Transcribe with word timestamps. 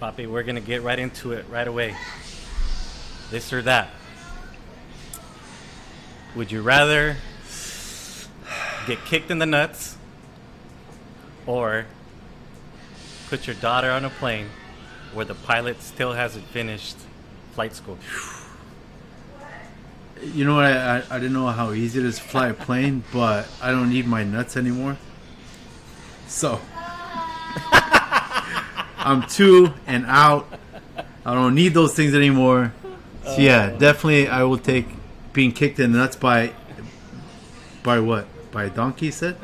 Poppy, 0.00 0.26
we're 0.26 0.44
gonna 0.44 0.62
get 0.62 0.82
right 0.82 0.98
into 0.98 1.32
it 1.32 1.44
right 1.50 1.68
away. 1.68 1.94
This 3.30 3.52
or 3.52 3.60
that. 3.60 3.90
Would 6.34 6.50
you 6.50 6.62
rather 6.62 7.18
get 8.86 9.04
kicked 9.04 9.30
in 9.30 9.38
the 9.38 9.44
nuts 9.44 9.98
or 11.44 11.84
put 13.28 13.46
your 13.46 13.56
daughter 13.56 13.90
on 13.90 14.06
a 14.06 14.08
plane 14.08 14.46
where 15.12 15.26
the 15.26 15.34
pilot 15.34 15.82
still 15.82 16.14
hasn't 16.14 16.46
finished 16.46 16.96
flight 17.52 17.74
school? 17.74 17.98
You 20.22 20.46
know 20.46 20.54
what? 20.54 20.64
I, 20.64 20.96
I, 20.96 21.02
I 21.10 21.18
didn't 21.18 21.34
know 21.34 21.48
how 21.48 21.72
easy 21.72 21.98
it 21.98 22.06
is 22.06 22.16
to 22.16 22.22
fly 22.22 22.48
a 22.48 22.54
plane, 22.54 23.04
but 23.12 23.46
I 23.60 23.70
don't 23.70 23.90
need 23.90 24.06
my 24.06 24.24
nuts 24.24 24.56
anymore. 24.56 24.96
So 26.26 26.58
I'm 29.00 29.26
two 29.26 29.72
and 29.86 30.04
out. 30.06 30.46
I 31.24 31.34
don't 31.34 31.54
need 31.54 31.74
those 31.74 31.94
things 31.94 32.14
anymore. 32.14 32.72
So 33.24 33.36
yeah, 33.38 33.72
oh. 33.74 33.78
definitely 33.78 34.28
I 34.28 34.42
will 34.44 34.58
take 34.58 34.86
being 35.32 35.52
kicked 35.52 35.78
in 35.78 35.92
the 35.92 35.98
nuts 35.98 36.16
by 36.16 36.52
by 37.82 38.00
what? 38.00 38.26
By 38.52 38.64
a 38.64 38.70
donkey 38.70 39.10
said? 39.10 39.36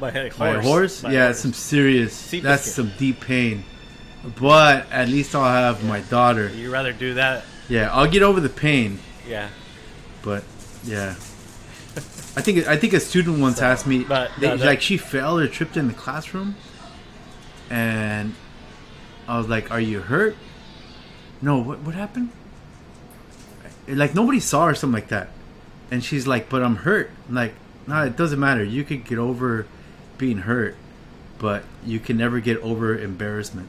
By 0.00 0.10
a 0.10 0.12
horse. 0.12 0.36
By 0.36 0.48
a 0.50 0.60
horse? 0.60 1.02
By 1.02 1.12
yeah, 1.12 1.24
horse. 1.26 1.40
some 1.40 1.52
serious 1.52 2.14
Sea 2.14 2.40
that's 2.40 2.64
biscuit. 2.64 2.74
some 2.74 2.98
deep 2.98 3.20
pain. 3.20 3.64
But 4.40 4.90
at 4.90 5.08
least 5.08 5.34
I'll 5.34 5.44
have 5.44 5.84
my 5.84 6.00
daughter. 6.00 6.48
You 6.48 6.72
rather 6.72 6.92
do 6.92 7.14
that? 7.14 7.44
Yeah, 7.68 7.92
I'll 7.92 8.10
get 8.10 8.22
over 8.22 8.40
the 8.40 8.48
pain. 8.48 8.98
Yeah. 9.26 9.48
But 10.22 10.44
yeah, 10.84 11.10
I 12.34 12.40
think 12.40 12.66
I 12.66 12.76
think 12.76 12.92
a 12.92 13.00
student 13.00 13.40
once 13.40 13.60
asked 13.60 13.86
me, 13.86 14.04
but, 14.04 14.30
they, 14.38 14.48
no, 14.48 14.64
like 14.64 14.80
she 14.80 14.96
fell 14.96 15.38
or 15.38 15.46
tripped 15.48 15.76
in 15.76 15.88
the 15.88 15.94
classroom, 15.94 16.54
and 17.72 18.34
I 19.26 19.38
was 19.38 19.48
like, 19.48 19.70
"Are 19.70 19.80
you 19.80 20.00
hurt?" 20.00 20.36
No, 21.40 21.58
what 21.58 21.80
what 21.80 21.94
happened? 21.94 22.28
Like 23.88 24.14
nobody 24.14 24.38
saw 24.40 24.66
or 24.66 24.74
something 24.74 24.94
like 25.00 25.08
that, 25.08 25.30
and 25.90 26.04
she's 26.04 26.26
like, 26.26 26.48
"But 26.48 26.62
I'm 26.62 26.76
hurt." 26.76 27.10
I'm 27.28 27.34
like, 27.34 27.54
no, 27.86 28.04
it 28.04 28.16
doesn't 28.16 28.38
matter. 28.38 28.62
You 28.62 28.84
could 28.84 29.04
get 29.04 29.18
over 29.18 29.66
being 30.18 30.38
hurt, 30.38 30.76
but 31.38 31.64
you 31.84 31.98
can 31.98 32.16
never 32.16 32.38
get 32.38 32.58
over 32.58 32.96
embarrassment. 32.96 33.68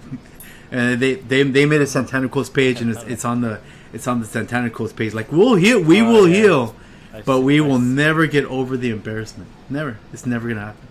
and 0.70 1.00
they, 1.00 1.14
they 1.16 1.42
they 1.42 1.66
made 1.66 1.80
a 1.82 1.86
Santana 1.86 2.28
Coast 2.28 2.54
page, 2.54 2.80
and 2.80 2.90
it's, 2.90 3.02
it's 3.04 3.24
on 3.24 3.40
the 3.42 3.60
it's 3.92 4.06
on 4.06 4.20
the 4.20 4.26
Santana 4.26 4.70
Coast 4.70 4.96
page. 4.96 5.12
Like 5.12 5.30
we'll 5.30 5.56
heal, 5.56 5.80
we 5.82 6.00
Oh, 6.00 6.10
will 6.10 6.28
yeah. 6.28 6.36
heal, 6.42 6.74
I 7.12 7.20
but 7.22 7.40
we 7.40 7.60
will 7.60 7.78
never 7.78 8.26
get 8.26 8.44
over 8.46 8.76
the 8.76 8.90
embarrassment. 8.90 9.50
Never. 9.68 9.98
It's 10.12 10.24
never 10.24 10.48
gonna 10.48 10.60
happen. 10.60 10.88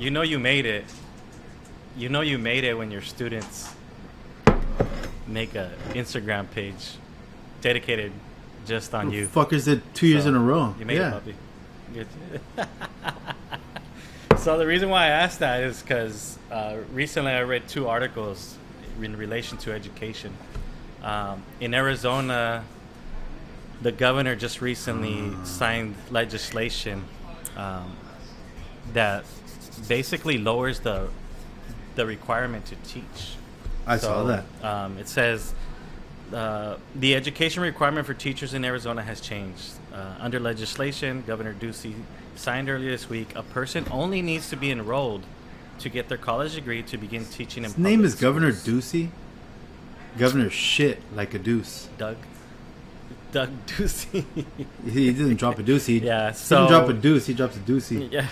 You 0.00 0.10
know 0.10 0.22
you 0.22 0.38
made 0.38 0.64
it. 0.64 0.84
You 1.94 2.08
know 2.08 2.22
you 2.22 2.38
made 2.38 2.64
it 2.64 2.72
when 2.72 2.90
your 2.90 3.02
students 3.02 3.70
make 5.26 5.54
a 5.54 5.70
Instagram 5.90 6.50
page 6.50 6.96
dedicated 7.60 8.10
just 8.66 8.94
on 8.94 9.10
you. 9.10 9.28
Fuckers 9.28 9.66
did 9.66 9.82
two 9.94 10.06
years 10.06 10.22
So, 10.22 10.30
in 10.30 10.36
a 10.36 10.40
row. 10.40 10.74
You 10.78 10.86
made 10.86 10.96
yeah. 10.96 11.20
it, 11.94 12.06
puppy. 12.54 12.66
So 14.38 14.56
the 14.56 14.66
reason 14.66 14.88
why 14.88 15.04
I 15.04 15.08
asked 15.08 15.40
that 15.40 15.64
is 15.64 15.82
because 15.82 16.38
uh, 16.50 16.78
recently 16.94 17.32
I 17.32 17.42
read 17.42 17.68
two 17.68 17.88
articles 17.88 18.56
in 18.98 19.14
relation 19.14 19.58
to 19.58 19.72
education. 19.72 20.32
Um, 21.02 21.42
in 21.60 21.74
Arizona, 21.74 22.64
the 23.82 23.92
governor 23.92 24.34
just 24.34 24.62
recently 24.62 25.30
signed 25.44 25.94
legislation 26.10 27.04
um, 27.54 27.94
that 28.94 29.26
basically 29.88 30.38
lowers 30.38 30.80
the 30.80 31.08
the 31.96 32.06
requirement 32.06 32.66
to 32.66 32.76
teach. 32.76 33.34
I 33.86 33.96
saw 33.96 34.22
that. 34.24 34.44
Um, 34.62 34.98
it 34.98 35.08
says 35.08 35.52
uh, 36.32 36.76
the 36.94 37.14
education 37.14 37.62
requirement 37.62 38.06
for 38.06 38.14
teachers 38.14 38.54
in 38.54 38.64
Arizona 38.64 39.02
has 39.02 39.20
changed. 39.20 39.72
Uh, 39.92 40.14
under 40.20 40.38
legislation, 40.38 41.24
Governor 41.26 41.52
Ducey 41.54 41.94
signed 42.36 42.68
earlier 42.70 42.90
this 42.92 43.08
week, 43.08 43.34
a 43.34 43.42
person 43.42 43.84
only 43.90 44.22
needs 44.22 44.48
to 44.50 44.56
be 44.56 44.70
enrolled 44.70 45.22
to 45.80 45.88
get 45.88 46.08
their 46.08 46.18
college 46.18 46.54
degree 46.54 46.82
to 46.84 46.96
begin 46.96 47.24
teaching 47.24 47.64
in 47.64 47.70
His 47.70 47.78
name 47.78 48.04
is 48.04 48.14
Governor. 48.14 48.52
Ducey. 48.52 49.08
Governor 50.18 50.50
shit 50.50 51.00
like 51.14 51.34
a 51.34 51.38
deuce. 51.38 51.88
Doug. 51.98 52.16
Doug 53.32 53.50
Ducey. 53.66 54.24
He, 54.84 54.90
he 54.90 55.12
didn't 55.12 55.36
drop 55.36 55.58
a 55.58 55.62
deuce. 55.62 55.86
He, 55.86 55.98
Yeah, 55.98 56.30
he 56.30 56.36
so- 56.36 56.56
didn't 56.68 56.70
drop 56.70 56.88
a 56.88 56.92
deuce. 56.92 57.26
He 57.26 57.34
drops 57.34 57.56
a 57.56 57.60
deucey. 57.60 58.10
yeah. 58.12 58.26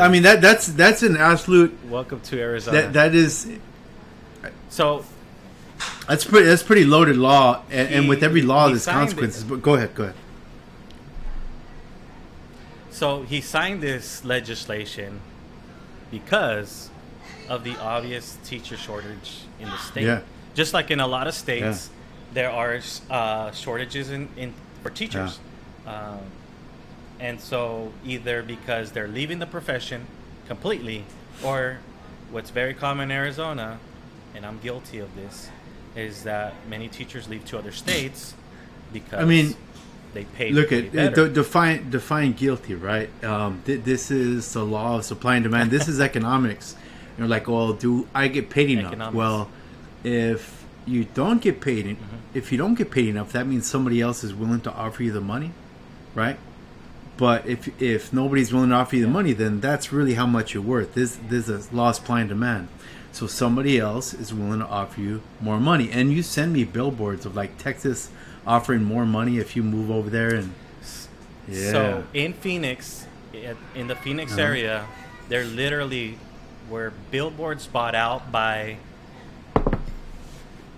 I 0.00 0.08
mean 0.08 0.22
that 0.22 0.40
that's 0.40 0.66
that's 0.68 1.02
an 1.02 1.16
absolute 1.16 1.76
welcome 1.86 2.20
to 2.20 2.40
Arizona. 2.40 2.82
that 2.82 2.92
that 2.92 3.14
is 3.14 3.50
so 4.68 5.04
that's 6.08 6.24
pretty 6.24 6.46
that's 6.46 6.62
pretty 6.62 6.84
loaded 6.84 7.16
law 7.16 7.62
and, 7.70 7.88
and 7.94 8.08
with 8.08 8.22
every 8.22 8.42
law 8.42 8.68
there's 8.68 8.84
signed 8.84 8.96
it. 8.96 9.00
consequences. 9.00 9.44
But 9.44 9.62
go 9.62 9.74
ahead, 9.74 9.94
go 9.94 10.04
ahead. 10.04 10.16
So 12.90 13.22
he 13.22 13.40
signed 13.40 13.82
this 13.82 14.24
legislation 14.24 15.20
because 16.10 16.90
of 17.48 17.64
the 17.64 17.76
obvious 17.78 18.38
teacher 18.44 18.76
shortage 18.76 19.40
in 19.58 19.68
the 19.68 19.76
state. 19.78 20.04
Yeah. 20.04 20.20
Just 20.54 20.74
like 20.74 20.90
in 20.90 21.00
a 21.00 21.06
lot 21.06 21.26
of 21.26 21.34
states, 21.34 21.90
there 22.32 22.50
are 22.50 22.80
uh, 23.10 23.50
shortages 23.52 24.10
in, 24.10 24.28
in 24.36 24.54
for 24.82 24.90
teachers. 24.90 25.38
Um, 25.86 26.20
and 27.22 27.40
so 27.40 27.92
either 28.04 28.42
because 28.42 28.90
they're 28.92 29.08
leaving 29.08 29.38
the 29.38 29.46
profession 29.46 30.06
completely, 30.48 31.04
or 31.42 31.78
what's 32.32 32.50
very 32.50 32.74
common 32.74 33.10
in 33.10 33.16
Arizona, 33.16 33.78
and 34.34 34.44
I'm 34.44 34.58
guilty 34.58 34.98
of 34.98 35.14
this, 35.14 35.48
is 35.96 36.24
that 36.24 36.52
many 36.68 36.88
teachers 36.88 37.28
leave 37.28 37.44
to 37.46 37.58
other 37.58 37.70
states 37.72 38.34
because 38.92 39.20
I 39.20 39.24
mean, 39.24 39.54
they 40.14 40.24
pay. 40.24 40.50
Look 40.50 40.72
at 40.72 40.86
uh, 40.88 40.90
better. 40.90 41.28
define 41.28 41.90
define 41.90 42.32
guilty, 42.32 42.74
right? 42.74 43.08
Um, 43.24 43.62
th- 43.64 43.84
this 43.84 44.10
is 44.10 44.52
the 44.52 44.64
law 44.64 44.96
of 44.98 45.04
supply 45.04 45.36
and 45.36 45.44
demand. 45.44 45.70
This 45.70 45.86
is 45.88 46.00
economics. 46.10 46.74
You're 47.16 47.28
like, 47.28 47.46
well, 47.46 47.72
do 47.72 48.08
I 48.14 48.28
get 48.28 48.50
paid 48.50 48.70
enough? 48.70 48.92
Economics. 48.92 49.16
Well, 49.16 49.48
if 50.02 50.64
you 50.86 51.04
don't 51.04 51.40
get 51.40 51.60
paid, 51.60 51.86
Mm-hmm. 51.86 52.16
if 52.34 52.50
you 52.50 52.58
don't 52.58 52.74
get 52.74 52.90
paid 52.90 53.06
enough, 53.08 53.32
that 53.32 53.46
means 53.46 53.66
somebody 53.66 54.00
else 54.00 54.24
is 54.24 54.34
willing 54.34 54.60
to 54.62 54.72
offer 54.72 55.02
you 55.04 55.12
the 55.12 55.20
money, 55.20 55.52
right? 56.14 56.36
But 57.22 57.46
if 57.46 57.80
if 57.80 58.12
nobody's 58.12 58.52
willing 58.52 58.70
to 58.70 58.74
offer 58.74 58.96
you 58.96 59.02
the 59.02 59.08
money, 59.08 59.32
then 59.32 59.60
that's 59.60 59.92
really 59.92 60.14
how 60.14 60.26
much 60.26 60.54
you're 60.54 60.62
worth. 60.74 60.94
This 60.94 61.16
this 61.28 61.48
is 61.48 61.72
law 61.72 61.90
of 61.90 61.94
supply 61.94 62.18
and 62.18 62.28
demand. 62.28 62.66
So 63.12 63.28
somebody 63.28 63.78
else 63.78 64.12
is 64.12 64.34
willing 64.34 64.58
to 64.58 64.66
offer 64.66 65.00
you 65.00 65.22
more 65.40 65.60
money, 65.60 65.88
and 65.92 66.12
you 66.12 66.24
send 66.24 66.52
me 66.52 66.64
billboards 66.64 67.24
of 67.24 67.36
like 67.36 67.58
Texas 67.58 68.10
offering 68.44 68.82
more 68.82 69.06
money 69.06 69.38
if 69.38 69.54
you 69.54 69.62
move 69.62 69.88
over 69.88 70.10
there, 70.10 70.34
and 70.34 70.52
yeah, 71.46 71.70
So 71.70 72.04
in 72.12 72.32
Phoenix, 72.32 73.06
in 73.76 73.86
the 73.86 73.94
Phoenix 73.94 74.32
Uh-huh. 74.32 74.42
area, 74.42 74.86
there 75.28 75.44
literally 75.44 76.18
were 76.68 76.92
billboards 77.12 77.68
bought 77.68 77.94
out 77.94 78.32
by 78.32 78.78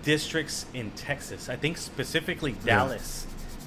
districts 0.03 0.67
in 0.75 0.91
Texas. 0.91 1.49
I 1.49 1.55
think 1.55 1.77
specifically 1.79 2.53
Dallas. 2.63 3.25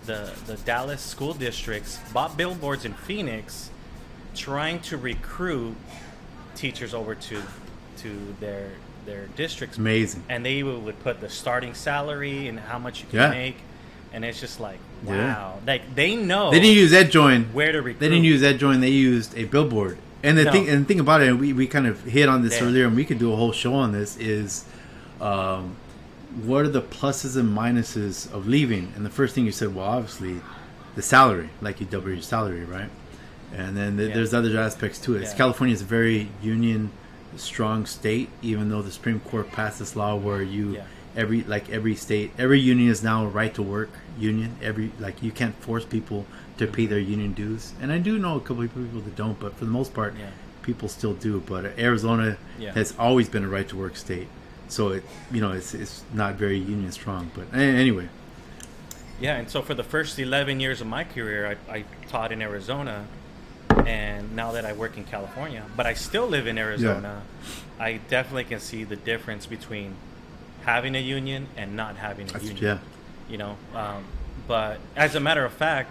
The 0.09 0.31
the 0.47 0.57
Dallas 0.65 1.03
school 1.03 1.35
districts 1.35 1.99
bought 2.15 2.35
billboards 2.35 2.87
in 2.87 2.95
Phoenix, 2.95 3.69
trying 4.35 4.81
to 4.89 4.97
recruit 4.97 5.77
teachers 6.55 6.95
over 6.95 7.15
to 7.15 7.43
to 7.99 8.35
their 8.41 8.71
their 9.05 9.27
districts. 9.37 9.77
amazing. 9.77 10.23
And 10.31 10.45
they 10.47 10.63
would 10.63 10.99
put 11.05 11.21
the 11.21 11.29
starting 11.29 11.75
salary 11.75 12.49
and 12.49 12.59
how 12.59 12.79
much 12.79 13.01
you 13.03 13.07
can 13.11 13.19
Yeah. 13.19 13.31
make, 13.31 13.57
and 14.15 14.25
it's 14.25 14.41
just 14.41 14.61
like 14.61 14.79
wow, 15.05 15.15
Yeah. 15.15 15.53
like 15.67 15.95
they 15.95 16.17
know 16.17 16.51
They 16.53 16.61
didn't 16.61 16.77
use 16.77 16.93
EdJoin. 16.93 17.53
where 17.53 17.73
to 17.73 17.79
recruit. 17.83 18.01
They 18.01 18.09
didn't 18.09 18.25
use 18.25 18.41
EdJoin. 18.43 18.81
They 18.81 18.89
used 18.89 19.37
a 19.37 19.45
billboard. 19.45 19.99
And 20.23 20.39
the 20.39 20.45
No. 20.45 20.53
thing, 20.53 20.69
and 20.71 20.85
the 20.85 20.89
thing 20.89 21.01
about 21.01 21.21
it, 21.21 21.35
we, 21.39 21.53
we 21.53 21.67
kind 21.67 21.87
of 21.87 22.03
hit 22.05 22.31
on 22.31 22.43
this 22.43 22.55
Yeah. 22.59 22.65
earlier, 22.67 22.87
and 22.87 22.97
we 22.97 23.05
could 23.05 23.19
do 23.19 23.31
a 23.33 23.37
whole 23.37 23.53
show 23.53 23.75
on 23.75 23.93
this. 23.93 24.17
Is 24.17 24.65
um, 25.21 25.77
what 26.45 26.65
are 26.65 26.69
the 26.69 26.83
pluses 26.83 27.37
and 27.37 27.57
minuses 27.57 28.31
of 28.33 28.47
leaving? 28.47 28.93
And 28.97 29.05
the 29.05 29.11
first 29.11 29.35
thing 29.35 29.45
you 29.45 29.53
said, 29.53 29.75
well, 29.75 29.87
obviously, 29.87 30.41
the 30.95 31.03
salary, 31.03 31.51
like 31.61 31.81
you 31.81 31.87
double 31.87 32.11
your 32.11 32.23
salary, 32.23 32.65
right? 32.65 32.91
And 33.55 33.77
then 33.77 33.97
th- 33.97 34.11
Yeah. 34.11 34.15
there's 34.15 34.35
other 34.35 34.59
aspects 34.59 34.99
to 35.01 35.17
it. 35.17 35.23
Yeah. 35.23 35.35
California 35.35 35.75
is 35.75 35.83
a 35.83 35.87
very 35.87 36.29
union 36.43 36.91
strong 37.37 37.87
state, 37.87 38.29
even 38.43 38.69
though 38.69 38.83
the 38.83 38.91
Supreme 38.91 39.21
Court 39.21 39.51
passed 39.53 39.79
this 39.79 39.95
law 39.97 40.17
where 40.17 40.43
you 40.43 40.73
Yeah. 40.77 40.83
every 41.17 41.43
like 41.45 41.71
every 41.71 41.95
state 41.95 42.31
every 42.39 42.61
union 42.61 42.89
is 42.91 43.03
now 43.03 43.25
a 43.25 43.29
right 43.29 43.53
to 43.55 43.63
work 43.63 43.89
union 44.19 44.51
every 44.63 44.93
like 45.01 45.23
you 45.23 45.31
can't 45.33 45.55
force 45.63 45.85
people 45.85 46.27
to 46.59 46.67
pay 46.67 46.87
their 46.87 46.99
union 46.99 47.33
dues 47.33 47.73
and 47.81 47.91
i 47.91 47.99
do 47.99 48.19
know 48.19 48.37
a 48.37 48.41
couple 48.41 48.63
of 48.63 48.73
people 48.75 49.01
that 49.01 49.17
don't 49.17 49.41
but 49.41 49.57
for 49.57 49.65
the 49.65 49.71
most 49.71 49.95
part 49.95 50.15
Yeah. 50.19 50.27
people 50.63 50.87
still 50.89 51.15
do 51.15 51.43
but 51.47 51.65
arizona 51.79 52.37
has 52.75 52.95
always 52.99 53.29
been 53.29 53.43
a 53.45 53.49
right 53.49 53.67
to 53.69 53.77
work 53.77 53.97
state 53.97 54.29
so 54.69 54.91
it 54.91 55.03
you 55.33 55.41
know 55.41 55.53
it's, 55.53 55.75
it's 55.75 56.05
not 56.13 56.35
very 56.35 56.59
union 56.59 56.91
strong 56.93 57.31
but 57.35 57.53
anyway 57.59 58.09
Yeah, 59.21 59.37
and 59.37 59.51
so 59.51 59.63
for 59.63 59.75
the 59.75 59.83
first 59.83 60.17
11 60.19 60.61
years 60.61 60.81
of 60.81 60.87
my 60.87 61.03
career, 61.03 61.59
I, 61.69 61.79
I 61.79 61.85
taught 62.09 62.31
in 62.31 62.41
Arizona, 62.41 63.05
and 63.85 64.37
now 64.37 64.53
that 64.53 64.65
I 64.65 64.73
work 64.75 64.97
in 64.97 65.03
California, 65.05 65.65
but 65.77 65.87
I 65.87 65.95
still 65.95 66.29
live 66.29 66.47
in 66.47 66.57
Arizona, 66.57 67.23
yeah. 67.23 67.85
I 67.85 67.99
definitely 68.09 68.45
can 68.45 68.61
see 68.61 68.85
the 68.85 68.95
difference 68.95 69.45
between 69.47 69.95
having 70.65 70.95
a 70.95 71.01
union 71.03 71.49
and 71.57 71.75
not 71.75 71.97
having 71.97 72.29
a 72.29 72.33
That's- 72.33 72.49
union. 72.49 72.65
yeah. 72.65 72.79
You 73.29 73.39
know, 73.39 73.57
um, 73.75 74.05
but 74.47 74.79
as 74.95 75.17
a 75.17 75.21
matter 75.21 75.45
of 75.45 75.53
fact, 75.53 75.91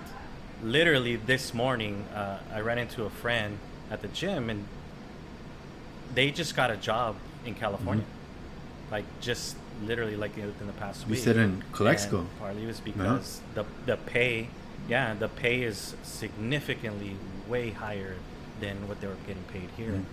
literally 0.63 1.17
this 1.17 1.53
morning, 1.53 2.05
uh, 2.15 2.39
I 2.55 2.61
ran 2.61 2.77
into 2.77 3.03
a 3.03 3.09
friend 3.09 3.57
at 3.91 4.01
the 4.01 4.07
gym, 4.07 4.49
and 4.49 4.63
they 6.15 6.31
just 6.31 6.55
got 6.55 6.71
a 6.71 6.77
job 6.77 7.15
in 7.45 7.55
California, 7.55 8.05
like 8.91 9.05
just 9.19 9.55
literally 9.83 10.15
like 10.15 10.35
within 10.35 10.67
the 10.67 10.73
past 10.73 11.01
Mm-hmm. 11.01 11.13
You 11.13 11.19
said 11.19 11.37
in 11.37 11.63
Calexico. 11.71 12.19
And 12.19 12.39
Partly 12.39 12.65
was 12.65 12.79
because 12.79 13.41
the 13.53 13.65
the 13.85 13.97
pay, 13.97 14.49
yeah, 14.87 15.13
the 15.13 15.27
pay 15.27 15.63
is 15.63 15.95
significantly 16.03 17.15
way 17.47 17.71
higher 17.71 18.15
than 18.59 18.87
what 18.87 19.01
they 19.01 19.07
were 19.07 19.15
getting 19.27 19.43
paid 19.43 19.69
here. 19.77 19.91
Mm. 19.91 20.05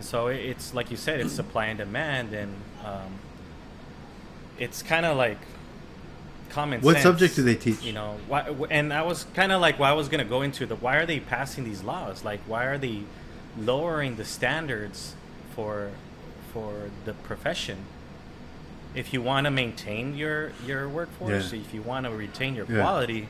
So 0.00 0.26
it's 0.26 0.74
like 0.74 0.90
you 0.90 0.96
said, 0.96 1.20
it's 1.20 1.32
supply 1.32 1.66
and 1.66 1.78
demand, 1.78 2.32
and 2.32 2.54
um, 2.84 3.18
it's 4.58 4.82
kind 4.82 5.06
of 5.06 5.16
like 5.16 5.38
common 6.50 6.78
sense. 6.78 6.84
What 6.84 6.92
sense, 6.94 7.04
subject 7.04 7.36
do 7.36 7.42
they 7.42 7.54
teach? 7.54 7.82
You 7.82 7.92
know, 7.92 8.16
why, 8.26 8.48
and 8.70 8.92
I 8.92 9.02
was 9.02 9.26
kind 9.34 9.52
of 9.52 9.60
like, 9.60 9.78
why 9.78 9.90
I 9.90 9.92
was 9.92 10.08
gonna 10.08 10.24
go 10.24 10.42
into 10.42 10.66
the 10.66 10.76
why 10.76 10.96
are 10.96 11.06
they 11.06 11.20
passing 11.20 11.64
these 11.64 11.82
laws? 11.82 12.24
Like, 12.24 12.40
why 12.46 12.64
are 12.64 12.78
they 12.78 13.02
lowering 13.56 14.16
the 14.16 14.24
standards 14.24 15.14
for 15.54 15.90
for 16.52 16.90
the 17.04 17.12
profession? 17.12 17.84
If 18.94 19.12
you 19.14 19.22
want 19.22 19.46
to 19.46 19.50
maintain 19.50 20.14
your 20.16 20.52
your 20.66 20.88
workforce, 20.88 21.52
Yeah. 21.52 21.60
if 21.60 21.72
you 21.74 21.82
want 21.82 22.06
to 22.06 22.12
retain 22.12 22.54
your 22.54 22.66
Yeah. 22.68 22.80
quality, 22.82 23.28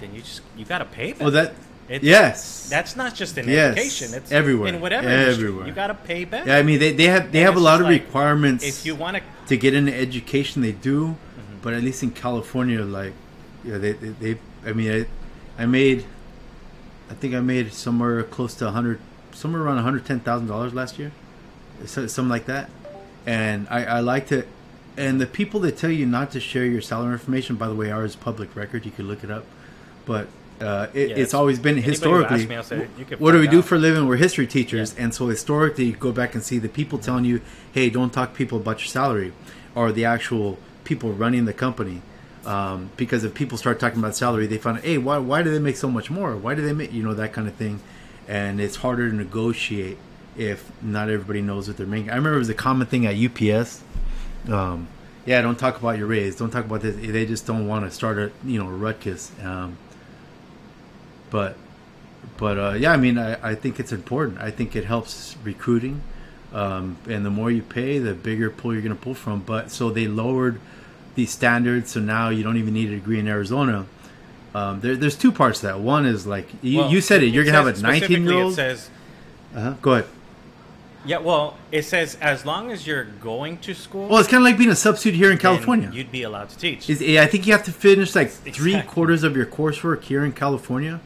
then 0.00 0.14
you 0.14 0.20
just 0.20 0.42
you 0.56 0.64
got 0.64 0.78
to 0.78 0.84
pay 0.84 1.12
them. 1.12 1.24
Well, 1.24 1.32
that 1.32 1.54
It's- 1.88 2.02
yes. 2.04 2.68
That's 2.68 2.94
not 2.96 3.14
just 3.14 3.36
in 3.38 3.48
Yes, 3.48 3.72
education. 3.72 4.14
It's 4.14 4.30
everywhere, 4.30 4.68
In 4.68 4.80
whatever 4.80 5.08
industry, 5.08 5.50
you 5.66 5.72
got 5.72 5.86
to 5.88 5.94
pay 5.94 6.24
better. 6.24 6.46
yeah, 6.50 6.58
I 6.58 6.62
mean 6.62 6.78
they, 6.78 6.92
they 6.92 7.06
have 7.06 7.32
they 7.32 7.40
And 7.40 7.46
have 7.46 7.56
a 7.56 7.60
lot 7.60 7.80
of 7.80 7.86
like, 7.86 8.02
requirements. 8.04 8.62
if 8.64 8.84
you 8.86 8.94
want 8.94 9.16
to, 9.16 9.22
to 9.48 9.56
get 9.56 9.72
into 9.74 9.94
education 9.94 10.62
they 10.62 10.72
do 10.72 11.16
Mm-hmm. 11.16 11.58
but 11.62 11.72
at 11.74 11.82
least 11.82 12.02
in 12.02 12.10
california 12.10 12.82
like 12.84 13.14
yeah 13.64 13.78
they 13.78 13.92
they, 13.92 14.08
they 14.22 14.32
i 14.66 14.72
mean 14.72 14.90
I, 15.58 15.62
I 15.62 15.66
made 15.66 16.04
i 17.10 17.14
think 17.14 17.34
i 17.34 17.40
made 17.40 17.72
somewhere 17.72 18.22
close 18.22 18.52
to 18.60 18.64
100 18.66 18.98
somewhere 19.32 19.62
around 19.62 19.78
$110000 19.82 20.74
last 20.74 20.98
year 20.98 21.10
something 21.86 22.28
like 22.28 22.44
that 22.46 22.68
and 23.26 23.66
i 23.70 23.84
i 23.84 24.00
like 24.00 24.26
to 24.28 24.44
and 24.96 25.20
the 25.20 25.26
people 25.26 25.60
that 25.60 25.76
tell 25.76 25.90
you 25.90 26.04
not 26.06 26.30
to 26.30 26.40
share 26.40 26.64
your 26.64 26.80
salary 26.80 27.12
information 27.12 27.56
by 27.56 27.68
the 27.68 27.74
way 27.74 27.90
ours 27.90 28.10
is 28.10 28.16
public 28.16 28.54
record 28.56 28.84
you 28.84 28.90
could 28.90 29.04
look 29.04 29.22
it 29.24 29.30
up 29.30 29.44
but 30.06 30.28
uh, 30.60 30.88
it, 30.92 31.10
Yeah, 31.10 31.16
it's 31.18 31.34
always 31.34 31.60
been 31.60 31.76
historically. 31.76 32.44
me, 32.46 32.60
say, 32.64 32.88
what 33.18 33.30
do 33.30 33.38
we 33.38 33.46
find 33.46 33.50
do 33.50 33.62
for 33.62 33.76
a 33.76 33.78
living? 33.78 34.08
We're 34.08 34.16
history 34.16 34.46
teachers, 34.48 34.92
Yeah. 34.96 35.04
and 35.04 35.14
so 35.14 35.28
historically, 35.28 35.84
you 35.84 35.92
go 35.92 36.10
back 36.10 36.34
and 36.34 36.42
see 36.42 36.58
the 36.58 36.68
people 36.68 36.98
telling 36.98 37.24
you, 37.24 37.40
"Hey, 37.70 37.90
don't 37.90 38.12
talk 38.12 38.32
to 38.32 38.36
people 38.36 38.58
about 38.58 38.80
your 38.80 38.88
salary," 38.88 39.32
or 39.76 39.92
the 39.92 40.04
actual 40.04 40.58
people 40.82 41.12
running 41.12 41.44
the 41.44 41.52
company. 41.52 42.02
Um, 42.44 42.90
because 42.96 43.22
if 43.22 43.34
people 43.34 43.56
start 43.56 43.78
talking 43.78 44.00
about 44.00 44.16
salary, 44.16 44.48
they 44.48 44.58
find, 44.58 44.78
"Hey, 44.78 44.98
why 44.98 45.18
why 45.18 45.44
do 45.44 45.52
they 45.52 45.60
make 45.60 45.76
so 45.76 45.88
much 45.88 46.10
more? 46.10 46.34
Why 46.36 46.56
do 46.56 46.62
they 46.62 46.72
make 46.72 46.92
you 46.92 47.04
know 47.04 47.14
that 47.14 47.32
kind 47.32 47.46
of 47.46 47.54
thing?" 47.54 47.78
And 48.26 48.60
it's 48.60 48.76
harder 48.76 49.08
to 49.10 49.14
negotiate 49.14 49.98
if 50.38 50.70
not 50.80 51.10
everybody 51.10 51.42
knows 51.42 51.68
what 51.68 51.76
they're 51.76 51.86
making. 51.86 52.10
I 52.10 52.14
remember 52.16 52.36
it 52.36 52.38
was 52.38 52.48
a 52.48 52.54
common 52.54 52.86
thing 52.86 53.06
at 53.06 53.16
UPS. 53.16 53.82
Um, 54.48 54.88
yeah, 55.26 55.42
don't 55.42 55.58
talk 55.58 55.78
about 55.78 55.98
your 55.98 56.06
raise. 56.06 56.36
Don't 56.36 56.50
talk 56.50 56.64
about 56.64 56.80
this. 56.80 56.96
They 56.96 57.26
just 57.26 57.46
don't 57.46 57.66
want 57.66 57.84
to 57.84 57.90
start 57.90 58.18
a 58.18 58.30
you 58.44 58.58
know 58.62 58.68
a 58.68 58.72
ruckus. 58.72 59.30
Um, 59.42 59.76
but 61.30 61.56
but 62.38 62.58
uh, 62.58 62.74
yeah, 62.78 62.92
I 62.92 62.96
mean, 62.96 63.18
I, 63.18 63.50
I 63.50 63.54
think 63.54 63.78
it's 63.78 63.92
important. 63.92 64.38
I 64.40 64.50
think 64.50 64.74
it 64.74 64.84
helps 64.84 65.36
recruiting, 65.44 66.00
um, 66.54 66.96
and 67.08 67.26
the 67.26 67.30
more 67.30 67.50
you 67.50 67.62
pay, 67.62 67.98
the 67.98 68.14
bigger 68.14 68.48
pool 68.48 68.72
you're 68.72 68.82
going 68.82 68.96
to 68.96 69.00
pull 69.02 69.14
from. 69.14 69.40
But 69.40 69.70
so 69.70 69.90
they 69.90 70.06
lowered 70.08 70.60
the 71.14 71.26
standards, 71.26 71.90
so 71.90 72.00
now 72.00 72.30
you 72.30 72.42
don't 72.42 72.56
even 72.56 72.72
need 72.72 72.88
a 72.90 72.94
degree 72.94 73.18
in 73.18 73.28
Arizona. 73.28 73.86
Um, 74.54 74.80
there, 74.80 74.96
there's 74.96 75.16
two 75.16 75.30
parts 75.30 75.60
to 75.60 75.66
that. 75.66 75.80
One 75.80 76.06
is 76.06 76.26
like 76.26 76.48
you, 76.62 76.78
well, 76.78 76.90
you 76.90 77.00
said 77.02 77.22
it. 77.22 77.26
You're 77.26 77.44
going 77.44 77.54
to 77.54 77.62
have 77.62 77.78
a 77.78 77.82
19 77.82 78.22
year 78.24 78.32
old. 78.32 78.54
says, 78.54 78.88
Uh-huh. 79.54 79.74
Go 79.82 79.92
ahead. 79.94 80.06
Yeah, 81.04 81.18
well, 81.18 81.56
it 81.70 81.82
says 81.82 82.16
as 82.20 82.44
long 82.44 82.70
as 82.70 82.86
you're 82.86 83.04
going 83.04 83.58
to 83.58 83.74
school, 83.74 84.08
Well, 84.08 84.18
it's 84.18 84.28
kind 84.28 84.42
of 84.42 84.44
like 84.44 84.58
being 84.58 84.70
a 84.70 84.76
substitute 84.76 85.16
here 85.16 85.30
in 85.30 85.38
California. 85.38 85.90
you'd 85.92 86.12
be 86.12 86.22
allowed 86.22 86.50
to 86.50 86.58
teach. 86.58 86.90
Is, 86.90 87.00
I 87.02 87.26
think 87.26 87.46
you 87.46 87.52
have 87.52 87.64
to 87.64 87.72
finish 87.72 88.14
like 88.14 88.30
three 88.30 88.80
quarters 88.82 89.22
of 89.22 89.36
your 89.36 89.46
coursework 89.46 90.02
here 90.02 90.24
in 90.24 90.32
California 90.32 91.00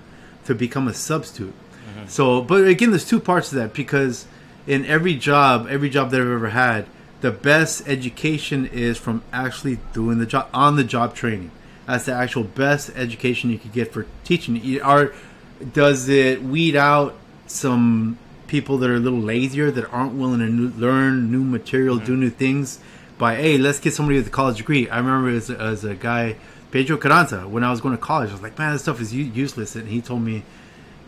to 0.45 0.55
become 0.55 0.89
a 0.89 0.95
substitute. 0.95 1.53
Mm-hmm. 1.53 2.09
So, 2.09 2.43
but 2.43 2.67
again, 2.67 2.91
there's 2.91 3.07
two 3.07 3.21
parts 3.21 3.51
to 3.51 3.57
that 3.57 3.75
because 3.75 4.27
in 4.67 4.85
every 4.87 5.15
job, 5.15 5.67
every 5.69 5.91
job 5.91 6.11
that 6.11 6.21
I've 6.21 6.27
ever 6.27 6.51
had, 6.51 6.87
the 7.21 7.31
best 7.31 7.87
education 7.87 8.67
is 8.67 8.99
from 8.99 9.23
actually 9.33 9.79
doing 9.93 10.19
the 10.19 10.27
job 10.27 10.49
on 10.53 10.77
the 10.77 10.85
job 10.85 11.15
training. 11.15 11.51
That's 11.87 12.07
the 12.07 12.13
actual 12.13 12.45
best 12.45 12.91
education 12.97 13.51
you 13.51 13.59
could 13.59 13.73
get 13.73 13.93
for 13.93 14.07
teaching. 14.25 14.81
Are 14.81 15.13
does 15.73 16.09
it 16.09 16.43
weed 16.43 16.75
out 16.75 17.17
some 17.47 18.19
people 18.53 18.77
that 18.77 18.91
are 18.91 18.97
a 18.97 19.01
little 19.01 19.19
lazier 19.19 19.71
that 19.71 19.91
aren't 19.91 20.13
willing 20.13 20.41
to 20.41 20.47
new, 20.47 20.69
learn 20.77 21.33
new 21.33 21.43
material, 21.43 21.97
do 21.97 22.15
new 22.15 22.29
things? 22.29 22.79
By 23.17 23.37
hey, 23.37 23.57
let's 23.57 23.81
get 23.81 23.95
somebody 23.95 24.19
with 24.19 24.27
a 24.27 24.31
college 24.31 24.59
degree. 24.59 24.91
I 24.91 24.99
remember 24.99 25.31
as, 25.31 25.49
as 25.49 25.85
a 25.85 25.95
guy, 25.95 26.37
Pedro 26.71 26.99
Carranza, 26.99 27.49
when 27.49 27.65
I 27.65 27.71
was 27.71 27.81
going 27.81 27.97
to 27.97 28.03
college, 28.03 28.29
I 28.29 28.35
was 28.35 28.43
like, 28.43 28.59
man, 28.59 28.75
this 28.75 28.83
stuff 28.83 29.01
is 29.01 29.15
useless, 29.15 29.75
and 29.75 29.89
he 29.89 30.03
told 30.03 30.23
me 30.23 30.45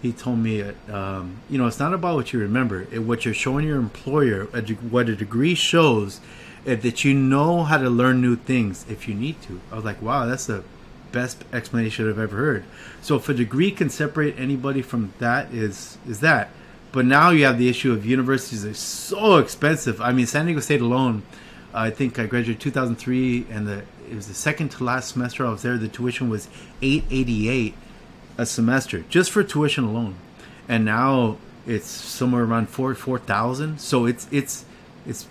he 0.01 0.13
told 0.13 0.39
me, 0.39 0.63
um, 0.91 1.37
you 1.51 1.59
know, 1.59 1.67
it's 1.67 1.79
not 1.79 1.93
about 1.93 2.17
what 2.17 2.33
you 2.33 2.39
remember. 2.39 2.87
It, 2.91 3.01
what 3.01 3.27
you're 3.27 3.35
showing 3.35 3.67
your 3.67 3.79
employer, 3.79 4.49
a 4.55 4.63
de- 4.63 4.75
what 4.75 5.11
a 5.11 5.17
degree 5.17 5.55
shows, 5.55 6.21
is 6.65 6.83
that 6.83 7.05
you 7.05 7.13
know 7.13 7.65
how 7.65 7.77
to 7.77 7.91
learn 7.91 8.23
new 8.23 8.37
things 8.37 8.87
if 8.89 9.07
you 9.07 9.15
need 9.15 9.43
to. 9.43 9.61
I 9.71 9.77
was 9.77 9.85
like, 9.85 10.01
wow, 10.01 10.25
that's 10.25 10.47
the 10.47 10.65
best 11.13 11.45
explanation 11.53 12.09
I've 12.09 12.19
ever 12.19 12.37
heard. 12.37 12.65
So 13.03 13.17
if 13.17 13.29
a 13.29 13.35
degree 13.35 13.71
can 13.71 13.91
separate 13.91 14.35
anybody 14.39 14.81
from 14.81 15.13
that, 15.19 15.53
is 15.53 15.99
is 16.09 16.21
that. 16.21 16.49
But 16.95 17.07
now 17.07 17.31
you 17.31 17.45
have 17.45 17.59
the 17.59 17.69
issue 17.69 17.93
of 17.93 18.07
universities 18.07 18.65
are 18.65 18.73
so 18.73 19.39
expensive. 19.39 20.01
I 20.01 20.13
mean, 20.13 20.27
San 20.27 20.47
Diego 20.47 20.61
State 20.61 20.81
alone, 20.81 21.25
I 21.75 21.91
think 21.91 22.21
I 22.21 22.27
graduated 22.27 22.61
2003, 22.61 23.47
and 23.51 23.67
the 23.67 23.83
it 24.09 24.15
was 24.15 24.29
the 24.29 24.35
second 24.35 24.69
to 24.73 24.85
last 24.85 25.13
semester 25.15 25.45
I 25.45 25.51
was 25.51 25.63
there. 25.63 25.77
The 25.77 25.89
tuition 25.89 26.29
was 26.29 26.47
888 26.83 27.75
a 28.39 28.47
semester 28.47 29.05
just 29.09 29.33
for 29.33 29.43
tuition 29.43 29.83
alone, 29.83 30.15
and 30.69 30.85
now 30.85 31.39
it's 31.67 31.89
somewhere 31.89 32.45
around 32.45 32.69
four 32.69 32.95
four 32.95 33.19
thousand. 33.19 33.81
So 33.81 34.07
it's 34.07 34.29
it's 34.31 34.65
it's 35.05 35.27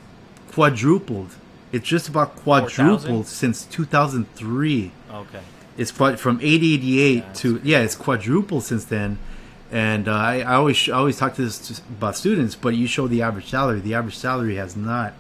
quadrupled. 0.52 1.36
It's 1.72 1.88
just 1.88 2.10
about 2.10 2.36
quadrupled 2.36 3.02
4,000? 3.04 3.24
since 3.26 3.64
two 3.66 3.86
thousand 3.86 4.26
three. 4.36 4.92
okay. 5.10 5.40
It's 5.78 5.92
quad 5.92 6.20
from 6.20 6.40
eight 6.42 6.62
eighty 6.62 7.00
eight 7.00 7.24
Yeah, 7.24 7.34
to 7.36 7.62
yeah, 7.64 7.80
it's 7.80 7.96
quadrupled 7.96 8.66
since 8.66 8.84
then. 8.84 9.18
And 9.74 10.08
uh, 10.08 10.14
I, 10.14 10.42
I 10.42 10.54
always 10.54 10.88
I 10.88 10.94
always 10.94 11.18
talk 11.18 11.34
to 11.36 11.42
this 11.42 11.80
about 11.80 12.16
students, 12.16 12.54
but 12.56 12.76
you 12.76 12.86
show 12.88 13.08
the 13.08 13.24
average 13.24 13.50
salary. 13.50 13.80
The 13.80 13.96
average 13.96 14.16
salary 14.16 14.56
has 14.58 14.76
not 14.78 15.14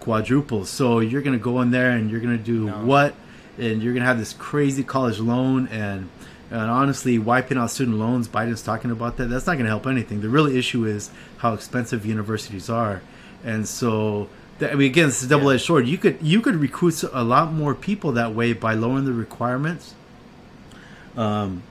quadrupled. 0.00 0.68
So 0.68 1.00
you're 1.00 1.22
gonna 1.22 1.38
go 1.38 1.60
in 1.60 1.72
there 1.72 1.90
and 1.90 2.08
you're 2.08 2.20
gonna 2.20 2.38
do 2.38 2.66
No. 2.66 2.84
what? 2.84 3.14
And 3.58 3.82
you're 3.82 3.92
gonna 3.94 4.06
have 4.06 4.18
this 4.18 4.32
crazy 4.32 4.84
college 4.84 5.18
loan 5.18 5.66
and 5.68 6.08
and 6.50 6.70
honestly, 6.70 7.18
wiping 7.18 7.58
out 7.58 7.72
student 7.72 7.98
loans. 7.98 8.28
Biden's 8.28 8.62
talking 8.62 8.92
about 8.92 9.16
that. 9.16 9.26
That's 9.26 9.48
not 9.48 9.54
going 9.54 9.64
to 9.64 9.70
help 9.70 9.84
anything. 9.84 10.20
The 10.20 10.28
real 10.28 10.46
issue 10.46 10.84
is 10.84 11.10
how 11.38 11.54
expensive 11.54 12.06
universities 12.06 12.70
are, 12.70 13.02
and 13.44 13.66
so 13.66 14.28
that, 14.60 14.70
I 14.70 14.76
mean, 14.76 14.88
again, 14.88 15.08
it's 15.08 15.24
a 15.24 15.26
double-edged 15.28 15.64
sword. 15.64 15.88
You 15.88 15.98
could 15.98 16.18
you 16.22 16.40
could 16.40 16.54
recruit 16.54 17.02
a 17.12 17.24
lot 17.24 17.52
more 17.52 17.74
people 17.74 18.12
that 18.12 18.32
way 18.32 18.52
by 18.52 18.74
lowering 18.74 19.06
the 19.06 19.12
requirements. 19.12 19.94
Um, 21.16 21.62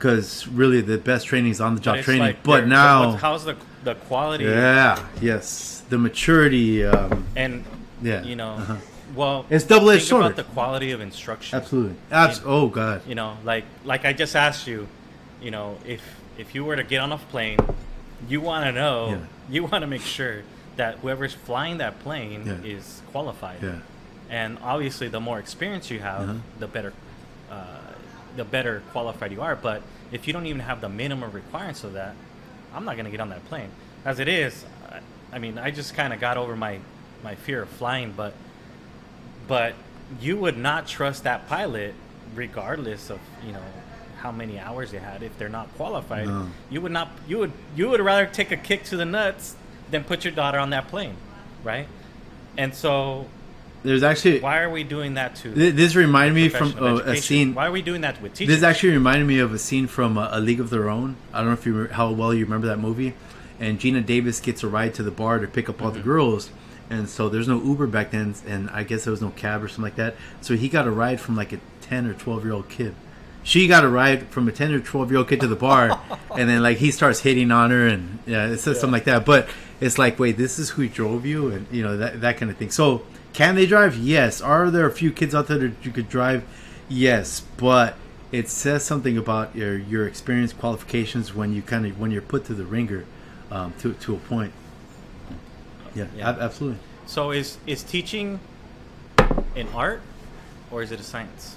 because 0.00 0.48
really 0.48 0.80
the 0.80 0.96
best 0.96 1.26
training 1.26 1.50
is 1.50 1.60
on 1.60 1.74
the 1.74 1.80
job 1.80 1.98
training. 2.00 2.22
like 2.22 2.42
but 2.42 2.66
now, 2.66 3.12
how's 3.12 3.44
the 3.44 3.54
the 3.84 3.94
quality? 3.94 4.44
yeah, 4.44 4.98
yes, 5.20 5.82
the 5.90 5.98
maturity. 5.98 6.84
Um, 6.86 7.26
and 7.36 7.64
Yeah, 8.02 8.22
you 8.22 8.34
know, 8.34 8.52
uh-huh. 8.54 8.76
well, 9.14 9.44
It's 9.50 9.64
double-edged 9.64 10.00
think 10.00 10.08
sword. 10.08 10.24
About 10.24 10.36
the 10.36 10.44
quality 10.54 10.90
of 10.92 11.02
instruction, 11.02 11.58
absolutely, 11.58 11.96
Abs- 12.10 12.40
Oh 12.46 12.68
God, 12.68 13.02
You 13.06 13.14
know, 13.14 13.36
like 13.44 13.64
like 13.84 14.06
I 14.06 14.12
just 14.14 14.34
asked 14.34 14.66
you, 14.66 14.88
you 15.42 15.50
know, 15.50 15.76
if 15.86 16.00
if 16.38 16.54
you 16.54 16.64
were 16.64 16.76
to 16.76 16.82
get 16.84 17.00
on 17.02 17.12
a 17.12 17.18
plane, 17.18 17.58
you 18.26 18.40
want 18.40 18.64
to 18.64 18.72
know, 18.72 19.10
Yeah. 19.10 19.18
you 19.54 19.64
want 19.64 19.82
to 19.82 19.86
make 19.86 20.02
sure 20.02 20.42
that 20.76 20.96
whoever's 21.02 21.34
flying 21.34 21.76
that 21.78 22.00
plane 22.02 22.42
Yeah. 22.46 22.72
is 22.76 23.02
qualified. 23.12 23.58
yeah, 23.62 23.80
And 24.30 24.56
obviously, 24.62 25.08
the 25.08 25.20
more 25.20 25.38
experience 25.38 25.90
you 25.90 26.00
have, 26.00 26.22
Uh-huh. 26.22 26.34
the 26.58 26.66
better, 26.66 26.92
uh, 27.50 27.54
the 28.36 28.44
better 28.44 28.82
qualified 28.92 29.32
you 29.32 29.42
are. 29.42 29.56
But 29.56 29.82
if 30.12 30.26
you 30.26 30.32
don't 30.32 30.46
even 30.46 30.60
have 30.60 30.80
the 30.80 30.88
minimum 30.88 31.32
requirements 31.32 31.84
of 31.84 31.94
that, 31.94 32.14
I'm 32.74 32.84
not 32.84 32.96
gonna 32.96 33.10
get 33.10 33.20
on 33.20 33.30
that 33.30 33.44
plane. 33.46 33.70
As 34.04 34.18
it 34.18 34.28
is, 34.28 34.64
I, 34.90 35.00
I 35.32 35.38
mean, 35.38 35.58
I 35.58 35.70
just 35.70 35.94
kind 35.94 36.12
of 36.12 36.20
got 36.20 36.36
over 36.36 36.56
my 36.56 36.80
my 37.22 37.34
fear 37.34 37.62
of 37.62 37.68
flying, 37.68 38.12
but 38.16 38.34
but 39.46 39.74
you 40.20 40.36
would 40.36 40.56
not 40.56 40.86
trust 40.86 41.24
that 41.24 41.48
pilot, 41.48 41.94
regardless 42.34 43.10
of 43.10 43.20
you 43.44 43.52
know 43.52 43.62
how 44.20 44.30
many 44.30 44.58
hours 44.58 44.90
they 44.90 44.98
had 44.98 45.22
if 45.22 45.36
they're 45.38 45.48
not 45.48 45.74
qualified. 45.76 46.28
No. 46.28 46.46
You 46.68 46.80
would 46.82 46.92
not. 46.92 47.10
You 47.26 47.38
would. 47.38 47.52
You 47.74 47.88
would 47.90 48.00
rather 48.00 48.26
take 48.26 48.52
a 48.52 48.56
kick 48.56 48.84
to 48.84 48.96
the 48.96 49.04
nuts 49.04 49.56
than 49.90 50.04
put 50.04 50.24
your 50.24 50.32
daughter 50.32 50.58
on 50.58 50.70
that 50.70 50.88
plane, 50.88 51.16
right? 51.64 51.88
And 52.56 52.74
so, 52.74 53.26
There's 53.82 54.02
actually 54.02 54.40
why 54.40 54.58
are 54.60 54.68
we 54.70 54.82
doing 54.84 55.14
that 55.14 55.36
to? 55.36 55.54
th- 55.54 55.74
this 55.74 55.94
reminded 55.96 56.34
me 56.34 56.48
from 56.50 56.74
uh, 56.78 56.96
a 56.98 57.16
scene. 57.16 57.54
Why 57.54 57.66
are 57.66 57.72
we 57.72 57.82
doing 57.82 58.02
that 58.02 58.20
with 58.20 58.34
teachers? 58.34 58.56
This 58.56 58.62
actually 58.62 58.92
reminded 58.92 59.26
me 59.26 59.38
of 59.38 59.54
a 59.54 59.58
scene 59.58 59.86
from 59.86 60.18
uh, 60.18 60.28
A 60.32 60.40
League 60.40 60.60
of 60.60 60.68
Their 60.70 60.90
Own. 60.90 61.16
I 61.32 61.38
don't 61.38 61.46
know 61.46 61.52
if 61.54 61.64
you 61.64 61.82
re- 61.84 61.88
how 61.90 62.10
well 62.10 62.34
you 62.34 62.44
remember 62.44 62.66
that 62.66 62.78
movie. 62.78 63.14
And 63.58 63.78
Geena 63.80 64.04
Davis 64.04 64.40
gets 64.40 64.62
a 64.62 64.68
ride 64.68 64.94
to 64.94 65.02
the 65.02 65.10
bar 65.10 65.38
to 65.38 65.46
pick 65.46 65.68
up 65.68 65.80
all 65.82 65.88
Mm-hmm. 65.90 65.98
the 65.98 66.04
girls. 66.04 66.50
And 66.90 67.08
so 67.08 67.28
there's 67.28 67.46
no 67.48 67.62
Uber 67.62 67.86
back 67.86 68.10
then, 68.10 68.34
and 68.48 68.68
I 68.70 68.82
guess 68.82 69.04
there 69.04 69.12
was 69.12 69.20
no 69.22 69.30
cab 69.30 69.62
or 69.62 69.68
something 69.68 69.84
like 69.84 69.94
that. 69.96 70.16
So 70.40 70.56
he 70.56 70.68
got 70.68 70.86
a 70.88 70.90
ride 70.90 71.20
from 71.20 71.36
like 71.36 71.52
a 71.52 71.60
10 71.82 72.06
or 72.06 72.14
12 72.14 72.44
year 72.44 72.52
old 72.52 72.68
kid. 72.68 72.94
She 73.44 73.66
got 73.68 73.84
a 73.84 73.88
ride 73.88 74.26
from 74.28 74.48
a 74.48 74.52
10 74.52 74.72
or 74.74 74.80
12 74.80 75.10
year 75.10 75.18
old 75.18 75.28
kid 75.28 75.40
to 75.40 75.46
the 75.46 75.56
bar, 75.56 76.00
and 76.36 76.48
then 76.50 76.62
like 76.62 76.78
he 76.78 76.90
starts 76.90 77.20
hitting 77.20 77.50
on 77.52 77.70
her, 77.70 77.86
and 77.86 78.18
yeah, 78.26 78.46
it 78.48 78.58
says 78.58 78.78
something 78.80 78.92
like 78.92 79.04
that. 79.04 79.24
But 79.24 79.48
it's 79.80 79.98
like, 79.98 80.18
wait, 80.18 80.36
this 80.36 80.58
is 80.58 80.70
who 80.70 80.88
drove 80.88 81.24
you, 81.24 81.48
and 81.52 81.66
you 81.70 81.82
know 81.82 81.96
that 81.96 82.20
that 82.22 82.36
kind 82.38 82.50
of 82.50 82.56
thing. 82.58 82.70
So 82.70 83.02
can 83.40 83.54
they 83.54 83.64
drive? 83.64 83.96
Yes. 83.96 84.42
Are 84.42 84.70
there 84.70 84.86
a 84.86 84.90
few 84.92 85.10
kids 85.10 85.34
out 85.34 85.46
there 85.48 85.56
that 85.56 85.72
you 85.82 85.90
could 85.90 86.10
drive? 86.10 86.44
Yes, 86.90 87.40
but 87.56 87.94
it 88.30 88.50
says 88.50 88.84
something 88.84 89.16
about 89.16 89.56
your 89.56 89.78
your 89.78 90.06
experience 90.06 90.52
qualifications 90.52 91.34
when 91.34 91.54
you 91.54 91.62
kind 91.62 91.86
of 91.86 91.98
when 91.98 92.10
you're 92.10 92.20
put 92.20 92.44
to 92.44 92.54
the 92.54 92.66
ringer 92.66 93.06
um, 93.50 93.72
to 93.78 93.94
to 93.94 94.14
a 94.14 94.18
point. 94.18 94.52
Yeah, 95.94 96.04
Yeah. 96.14 96.28
ab- 96.28 96.38
absolutely. 96.38 96.80
So 97.06 97.30
is 97.30 97.56
is 97.66 97.82
teaching 97.82 98.40
an 99.56 99.68
art 99.74 100.02
or 100.70 100.82
is 100.82 100.92
it 100.92 101.00
a 101.00 101.02
science? 101.02 101.56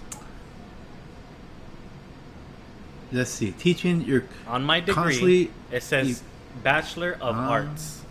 Let's 3.11 3.29
see. 3.29 3.51
Teaching 3.51 4.01
your 4.05 4.23
On 4.47 4.63
my 4.63 4.79
degree, 4.79 5.51
it 5.69 5.83
says 5.83 6.07
you- 6.07 6.15
Bachelor 6.63 7.17
of 7.19 7.35
Ah. 7.35 7.49
Arts. 7.49 8.01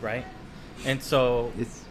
Right? 0.00 0.24
And 0.86 1.02
so 1.02 1.52
it's 1.58 1.81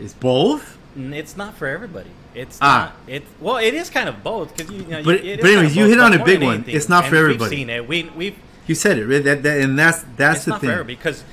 it's 0.00 0.14
both. 0.14 0.76
it's 0.96 1.36
not 1.36 1.54
for 1.56 1.66
everybody. 1.66 2.10
It's 2.34 2.58
Ah. 2.60 2.92
not. 3.06 3.14
It 3.14 3.24
well, 3.40 3.56
it 3.56 3.74
is 3.74 3.90
kind 3.90 4.08
of 4.08 4.22
both 4.22 4.56
because 4.56 4.70
you, 4.72 4.82
you 4.82 4.88
know. 4.88 5.02
But- 5.02 5.24
you- 5.24 5.32
it 5.32 5.38
is 5.38 5.42
but 5.42 5.50
anyways, 5.52 5.76
you 5.76 5.86
hit 5.86 5.98
on 6.00 6.12
a 6.12 6.24
big 6.24 6.42
one. 6.42 6.54
anything, 6.56 6.74
It's 6.76 6.88
not 6.88 7.04
and 7.04 7.10
for 7.10 7.16
everybody. 7.16 7.50
We've 7.50 7.58
seen 7.58 7.70
it. 7.70 7.88
We 7.88 8.10
we've. 8.16 8.36
You 8.66 8.74
said 8.74 8.98
it, 8.98 9.06
right? 9.06 9.24
That, 9.24 9.42
that, 9.44 9.60
and 9.60 9.78
that's 9.78 10.04
that's 10.16 10.36
It's 10.38 10.44
the 10.44 10.50
not 10.52 10.60
thing. 10.60 10.86
because 10.86 11.24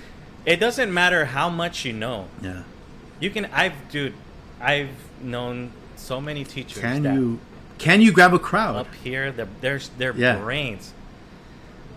it 0.45 0.57
doesn't 0.59 0.93
matter 0.93 1.25
how 1.25 1.49
much 1.49 1.83
you 1.85 1.93
know. 1.93 2.27
Yeah. 2.41 2.61
You 3.19 3.29
can. 3.29 3.45
I've 3.53 3.73
dude. 3.91 4.13
I've 4.61 4.89
known 5.21 5.71
so 5.95 6.21
many 6.21 6.43
teachers. 6.43 6.81
Can 6.81 7.03
you 7.03 7.39
can 7.77 8.01
you 8.01 8.11
grab 8.13 8.33
a 8.33 8.39
crowd? 8.39 8.75
up 8.77 8.93
here 9.03 9.31
their, 9.33 9.79
their 9.97 10.13
Yeah. 10.15 10.37
brains 10.37 10.93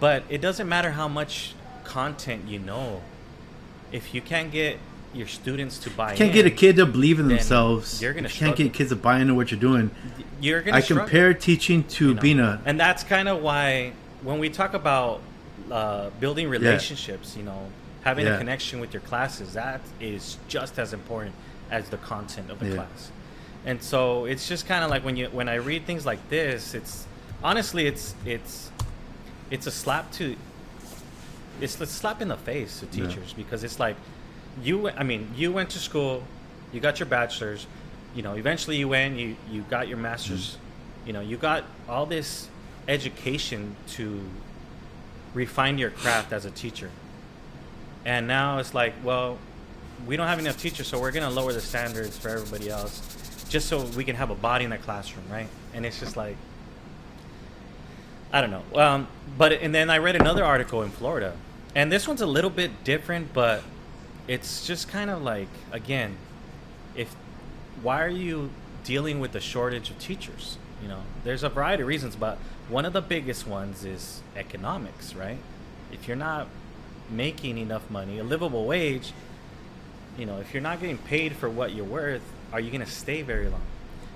but 0.00 0.22
it 0.28 0.40
doesn't 0.40 0.68
matter 0.68 0.92
how 0.92 1.06
much 1.08 1.54
content 1.84 2.42
you 2.48 2.58
know 2.58 3.00
if 3.92 4.12
you 4.14 4.20
can't 4.20 4.50
get 4.50 4.78
your 5.14 5.26
students 5.26 5.78
to 5.78 5.90
buy 5.90 6.14
Can't 6.14 6.30
in, 6.30 6.34
get 6.34 6.46
a 6.46 6.50
kid 6.50 6.76
to 6.76 6.86
believe 6.86 7.18
in 7.18 7.28
themselves. 7.28 8.00
you're 8.02 8.12
gonna 8.12 8.28
you 8.28 8.34
can't 8.34 8.56
get 8.56 8.72
kids 8.74 8.90
to 8.90 8.96
buy 8.96 9.18
into 9.20 9.34
what 9.34 9.50
you're 9.50 9.60
doing. 9.60 9.90
you're 10.40 10.60
gonna 10.62 10.76
I 10.76 10.80
struggle, 10.80 11.04
compare 11.06 11.32
teaching 11.34 11.84
to 11.84 12.08
you 12.08 12.14
know? 12.14 12.20
being 12.20 12.40
a 12.40 12.60
and 12.66 12.78
that's 12.78 13.02
kind 13.04 13.28
of 13.28 13.42
why 13.42 13.92
when 14.22 14.38
we 14.38 14.50
talk 14.50 14.74
about 14.74 15.20
uh, 15.70 16.10
building 16.20 16.48
relationships 16.48 17.36
you 17.36 17.42
know 17.42 17.68
having 18.04 18.26
Yeah. 18.26 18.34
a 18.34 18.38
connection 18.38 18.80
with 18.80 18.92
your 18.92 19.00
classes 19.02 19.54
that 19.54 19.80
is 20.00 20.36
just 20.48 20.78
as 20.78 20.92
important 20.92 21.34
as 21.70 21.88
the 21.88 21.96
content 21.98 22.50
of 22.50 22.58
the 22.58 22.68
Yeah. 22.68 22.74
class 22.76 23.10
and 23.66 23.82
so 23.82 24.24
it's 24.26 24.46
just 24.48 24.66
kind 24.66 24.84
of 24.84 24.90
like 24.90 25.04
when 25.04 25.16
you 25.16 25.26
when 25.28 25.48
i 25.48 25.54
read 25.56 25.84
things 25.86 26.04
like 26.06 26.20
this 26.28 26.74
it's 26.74 27.06
honestly 27.42 27.86
it's 27.86 28.14
it's 28.26 28.70
it's 29.50 29.66
a 29.66 29.70
slap 29.70 30.10
to 30.12 30.36
it's 31.60 31.80
a 31.80 31.86
slap 31.86 32.22
in 32.22 32.28
the 32.28 32.36
face 32.36 32.80
to 32.80 32.86
Yeah. 32.86 33.08
teachers 33.08 33.32
because 33.32 33.64
it's 33.64 33.80
like 33.80 33.96
you 34.62 34.88
i 34.90 35.02
mean 35.02 35.30
you 35.36 35.52
went 35.52 35.70
to 35.70 35.78
school 35.78 36.22
you 36.72 36.80
got 36.80 36.98
your 36.98 37.06
bachelor's 37.06 37.66
you 38.14 38.22
know 38.22 38.34
eventually 38.34 38.76
you 38.76 38.88
went 38.88 39.16
you 39.16 39.36
you 39.50 39.62
got 39.62 39.88
your 39.88 39.98
master's 39.98 40.56
you 41.06 41.12
know 41.12 41.20
you 41.20 41.36
got 41.36 41.64
all 41.88 42.06
this 42.06 42.48
education 42.88 43.76
to 43.86 44.20
refine 45.34 45.78
your 45.78 45.90
craft 45.90 46.32
as 46.32 46.44
a 46.46 46.50
teacher. 46.50 46.90
And 48.04 48.26
now 48.26 48.58
it's 48.58 48.74
like 48.74 48.94
well 49.04 49.38
we 50.06 50.16
don't 50.16 50.26
have 50.26 50.38
enough 50.38 50.58
teachers 50.58 50.86
so 50.86 50.98
we're 50.98 51.10
going 51.10 51.28
to 51.28 51.34
lower 51.34 51.52
the 51.52 51.60
standards 51.60 52.16
for 52.16 52.28
everybody 52.28 52.70
else 52.70 53.46
just 53.48 53.68
so 53.68 53.82
we 53.96 54.04
can 54.04 54.14
have 54.14 54.30
a 54.30 54.34
body 54.34 54.64
in 54.64 54.70
the 54.70 54.78
classroom 54.78 55.24
right? 55.30 55.48
And 55.74 55.84
it's 55.84 56.00
just 56.00 56.16
like 56.16 56.36
I 58.32 58.40
don't 58.40 58.50
know. 58.50 58.80
Um, 58.80 59.08
but 59.36 59.52
and 59.52 59.74
then 59.74 59.90
I 59.90 59.98
read 59.98 60.16
another 60.16 60.44
article 60.44 60.82
in 60.82 60.90
Florida, 60.90 61.34
and 61.74 61.90
this 61.90 62.06
one's 62.06 62.20
a 62.20 62.26
little 62.26 62.50
bit 62.50 62.84
different, 62.84 63.32
but 63.32 63.62
it's 64.28 64.66
just 64.66 64.88
kind 64.88 65.10
of 65.10 65.22
like 65.22 65.48
again, 65.72 66.16
if 66.94 67.14
why 67.82 68.02
are 68.02 68.08
you 68.08 68.50
dealing 68.84 69.18
with 69.18 69.32
the 69.32 69.40
shortage 69.40 69.90
of 69.90 69.98
teachers? 69.98 70.58
You 70.82 70.88
know, 70.88 71.02
there's 71.24 71.42
a 71.42 71.48
variety 71.48 71.82
of 71.82 71.88
reasons, 71.88 72.14
but 72.14 72.38
one 72.68 72.84
of 72.84 72.92
the 72.92 73.00
biggest 73.00 73.46
ones 73.46 73.84
is 73.84 74.22
economics, 74.36 75.14
right? 75.14 75.38
If 75.90 76.06
you're 76.06 76.16
not 76.16 76.46
making 77.10 77.58
enough 77.58 77.90
money, 77.90 78.18
a 78.18 78.24
livable 78.24 78.66
wage, 78.66 79.12
you 80.18 80.26
know, 80.26 80.38
if 80.38 80.52
you're 80.52 80.62
not 80.62 80.80
getting 80.80 80.98
paid 80.98 81.34
for 81.34 81.48
what 81.48 81.72
you're 81.72 81.84
worth, 81.84 82.22
are 82.52 82.60
you 82.60 82.70
going 82.70 82.84
to 82.84 82.90
stay 82.90 83.22
very 83.22 83.48
long? 83.48 83.62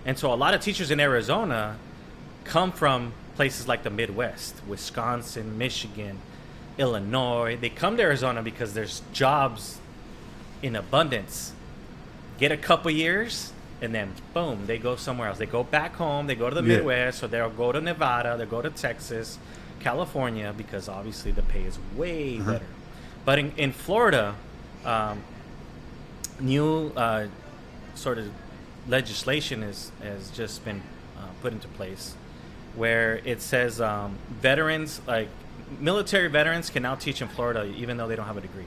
And 0.05 0.19
so 0.19 0.33
a 0.33 0.37
lot 0.37 0.53
of 0.55 0.61
teachers 0.61 0.91
in 0.91 1.01
Arizona 1.01 1.77
come 2.45 2.73
from 2.73 3.13
places 3.37 3.69
like 3.69 3.83
the 3.83 3.91
Midwest, 3.91 4.57
Wisconsin, 4.67 5.57
Michigan, 5.57 6.19
Illinois. 6.77 7.57
They 7.61 7.71
come 7.71 7.97
to 7.97 8.03
Arizona 8.03 8.43
because 8.43 8.75
there's 8.75 9.03
jobs 9.13 9.79
in 10.63 10.77
abundance. 10.77 11.53
Get 12.39 12.53
a 12.53 12.57
couple 12.57 12.91
years, 12.91 13.53
and 13.81 13.95
then 13.95 14.13
boom, 14.35 14.67
they 14.67 14.79
go 14.79 14.97
somewhere 14.97 15.29
else. 15.29 15.39
They 15.39 15.47
go 15.47 15.63
back 15.65 15.95
home. 15.95 16.27
They 16.27 16.35
go 16.35 16.49
to 16.49 16.55
the 16.55 16.63
Yeah. 16.63 16.77
Midwest, 16.77 17.23
or 17.23 17.29
they'll 17.29 17.51
go 17.51 17.73
to 17.73 17.81
Nevada. 17.81 18.37
They'll 18.37 18.47
go 18.47 18.63
to 18.63 18.71
Texas, 18.71 19.39
California, 19.81 20.55
because 20.57 20.89
obviously 20.89 21.33
the 21.33 21.43
pay 21.43 21.63
is 21.65 21.79
way 21.97 22.39
Uh-huh. 22.39 22.53
better. 22.53 22.65
But 23.25 23.39
in, 23.39 23.53
in 23.57 23.73
Florida, 23.73 24.35
um, 24.85 25.23
new 26.41 26.93
uh, 26.97 27.27
sort 27.95 28.19
of 28.19 28.31
legislation 28.89 29.63
is, 29.63 29.93
has 30.03 30.31
just 30.31 30.65
been 30.65 30.83
uh, 31.19 31.23
put 31.41 31.53
into 31.53 31.69
place 31.69 32.15
where 32.75 33.21
it 33.25 33.41
says 33.43 33.81
um, 33.81 34.17
veterans, 34.41 35.01
like 35.07 35.29
military 35.79 36.29
veterans, 36.29 36.71
can 36.71 36.83
now 36.83 36.95
teach 36.95 37.21
in 37.21 37.29
Florida 37.29 37.65
even 37.77 37.97
though 37.97 38.09
they 38.09 38.17
don't 38.17 38.27
have 38.27 38.39
a 38.39 38.41
degree. 38.41 38.65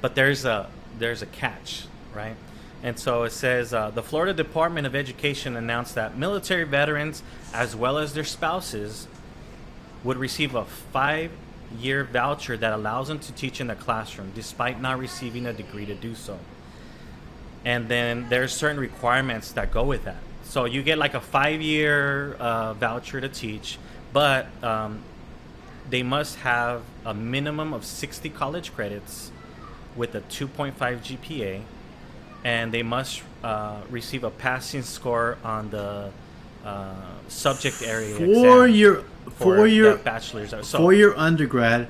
But 0.00 0.14
there's 0.14 0.44
a 0.44 0.68
there's 0.98 1.22
a 1.22 1.26
catch, 1.26 1.86
right? 2.14 2.36
And 2.82 2.98
so 2.98 3.24
it 3.24 3.30
says 3.30 3.74
uh, 3.74 3.90
the 3.90 4.02
Florida 4.02 4.32
Department 4.32 4.86
of 4.86 4.94
Education 4.94 5.56
announced 5.56 5.94
that 5.96 6.16
military 6.16 6.64
veterans, 6.64 7.22
as 7.52 7.76
well 7.76 7.98
as 7.98 8.14
their 8.14 8.24
spouses, 8.24 9.06
would 10.02 10.16
receive 10.16 10.54
a 10.54 10.64
five-year 10.64 12.04
voucher 12.04 12.56
that 12.56 12.72
allows 12.72 13.08
them 13.08 13.18
to 13.18 13.32
teach 13.32 13.60
in 13.60 13.66
the 13.66 13.74
classroom, 13.74 14.32
despite 14.34 14.80
not 14.80 14.98
receiving 14.98 15.46
a 15.46 15.52
degree 15.52 15.84
to 15.84 15.94
do 15.94 16.14
so. 16.14 16.38
And 17.66 17.88
then 17.88 18.28
there's 18.30 18.54
certain 18.54 18.80
requirements 18.80 19.52
that 19.52 19.70
go 19.70 19.84
with 19.84 20.04
that. 20.04 20.16
So 20.44 20.64
you 20.64 20.82
get 20.82 20.96
like 20.96 21.12
a 21.12 21.20
five-year 21.20 22.34
uh, 22.34 22.72
voucher 22.74 23.20
to 23.20 23.28
teach, 23.28 23.78
but 24.14 24.46
um, 24.64 25.02
they 25.90 26.02
must 26.02 26.36
have 26.36 26.82
a 27.04 27.12
minimum 27.12 27.74
of 27.74 27.84
60 27.84 28.30
college 28.30 28.74
credits 28.74 29.30
with 29.96 30.14
a 30.14 30.20
2.5 30.22 30.74
GPA, 30.74 31.62
and 32.44 32.72
they 32.72 32.82
must 32.82 33.22
uh, 33.42 33.80
receive 33.90 34.24
a 34.24 34.30
passing 34.30 34.82
score 34.82 35.38
on 35.44 35.70
the 35.70 36.10
uh, 36.64 36.94
subject 37.28 37.82
area 37.82 38.14
for 38.14 38.66
your 38.66 39.02
for 39.30 39.66
your 39.66 39.96
bachelor's. 39.96 40.50
So 40.66 40.78
for 40.78 40.92
your 40.92 41.16
undergrad. 41.16 41.88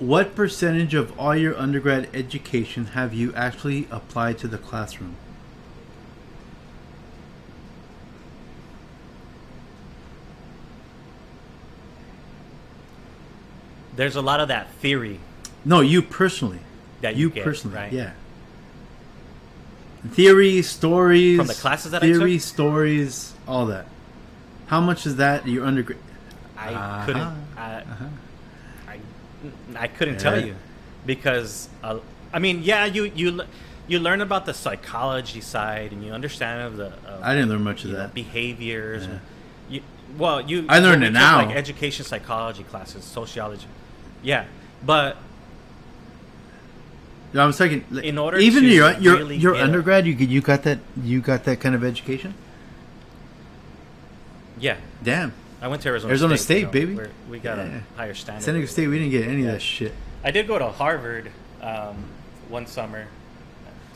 What 0.00 0.34
percentage 0.34 0.92
of 0.94 1.16
all 1.18 1.36
your 1.36 1.56
undergrad 1.56 2.08
education 2.12 2.86
have 2.86 3.14
you 3.14 3.32
actually 3.34 3.86
applied 3.92 4.38
to 4.38 4.48
the 4.48 4.58
classroom? 4.58 5.14
there's 13.96 14.16
a 14.16 14.22
lot 14.22 14.40
of 14.40 14.48
that 14.48 14.70
theory 14.74 15.20
No, 15.64 15.80
you 15.80 16.02
personally. 16.02 16.58
That 17.04 17.16
you 17.16 17.28
you, 17.28 17.30
get, 17.30 17.44
personally, 17.44 17.76
right? 17.76 17.92
yeah. 17.92 18.12
Theory, 20.10 20.60
stories 20.62 21.38
From 21.38 21.46
the 21.46 21.54
classes 21.54 21.92
that 21.92 22.02
I 22.02 22.06
theory, 22.06 22.34
took? 22.34 22.42
stories, 22.42 23.32
all 23.48 23.66
that. 23.66 23.86
How 24.66 24.80
much 24.80 25.06
is 25.06 25.16
that 25.16 25.46
your 25.46 25.64
undergrad? 25.64 25.98
I 26.58 26.74
Uh-huh. 26.74 27.06
couldn't. 27.06 27.22
I, 27.56 27.74
Uh-huh. 27.80 28.04
I, 28.88 28.98
I 29.84 29.88
couldn't 29.88 30.18
tell 30.18 30.38
you 30.44 30.56
because 31.06 31.68
uh, 31.82 31.98
I 32.32 32.38
mean, 32.38 32.62
yeah, 32.62 32.84
you 32.84 33.04
you 33.04 33.42
you 33.86 33.98
learn 33.98 34.20
about 34.20 34.44
the 34.46 34.52
psychology 34.54 35.40
side 35.40 35.92
and 35.92 36.04
you 36.04 36.12
understand 36.12 36.62
of 36.62 36.76
the. 36.76 36.86
Of, 37.08 37.22
I 37.22 37.34
didn't 37.34 37.48
learn 37.50 37.62
much 37.64 37.84
of 37.84 37.90
you 37.90 37.92
know, 37.96 37.98
that. 38.00 38.14
behaviors. 38.14 39.06
Yeah. 39.06 39.18
You, 39.70 39.80
well, 40.18 40.40
you. 40.42 40.66
I 40.68 40.80
learned 40.80 41.00
we 41.02 41.08
it 41.08 41.12
now. 41.12 41.46
Like 41.46 41.56
education 41.56 42.04
psychology 42.04 42.62
classes, 42.64 43.04
sociology. 43.04 43.66
Yeah, 44.22 44.44
but 44.84 45.16
I 47.42 47.46
was 47.46 47.58
talking. 47.58 47.84
like, 47.90 48.04
In 48.04 48.16
order 48.18 48.38
even 48.38 48.64
your 48.64 48.92
your 48.98 49.16
really 49.16 49.36
your 49.36 49.56
undergrad, 49.56 50.06
you 50.06 50.12
you 50.14 50.40
got 50.40 50.62
that 50.62 50.78
you 51.02 51.20
got 51.20 51.44
that 51.44 51.60
kind 51.60 51.74
of 51.74 51.82
education. 51.84 52.34
yeah, 54.58 54.76
Damn, 55.02 55.32
I 55.60 55.68
went 55.68 55.82
to 55.82 55.88
Arizona. 55.88 56.10
Arizona 56.10 56.38
State, 56.38 56.60
State, 56.68 56.72
baby. 56.72 56.94
where 56.94 57.10
we 57.28 57.38
got 57.38 57.58
Yeah. 57.58 57.80
a 57.94 57.96
higher 57.96 58.14
standard. 58.14 58.44
San 58.44 58.54
Diego 58.54 58.66
State, 58.68 58.86
we 58.88 58.98
didn't 58.98 59.10
get 59.10 59.26
any 59.26 59.42
Yeah. 59.42 59.48
of 59.48 59.52
that 59.54 59.62
shit. 59.62 59.92
I 60.22 60.30
did 60.30 60.46
go 60.46 60.58
to 60.58 60.68
Harvard 60.68 61.30
um, 61.60 61.96
one 62.48 62.66
summer 62.66 63.06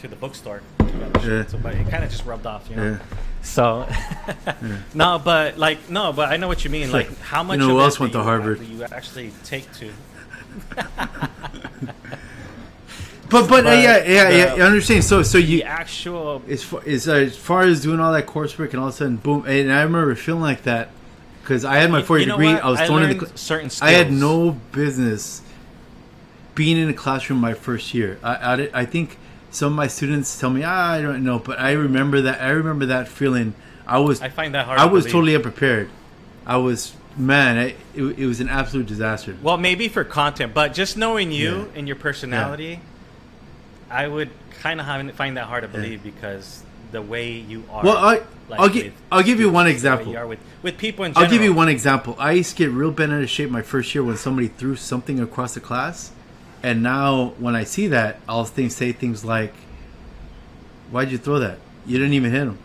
to 0.01 0.09
the 0.09 0.17
bookstore. 0.17 0.63
Yeah. 0.81 1.47
So, 1.47 1.59
but 1.59 1.75
it 1.75 1.89
kind 1.89 2.03
of 2.05 2.11
just 2.11 2.25
rubbed 2.25 2.47
off, 2.47 2.69
you 2.71 2.77
know. 2.77 2.85
Yeah. 2.93 2.99
So, 3.43 3.89
no, 4.95 5.19
but 5.19 5.59
like 5.59 5.89
no, 5.89 6.13
but 6.13 6.29
I 6.31 6.37
know 6.39 6.49
what 6.49 6.65
you 6.65 6.71
mean. 6.71 6.91
Like, 6.91 7.19
how 7.21 7.43
much? 7.43 7.59
know 7.59 7.67
of 7.67 7.71
who 7.73 7.81
else 7.81 8.01
went 8.01 8.13
to 8.15 8.23
Harvard? 8.23 8.61
You 8.67 8.83
actually 8.85 9.33
take 9.45 9.67
to? 9.75 9.91
But 13.31 13.49
but, 13.49 13.67
uh, 13.67 13.71
yeah 13.71 14.03
yeah 14.05 14.29
yeah, 14.31 14.55
I 14.55 14.61
understand. 14.67 15.05
So 15.05 15.23
so 15.23 15.39
you 15.39 15.59
The 15.59 15.65
actual 15.65 16.43
as 16.49 16.63
far 16.65 16.83
as, 16.87 17.09
uh, 17.09 17.13
as 17.15 17.37
far 17.37 17.63
as 17.63 17.83
doing 17.83 18.01
all 18.01 18.13
that 18.13 18.27
coursework 18.27 18.71
and 18.71 18.81
all 18.81 18.89
of 18.89 18.95
a 18.95 18.97
sudden 18.97 19.17
boom 19.17 19.45
and 19.47 19.73
I 19.73 19.83
remember 19.83 20.15
feeling 20.15 20.41
like 20.43 20.63
that 20.63 20.91
because 21.43 21.65
I 21.65 21.77
had 21.77 21.91
my 21.91 22.03
four 22.03 22.19
You 22.19 22.25
year 22.27 22.29
know 22.29 22.39
degree. 22.39 22.55
what? 22.55 22.65
I 22.65 22.71
was 22.71 22.81
I 22.81 22.87
thrown 22.87 23.03
in 23.05 23.19
the. 23.19 23.39
certain 23.39 23.71
I 23.83 23.91
had 23.93 24.11
no 24.13 24.53
business 24.73 25.43
being 26.55 26.77
in 26.77 26.89
a 26.89 26.95
classroom 26.95 27.41
my 27.41 27.55
first 27.55 27.95
year. 27.95 28.19
I, 28.23 28.35
I, 28.35 28.71
I 28.81 28.85
think 28.85 29.17
some 29.51 29.73
of 29.73 29.77
my 29.77 29.87
students 29.87 30.39
tell 30.39 30.51
me, 30.51 30.63
ah, 30.65 30.93
I 30.93 31.01
don't 31.01 31.23
know, 31.25 31.39
but 31.39 31.59
I 31.59 31.73
remember 31.73 32.21
that. 32.23 32.41
I 32.43 32.51
remember 32.51 32.87
that 32.87 33.09
feeling. 33.09 33.55
I 33.87 33.99
was 33.99 34.21
I 34.21 34.29
find 34.29 34.55
that 34.55 34.67
hard. 34.67 34.79
I 34.79 34.87
to 34.87 34.93
was 34.93 35.05
believe. 35.05 35.13
totally 35.13 35.35
unprepared. 35.37 35.89
I 36.45 36.57
was 36.59 36.95
man. 37.17 37.57
I, 37.59 37.65
it, 37.95 38.03
it 38.19 38.27
was 38.27 38.41
an 38.41 38.49
absolute 38.49 38.87
disaster. 38.87 39.37
Well, 39.43 39.57
maybe 39.57 39.89
for 39.89 40.05
content, 40.05 40.53
but 40.53 40.75
just 40.75 40.97
knowing 40.97 41.31
you 41.33 41.57
Yeah. 41.73 41.79
and 41.79 41.87
your 41.87 41.97
personality, 41.97 42.81
I 43.91 44.07
would 44.07 44.31
kind 44.61 44.81
of 44.81 45.15
find 45.15 45.37
that 45.37 45.45
hard 45.45 45.63
to 45.63 45.69
believe 45.69 46.03
because 46.03 46.63
the 46.93 47.03
way 47.03 47.33
you 47.33 47.65
are. 47.71 47.85
Well, 47.85 47.97
I, 47.97 48.23
like, 48.49 48.61
I'll 48.61 48.69
give 48.69 48.95
I'll 49.13 49.23
give 49.23 49.41
you 49.41 49.51
one 49.51 49.67
example. 49.67 50.13
You 50.13 50.19
are 50.19 50.27
with 50.27 50.41
with 50.63 50.79
people 50.79 51.05
in 51.05 51.13
general. 51.13 51.27
I'll 51.27 51.31
give 51.33 51.43
you 51.43 51.53
one 51.53 51.69
example. 51.69 52.17
I 52.19 52.33
used 52.33 52.51
to 52.51 52.57
get 52.57 52.71
real 52.71 52.91
bent 52.91 53.13
out 53.13 53.23
of 53.23 53.31
shape 53.31 53.51
my 53.51 53.63
first 53.63 53.95
year 53.95 54.03
when 54.03 54.17
somebody 54.17 54.49
threw 54.49 54.77
something 54.77 55.21
across 55.21 55.55
the 55.55 55.61
class, 55.61 56.13
and 56.63 56.83
now 56.83 57.35
when 57.39 57.55
I 57.55 57.65
see 57.65 57.87
that, 57.89 58.21
I'll 58.29 58.45
think, 58.45 58.73
say 58.73 58.93
things 58.93 59.25
like, 59.25 59.55
"Why'd 60.91 61.11
you 61.11 61.19
throw 61.19 61.39
that? 61.41 61.59
You 61.87 61.99
didn't 61.99 62.15
even 62.15 62.31
hit 62.31 62.43
him." 62.43 62.59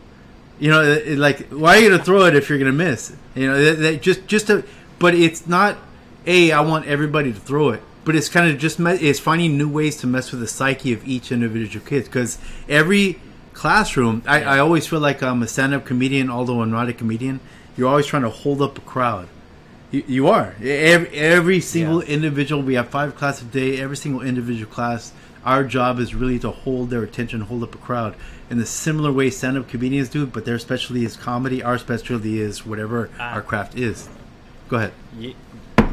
You 0.59 0.69
know, 0.69 0.81
it, 0.81 1.07
it, 1.07 1.17
like 1.17 1.49
why 1.49 1.77
are 1.77 1.79
you 1.79 1.89
gonna 1.89 2.03
throw 2.03 2.25
it 2.25 2.35
if 2.35 2.49
you're 2.49 2.59
gonna 2.59 2.71
miss? 2.71 3.15
You 3.35 3.47
know, 3.47 3.63
that, 3.63 3.79
that 3.79 4.01
just 4.01 4.27
just 4.27 4.47
to, 4.47 4.63
but 4.99 5.13
it's 5.13 5.47
not. 5.47 5.77
A, 6.25 6.53
I 6.53 6.61
want 6.61 6.85
everybody 6.85 7.33
to 7.33 7.39
throw 7.39 7.71
it, 7.71 7.81
but 8.05 8.15
it's 8.15 8.29
kind 8.29 8.49
of 8.51 8.57
just 8.59 8.79
me- 8.79 8.93
it's 8.93 9.19
finding 9.19 9.57
new 9.57 9.69
ways 9.69 9.97
to 9.97 10.07
mess 10.07 10.31
with 10.31 10.39
the 10.41 10.47
psyche 10.47 10.93
of 10.93 11.05
each 11.07 11.31
individual 11.31 11.85
kid 11.85 12.05
because 12.05 12.37
every 12.67 13.19
classroom, 13.53 14.21
I, 14.25 14.43
I 14.43 14.59
always 14.59 14.87
feel 14.87 14.99
like 14.99 15.21
I'm 15.21 15.41
a 15.43 15.47
stand-up 15.47 15.85
comedian, 15.85 16.29
although 16.29 16.61
I'm 16.61 16.71
not 16.71 16.89
a 16.89 16.93
comedian. 16.93 17.39
You're 17.77 17.87
always 17.89 18.05
trying 18.05 18.23
to 18.23 18.29
hold 18.29 18.61
up 18.61 18.77
a 18.77 18.81
crowd. 18.81 19.27
You, 19.91 20.03
you 20.07 20.27
are 20.27 20.55
every, 20.61 21.09
every 21.09 21.59
single 21.59 22.03
Yeah. 22.03 22.09
individual. 22.15 22.61
We 22.63 22.73
have 22.75 22.89
five 22.89 23.15
classes 23.15 23.43
a 23.43 23.51
day. 23.51 23.79
Every 23.79 23.95
single 23.97 24.21
individual 24.21 24.71
class. 24.71 25.11
Our 25.45 25.63
job 25.63 25.99
is 25.99 26.15
really 26.15 26.39
to 26.39 26.51
hold 26.51 26.89
their 26.89 27.03
attention, 27.03 27.41
hold 27.41 27.63
up 27.63 27.75
a 27.75 27.77
crowd 27.77 28.15
in 28.49 28.57
the 28.57 28.65
similar 28.65 29.11
way 29.11 29.29
stand-up 29.29 29.67
comedians 29.67 30.09
do. 30.09 30.25
But 30.25 30.45
their 30.45 30.57
specialty 30.57 31.05
is 31.05 31.15
comedy. 31.15 31.61
Our 31.61 31.77
specialty 31.77 32.39
is 32.39 32.65
whatever 32.65 33.09
Ah. 33.19 33.33
our 33.35 33.41
craft 33.41 33.77
is. 33.77 34.07
Go 34.69 34.77
ahead. 34.77 34.93
You, 35.19 35.35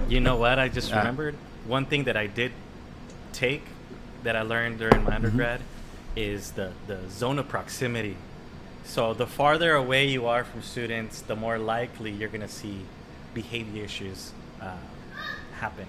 you 0.08 0.20
know 0.20 0.36
what? 0.36 0.58
I 0.58 0.68
just 0.68 0.92
Ah. 0.94 0.98
remembered 0.98 1.34
one 1.70 1.86
thing 1.86 2.04
that 2.04 2.16
I 2.16 2.26
did 2.26 2.52
take 3.32 3.64
that 4.24 4.34
I 4.36 4.42
learned 4.42 4.78
during 4.78 5.00
Mm-hmm. 5.00 5.08
my 5.08 5.14
undergrad 5.14 5.60
is 6.16 6.50
the, 6.52 6.72
the 6.88 6.98
zone 7.08 7.38
of 7.38 7.48
proximity. 7.48 8.16
So 8.84 9.14
the 9.14 9.26
farther 9.26 9.74
away 9.74 10.08
you 10.08 10.26
are 10.26 10.42
from 10.42 10.62
students, 10.62 11.22
the 11.22 11.36
more 11.36 11.58
likely 11.58 12.10
you're 12.10 12.28
going 12.28 12.40
to 12.40 12.48
see 12.48 12.80
behavior 13.34 13.84
issues 13.84 14.32
uh, 14.60 14.74
happen. 15.60 15.86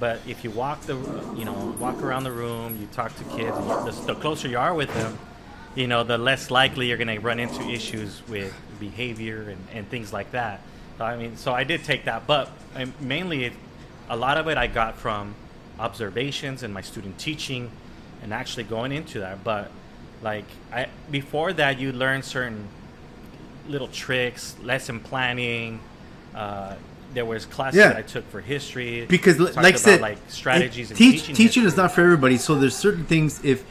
But 0.00 0.20
if 0.26 0.42
you 0.42 0.50
walk 0.50 0.80
the 0.82 0.96
you 1.36 1.44
know 1.44 1.76
walk 1.78 2.02
around 2.02 2.24
the 2.24 2.32
room, 2.32 2.78
you 2.80 2.88
talk 2.92 3.14
to 3.16 3.24
kids, 3.36 3.56
the, 3.84 4.12
the 4.12 4.14
closer 4.14 4.48
you 4.48 4.58
are 4.58 4.74
with 4.74 4.92
them, 4.94 5.18
you 5.74 5.86
know 5.86 6.02
the 6.02 6.18
less 6.18 6.50
likely 6.50 6.88
you're 6.88 6.96
going 6.96 7.14
to 7.14 7.20
run 7.20 7.38
into 7.38 7.62
issues 7.62 8.22
with 8.26 8.52
behavior 8.80 9.50
and, 9.50 9.62
and 9.72 9.88
things 9.90 10.12
like 10.12 10.32
that. 10.32 10.60
So, 10.98 11.04
I 11.04 11.16
mean, 11.16 11.36
so 11.36 11.52
I 11.52 11.64
did 11.64 11.84
take 11.84 12.06
that, 12.06 12.26
but 12.26 12.50
I, 12.74 12.86
mainly 12.98 13.44
it, 13.44 13.52
a 14.10 14.16
lot 14.16 14.36
of 14.36 14.48
it 14.48 14.58
I 14.58 14.66
got 14.66 14.96
from 14.98 15.34
observations 15.78 16.62
and 16.62 16.74
my 16.74 16.82
student 16.82 17.16
teaching, 17.18 17.70
and 18.22 18.34
actually 18.34 18.64
going 18.64 18.92
into 18.92 19.20
that. 19.20 19.42
But 19.42 19.70
like 20.22 20.44
I 20.72 20.88
before 21.10 21.52
that, 21.54 21.78
you 21.80 21.92
learn 21.92 22.22
certain 22.22 22.68
little 23.68 23.88
tricks, 23.88 24.56
lesson 24.62 25.00
planning. 25.00 25.80
Uh, 26.34 26.74
there 27.14 27.24
was 27.24 27.44
classes 27.46 27.78
Yeah. 27.78 27.88
that 27.88 27.96
I 27.96 28.02
took 28.02 28.28
for 28.30 28.40
history 28.40 29.04
because 29.06 29.40
like 29.40 29.56
I 29.56 29.72
said 29.72 30.00
like 30.00 30.18
strategies 30.28 30.90
it- 30.92 30.96
teach, 30.96 31.20
teaching, 31.22 31.34
teaching 31.34 31.64
is 31.64 31.76
not 31.76 31.90
for 31.90 32.02
everybody 32.02 32.36
so 32.36 32.54
there's 32.54 32.76
certain 32.76 33.04
things 33.04 33.40
if 33.42 33.64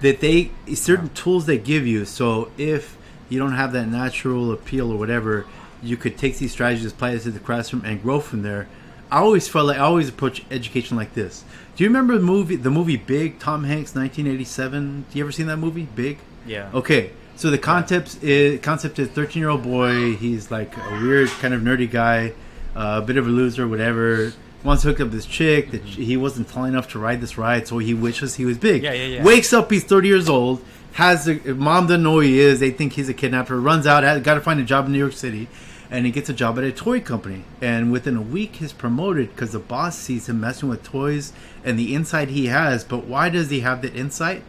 that 0.00 0.20
they 0.20 0.52
certain 0.74 1.08
tools 1.08 1.46
they 1.46 1.58
give 1.58 1.84
you 1.88 2.04
so 2.04 2.52
if 2.56 2.96
you 3.28 3.40
don't 3.40 3.54
have 3.54 3.72
that 3.72 3.88
natural 3.88 4.52
appeal 4.52 4.92
or 4.92 4.96
whatever 4.96 5.44
you 5.82 5.96
could 5.96 6.16
take 6.16 6.38
these 6.38 6.52
strategies 6.52 6.92
apply 6.92 7.10
it 7.10 7.22
to 7.22 7.32
the 7.32 7.40
classroom 7.40 7.82
and 7.84 8.00
grow 8.00 8.20
from 8.20 8.42
there 8.42 8.68
i 9.10 9.18
always 9.18 9.48
felt 9.48 9.66
like 9.66 9.76
i 9.78 9.80
always 9.80 10.08
approach 10.08 10.42
education 10.50 10.96
like 10.96 11.14
this 11.14 11.44
do 11.76 11.84
you 11.84 11.90
remember 11.90 12.16
the 12.16 12.24
movie 12.24 12.56
the 12.56 12.70
movie 12.70 12.96
big 12.96 13.38
tom 13.38 13.64
hanks 13.64 13.94
1987 13.94 15.04
do 15.10 15.18
you 15.18 15.24
ever 15.24 15.32
seen 15.32 15.46
that 15.46 15.56
movie 15.58 15.86
big 15.94 16.18
Yeah. 16.46 16.70
Okay, 16.74 17.10
so 17.36 17.50
the 17.50 17.58
concept 17.58 18.22
is 18.22 18.60
concept 18.60 18.98
is 18.98 19.08
thirteen 19.08 19.40
year 19.40 19.48
old 19.50 19.62
boy. 19.62 20.14
He's 20.14 20.50
like 20.50 20.76
a 20.76 20.90
weird 21.02 21.30
kind 21.40 21.54
of 21.54 21.62
nerdy 21.62 21.90
guy, 21.90 22.32
uh, 22.76 23.00
a 23.02 23.06
bit 23.06 23.16
of 23.16 23.26
a 23.26 23.30
loser, 23.30 23.66
whatever. 23.66 24.32
Wants 24.62 24.82
to 24.82 24.88
hook 24.88 25.00
up 25.00 25.10
this 25.10 25.24
chick 25.26 25.70
that 25.72 25.82
he 25.82 26.16
wasn't 26.18 26.48
tall 26.48 26.64
enough 26.64 26.88
to 26.92 26.98
ride 26.98 27.20
this 27.22 27.36
ride, 27.38 27.66
so 27.66 27.78
he 27.78 27.92
wishes 27.94 28.34
he 28.36 28.44
was 28.44 28.58
big. 28.58 28.82
Yeah, 28.82 28.92
yeah, 28.92 29.06
yeah. 29.06 29.24
Wakes 29.24 29.52
up, 29.54 29.70
he's 29.70 29.84
thirty 29.84 30.08
years 30.08 30.28
old. 30.28 30.62
Has 30.92 31.26
a, 31.26 31.34
mom 31.54 31.86
doesn't 31.86 32.02
know 32.02 32.14
who 32.14 32.20
he 32.20 32.38
is. 32.38 32.60
They 32.60 32.70
think 32.70 32.92
he's 32.92 33.08
a 33.08 33.14
kidnapper. 33.14 33.58
Runs 33.58 33.86
out, 33.86 34.02
got 34.22 34.34
to 34.34 34.40
find 34.42 34.60
a 34.60 34.64
job 34.64 34.84
in 34.86 34.92
New 34.92 34.98
York 34.98 35.12
City, 35.14 35.48
and 35.94 36.04
he 36.06 36.12
gets 36.12 36.28
a 36.28 36.34
job 36.34 36.58
at 36.58 36.64
a 36.64 36.72
toy 36.72 37.00
company. 37.00 37.44
And 37.60 37.92
within 37.92 38.16
a 38.16 38.22
week, 38.22 38.56
he's 38.56 38.72
promoted 38.72 39.30
because 39.30 39.52
the 39.52 39.58
boss 39.58 39.96
sees 39.98 40.28
him 40.28 40.40
messing 40.40 40.68
with 40.68 40.82
toys 40.82 41.32
and 41.64 41.78
the 41.78 41.94
insight 41.94 42.28
he 42.28 42.46
has. 42.46 42.84
But 42.84 43.04
why 43.04 43.28
does 43.28 43.50
he 43.50 43.60
have 43.60 43.80
that 43.82 43.94
insight? 43.94 44.42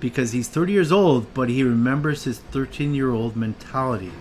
because 0.00 0.32
he's 0.32 0.48
30 0.48 0.72
years 0.72 0.90
old, 0.90 1.32
but 1.34 1.48
he 1.48 1.62
remembers 1.62 2.24
his 2.24 2.38
13 2.38 2.94
year 2.94 3.10
old 3.10 3.36
mentality. 3.36 4.12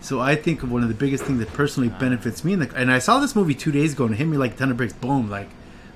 So 0.00 0.20
I 0.20 0.36
think 0.36 0.62
of 0.62 0.70
one 0.70 0.82
of 0.82 0.88
the 0.88 0.94
biggest 0.94 1.24
things 1.24 1.38
that 1.38 1.52
personally 1.54 1.88
benefits 1.88 2.44
me, 2.44 2.52
in 2.52 2.58
the, 2.60 2.74
and 2.76 2.92
I 2.92 2.98
saw 2.98 3.18
this 3.18 3.34
movie 3.34 3.54
two 3.54 3.72
days 3.72 3.94
ago 3.94 4.04
and 4.04 4.14
it 4.14 4.18
hit 4.18 4.26
me 4.26 4.36
like 4.36 4.52
a 4.52 4.56
ton 4.56 4.70
of 4.70 4.76
bricks. 4.76 4.92
Boom! 4.92 5.30
Like, 5.30 5.48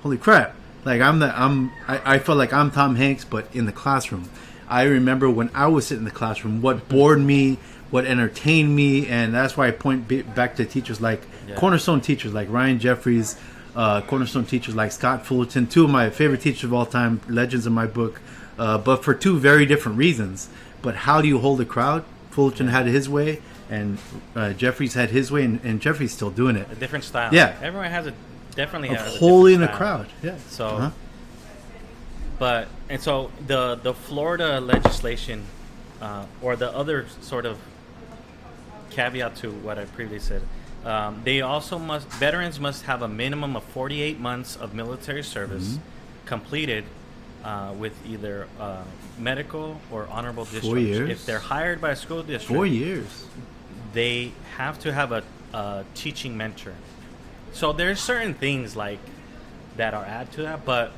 holy 0.03 0.17
crap! 0.17 0.57
Like 0.85 1.03
I'm 1.03 1.19
the 1.19 1.39
I'm 1.39 1.71
I, 1.87 2.15
I 2.15 2.19
felt 2.19 2.39
like 2.39 2.53
I'm 2.53 2.71
Tom 2.71 2.97
Hanks, 2.97 3.25
but 3.25 3.55
in 3.55 3.67
the 3.67 3.73
classroom. 3.73 4.31
I 4.67 4.83
remember 4.83 5.31
when 5.31 5.51
I 5.55 5.67
was 5.67 5.87
sitting 5.87 6.01
in 6.01 6.05
the 6.05 6.11
classroom, 6.11 6.61
what 6.61 6.91
bored 6.91 7.21
me, 7.21 7.59
what 7.91 8.05
entertained 8.05 8.75
me, 8.77 9.07
and 9.07 9.35
that's 9.35 9.57
why 9.57 9.69
I 9.69 9.71
point 9.71 10.07
b- 10.09 10.23
back 10.23 10.57
to 10.57 10.65
teachers 10.65 11.01
like 11.01 11.23
Yeah. 11.49 11.55
cornerstone 11.57 12.01
teachers 12.01 12.33
like 12.35 12.49
Ryan 12.51 12.79
Jeffries, 12.79 13.37
uh, 13.75 14.01
cornerstone 14.03 14.45
teachers 14.45 14.75
like 14.75 14.93
Scott 14.93 15.25
Fullerton, 15.25 15.67
two 15.67 15.85
of 15.85 15.91
my 15.91 16.11
favorite 16.11 16.41
teachers 16.43 16.65
of 16.65 16.75
all 16.75 16.85
time, 16.87 17.21
legends 17.29 17.67
in 17.67 17.73
my 17.73 17.87
book, 17.87 18.21
uh, 18.59 18.77
but 18.79 19.03
for 19.05 19.15
two 19.15 19.39
very 19.39 19.65
different 19.65 19.97
reasons. 19.99 20.49
But 20.83 20.95
how 20.97 21.21
do 21.23 21.29
you 21.29 21.39
hold 21.39 21.61
a 21.61 21.65
crowd? 21.65 22.05
Fullerton 22.31 22.69
had 22.69 22.87
his 22.87 23.09
way, 23.09 23.41
and 23.71 23.99
uh, 24.37 24.53
Jeffries 24.53 24.95
had 24.95 25.09
his 25.11 25.31
way, 25.33 25.45
and, 25.45 25.59
and 25.65 25.81
Jeffries 25.81 26.13
still 26.13 26.31
doing 26.31 26.57
it. 26.57 26.69
a 26.71 26.75
different 26.75 27.05
style. 27.05 27.33
Yeah. 27.35 27.55
everyone 27.63 27.91
has 27.91 28.07
a 28.07 28.13
definitely 28.55 28.91
Of 28.91 28.97
has 28.99 29.17
a 29.17 29.19
holding 29.19 29.57
a 29.57 29.59
different 29.61 29.79
crowd. 29.79 30.07
Yeah. 30.23 30.35
So, 30.51 30.67
Uh-huh. 30.67 30.91
but 32.39 32.69
and 32.89 33.01
so 33.01 33.31
the 33.47 33.77
the 33.83 33.95
Florida 33.95 34.61
legislation, 34.61 35.45
uh, 36.01 36.25
or 36.43 36.55
the 36.57 36.71
other 36.77 37.07
sort 37.21 37.47
of 37.47 37.59
caveat 38.99 39.37
to 39.37 39.51
what 39.67 39.79
I 39.79 39.85
previously 39.85 40.41
said, 40.41 40.43
um, 40.85 41.21
they 41.25 41.41
also 41.41 41.79
must 41.79 42.07
veterans 42.19 42.59
must 42.59 42.83
have 42.85 43.01
a 43.03 43.09
minimum 43.09 43.55
of 43.57 43.63
48 43.65 44.19
months 44.19 44.57
of 44.57 44.75
military 44.75 45.23
service 45.23 45.69
Mm-hmm. 45.75 46.27
completed 46.27 46.85
uh, 47.45 47.73
with 47.79 47.95
either 48.13 48.47
uh, 48.61 48.83
medical 49.19 49.81
or 49.93 50.09
honorable 50.11 50.45
discharge. 50.45 50.83
years? 50.83 51.09
If 51.11 51.25
they're 51.27 51.39
hired 51.57 51.81
by 51.81 51.91
a 51.93 51.97
school 51.97 52.23
district, 52.23 52.49
Four 52.59 52.67
years. 52.67 53.25
they 53.93 54.33
have 54.57 54.79
to 54.81 54.93
have 54.93 55.11
a, 55.13 55.23
a 55.55 55.85
teaching 55.95 56.37
mentor. 56.37 56.75
So 57.53 57.73
there's 57.73 58.01
certain 58.01 58.35
things 58.35 58.75
like 58.77 58.99
that 59.77 59.95
are 59.95 60.05
add 60.05 60.33
to 60.33 60.43
that, 60.43 60.65
but 60.65 60.91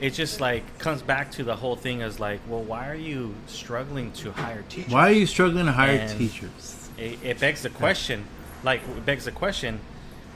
it 0.00 0.10
just 0.14 0.40
like 0.40 0.64
comes 0.78 1.02
back 1.02 1.30
to 1.32 1.44
the 1.44 1.54
whole 1.56 1.76
thing 1.76 2.00
as 2.02 2.18
like, 2.18 2.40
well, 2.48 2.62
why 2.62 2.88
are 2.88 3.00
you 3.12 3.34
struggling 3.46 4.10
to 4.22 4.32
hire 4.32 4.64
teachers? 4.70 4.92
Why 4.92 5.10
are 5.10 5.18
you 5.22 5.26
struggling 5.26 5.66
to 5.66 5.72
hire 5.72 5.98
And- 6.00 6.18
teachers? 6.18 6.73
It, 6.98 7.18
it 7.22 7.40
begs 7.40 7.62
the 7.62 7.70
question: 7.70 8.24
like 8.62 8.80
it 8.96 9.06
begs 9.06 9.24
the 9.24 9.32
question, 9.32 9.80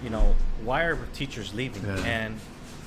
you 0.03 0.11
know, 0.11 0.35
why 0.63 0.85
are 0.85 0.99
teachers 1.15 1.55
leaving? 1.55 1.85
Yeah. 1.85 1.97
And 1.99 2.41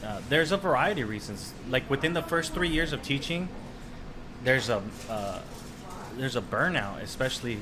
uh, 0.04 0.22
there's 0.30 0.52
a 0.52 0.58
variety 0.58 1.02
of 1.02 1.10
reasons. 1.10 1.54
Like 1.70 1.90
within 1.90 2.14
the 2.14 2.22
first 2.24 2.54
three 2.54 2.70
years 2.70 2.94
of 2.94 3.02
teaching, 3.02 3.50
there's 4.44 4.70
a 4.70 4.82
uh, 5.10 5.40
there's 6.18 6.36
a 6.36 6.42
burnout, 6.42 7.02
especially 7.02 7.60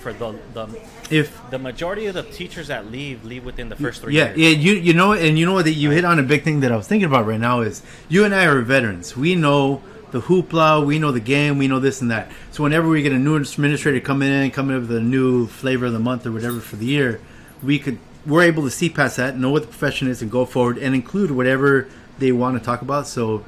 for 0.00 0.12
the 0.12 0.38
the 0.54 0.68
If 1.10 1.40
the 1.50 1.58
majority 1.58 2.06
of 2.06 2.14
the 2.14 2.22
teachers 2.22 2.68
that 2.68 2.90
leave 2.90 3.24
leave 3.24 3.44
within 3.44 3.68
the 3.68 3.76
first 3.76 4.02
three 4.02 4.16
yeah, 4.16 4.34
years. 4.34 4.38
yeah, 4.38 4.48
you 4.48 4.72
you 4.74 4.94
know, 4.94 5.12
and 5.12 5.38
you 5.38 5.46
know 5.46 5.54
what? 5.54 5.64
That 5.64 5.72
you 5.72 5.90
hit 5.90 6.04
on 6.04 6.18
a 6.18 6.22
big 6.22 6.42
thing 6.42 6.60
that 6.60 6.72
I 6.72 6.76
was 6.76 6.88
thinking 6.88 7.06
about 7.06 7.26
right 7.26 7.40
now 7.40 7.60
is 7.60 7.82
you 8.08 8.24
and 8.24 8.34
I 8.34 8.44
are 8.46 8.60
veterans. 8.62 9.16
We 9.16 9.34
know 9.34 9.82
the 10.12 10.20
hoopla, 10.20 10.84
we 10.84 10.98
know 10.98 11.10
the 11.10 11.20
game, 11.20 11.58
we 11.58 11.66
know 11.66 11.80
this 11.80 12.00
and 12.00 12.10
that. 12.10 12.30
So 12.52 12.62
whenever 12.62 12.88
we 12.88 13.02
get 13.02 13.12
a 13.12 13.18
new 13.18 13.36
administrator 13.36 13.98
coming 14.00 14.30
in, 14.30 14.50
coming 14.50 14.76
up 14.76 14.82
with 14.82 14.96
a 14.96 15.00
new 15.00 15.46
flavor 15.46 15.86
of 15.86 15.92
the 15.92 15.98
month 15.98 16.26
or 16.26 16.32
whatever 16.32 16.60
for 16.60 16.76
the 16.76 16.86
year, 16.86 17.20
we 17.62 17.78
could 17.78 17.98
we're 18.24 18.42
able 18.42 18.62
to 18.62 18.70
see 18.70 18.88
past 18.88 19.16
that, 19.16 19.36
know 19.36 19.50
what 19.50 19.62
the 19.62 19.68
profession 19.68 20.08
is, 20.08 20.22
and 20.22 20.30
go 20.30 20.44
forward 20.44 20.78
and 20.78 20.94
include 20.94 21.30
whatever 21.30 21.88
they 22.18 22.30
want 22.30 22.56
to 22.56 22.64
talk 22.64 22.82
about. 22.82 23.08
So 23.08 23.44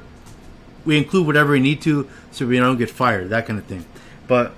we 0.83 0.97
include 0.97 1.25
whatever 1.25 1.53
we 1.53 1.59
need 1.59 1.81
to, 1.83 2.09
so 2.31 2.45
we 2.45 2.57
don't 2.57 2.77
get 2.77 2.89
fired, 2.89 3.29
that 3.29 3.45
kind 3.45 3.57
of 3.57 3.65
thing. 3.65 3.85
But 4.27 4.53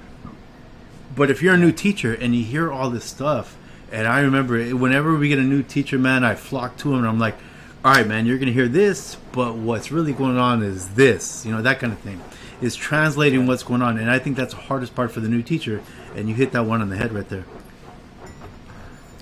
but 1.15 1.29
if 1.31 1.41
you're 1.41 1.55
a 1.55 1.57
new 1.57 1.71
teacher 1.71 2.13
and 2.13 2.35
you 2.35 2.43
hear 2.43 2.71
all 2.71 2.89
this 2.89 3.05
stuff, 3.05 3.57
and 3.91 4.07
I 4.07 4.21
remember 4.21 4.75
whenever 4.75 5.15
we 5.15 5.29
get 5.29 5.39
a 5.39 5.43
new 5.43 5.63
teacher, 5.63 5.97
man, 5.97 6.23
I 6.23 6.35
flock 6.35 6.77
to 6.77 6.93
him 6.93 6.99
and 6.99 7.07
I'm 7.07 7.19
like, 7.19 7.35
all 7.85 7.91
right, 7.93 8.07
man, 8.07 8.25
you're 8.25 8.37
going 8.37 8.47
to 8.47 8.53
hear 8.53 8.67
this, 8.67 9.15
but 9.31 9.55
what's 9.55 9.91
really 9.91 10.13
going 10.13 10.37
on 10.37 10.61
is 10.63 10.89
this, 10.89 11.45
you 11.45 11.51
know, 11.51 11.61
that 11.61 11.79
kind 11.79 11.93
of 11.93 11.99
thing. 11.99 12.21
Is 12.59 12.75
translating 12.75 13.45
what's 13.45 13.61
going 13.61 13.83
on. 13.83 13.99
And 13.99 14.09
I 14.09 14.17
think 14.17 14.35
that's 14.35 14.53
the 14.55 14.59
hardest 14.61 14.95
part 14.95 15.11
for 15.11 15.19
the 15.19 15.29
new 15.29 15.43
teacher. 15.43 15.81
And 16.15 16.27
you 16.27 16.33
hit 16.33 16.53
that 16.53 16.65
one 16.65 16.81
on 16.81 16.89
the 16.89 16.97
head 16.97 17.13
right 17.13 17.29
there. 17.29 17.45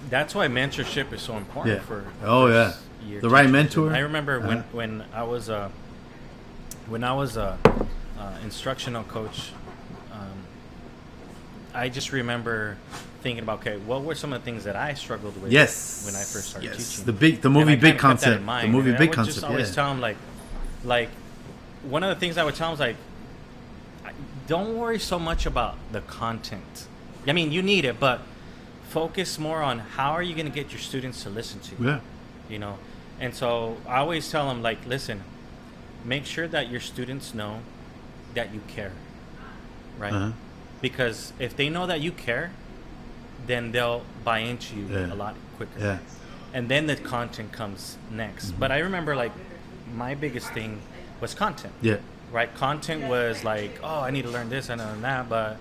That's 0.09 0.33
why 0.33 0.47
mentorship 0.47 1.11
is 1.11 1.21
so 1.21 1.35
important 1.35 1.75
Yeah. 1.75 1.81
for 1.81 2.05
Oh, 2.23 2.47
yeah. 2.47 2.73
The 3.19 3.29
right 3.29 3.49
mentor. 3.49 3.93
I 3.93 3.99
remember 3.99 4.39
when 4.39 4.59
Uh-huh. 4.59 4.63
when 4.71 5.03
I 5.13 5.23
was 5.23 5.49
a 5.49 5.69
when 6.87 7.03
I 7.03 7.13
was 7.13 7.35
a 7.37 7.57
uh, 8.17 8.31
instructional 8.43 9.03
coach. 9.03 9.51
I 11.75 11.89
just 11.89 12.11
remember 12.11 12.77
thinking 13.21 13.43
about 13.43 13.59
okay, 13.59 13.77
what 13.77 14.03
were 14.03 14.15
some 14.15 14.33
of 14.33 14.41
the 14.41 14.45
things 14.45 14.63
that 14.63 14.75
I 14.75 14.93
struggled 14.93 15.41
with 15.41 15.51
Yes. 15.51 16.03
when 16.05 16.15
I 16.15 16.23
first 16.23 16.49
started 16.51 16.67
yes. 16.71 16.91
teaching? 16.91 17.05
The 17.05 17.13
big, 17.13 17.41
the 17.41 17.49
I 17.49 17.51
movie 17.51 17.75
Big 17.75 17.81
kept 17.81 18.21
that 18.21 18.38
in 18.38 18.45
concept. 18.45 18.45
The 18.45 18.67
movie 18.67 18.89
and 18.89 18.97
I 18.97 18.99
Big 18.99 19.09
would 19.09 19.15
concept. 19.15 19.35
Just 19.35 19.45
always 19.45 19.69
yeah. 19.69 19.75
tell 19.75 19.89
them 19.89 20.01
like, 20.01 20.17
like 20.83 21.09
one 21.83 22.03
of 22.03 22.09
the 22.09 22.19
things 22.19 22.38
I 22.38 22.43
would 22.43 22.55
tell 22.55 22.69
them 22.69 22.73
is 22.75 22.79
like, 22.79 22.95
don't 24.47 24.77
worry 24.77 24.99
so 24.99 25.17
much 25.19 25.45
about 25.45 25.75
the 25.91 26.01
content. 26.01 26.88
I 27.27 27.33
mean, 27.33 27.51
you 27.51 27.61
need 27.63 27.85
it, 27.85 27.99
but 27.99 28.21
focus 28.89 29.39
more 29.39 29.61
on 29.61 29.79
how 29.79 30.11
are 30.11 30.21
you 30.23 30.35
going 30.35 30.45
to 30.45 30.51
get 30.51 30.71
your 30.71 30.79
students 30.79 31.23
to 31.23 31.29
listen 31.29 31.59
to 31.61 31.75
you. 31.75 31.85
yeah. 31.88 31.99
You 32.47 32.59
know, 32.59 32.77
and 33.19 33.33
so 33.33 33.77
I 33.88 33.97
always 33.97 34.29
tell 34.29 34.47
them 34.47 34.61
like, 34.61 34.85
listen, 34.85 35.23
make 36.03 36.25
sure 36.25 36.47
that 36.47 36.69
your 36.69 36.79
students 36.79 37.33
know 37.33 37.61
that 38.35 38.53
you 38.53 38.61
care, 38.67 38.91
right? 39.97 40.13
Uh-huh. 40.13 40.31
Because 40.81 41.33
if 41.39 41.55
they 41.55 41.69
know 41.69 41.85
that 41.88 42.01
you 42.01 42.11
care, 42.11 42.51
then 43.47 43.71
they'll 43.71 44.03
buy 44.23 44.39
into 44.39 44.75
you 44.75 44.85
Yeah. 44.88 45.13
a 45.13 45.15
lot 45.15 45.35
quicker 45.57 45.79
Yeah. 45.79 45.97
and 46.53 46.67
then 46.69 46.88
the 46.88 46.95
content 46.95 47.51
comes 47.51 47.97
next. 48.11 48.47
Mm-hmm. 48.51 48.59
But 48.59 48.71
I 48.71 48.79
remember 48.79 49.15
like 49.15 49.31
my 49.93 50.15
biggest 50.15 50.51
thing 50.51 50.81
was 51.21 51.33
content. 51.33 51.73
Yeah. 51.81 51.97
Right? 52.31 52.53
Content 52.55 53.03
was 53.07 53.43
like, 53.43 53.79
oh, 53.83 54.01
I 54.01 54.09
need 54.11 54.23
to 54.23 54.29
learn 54.31 54.49
this 54.49 54.69
and 54.69 54.81
that, 55.03 55.29
but 55.29 55.57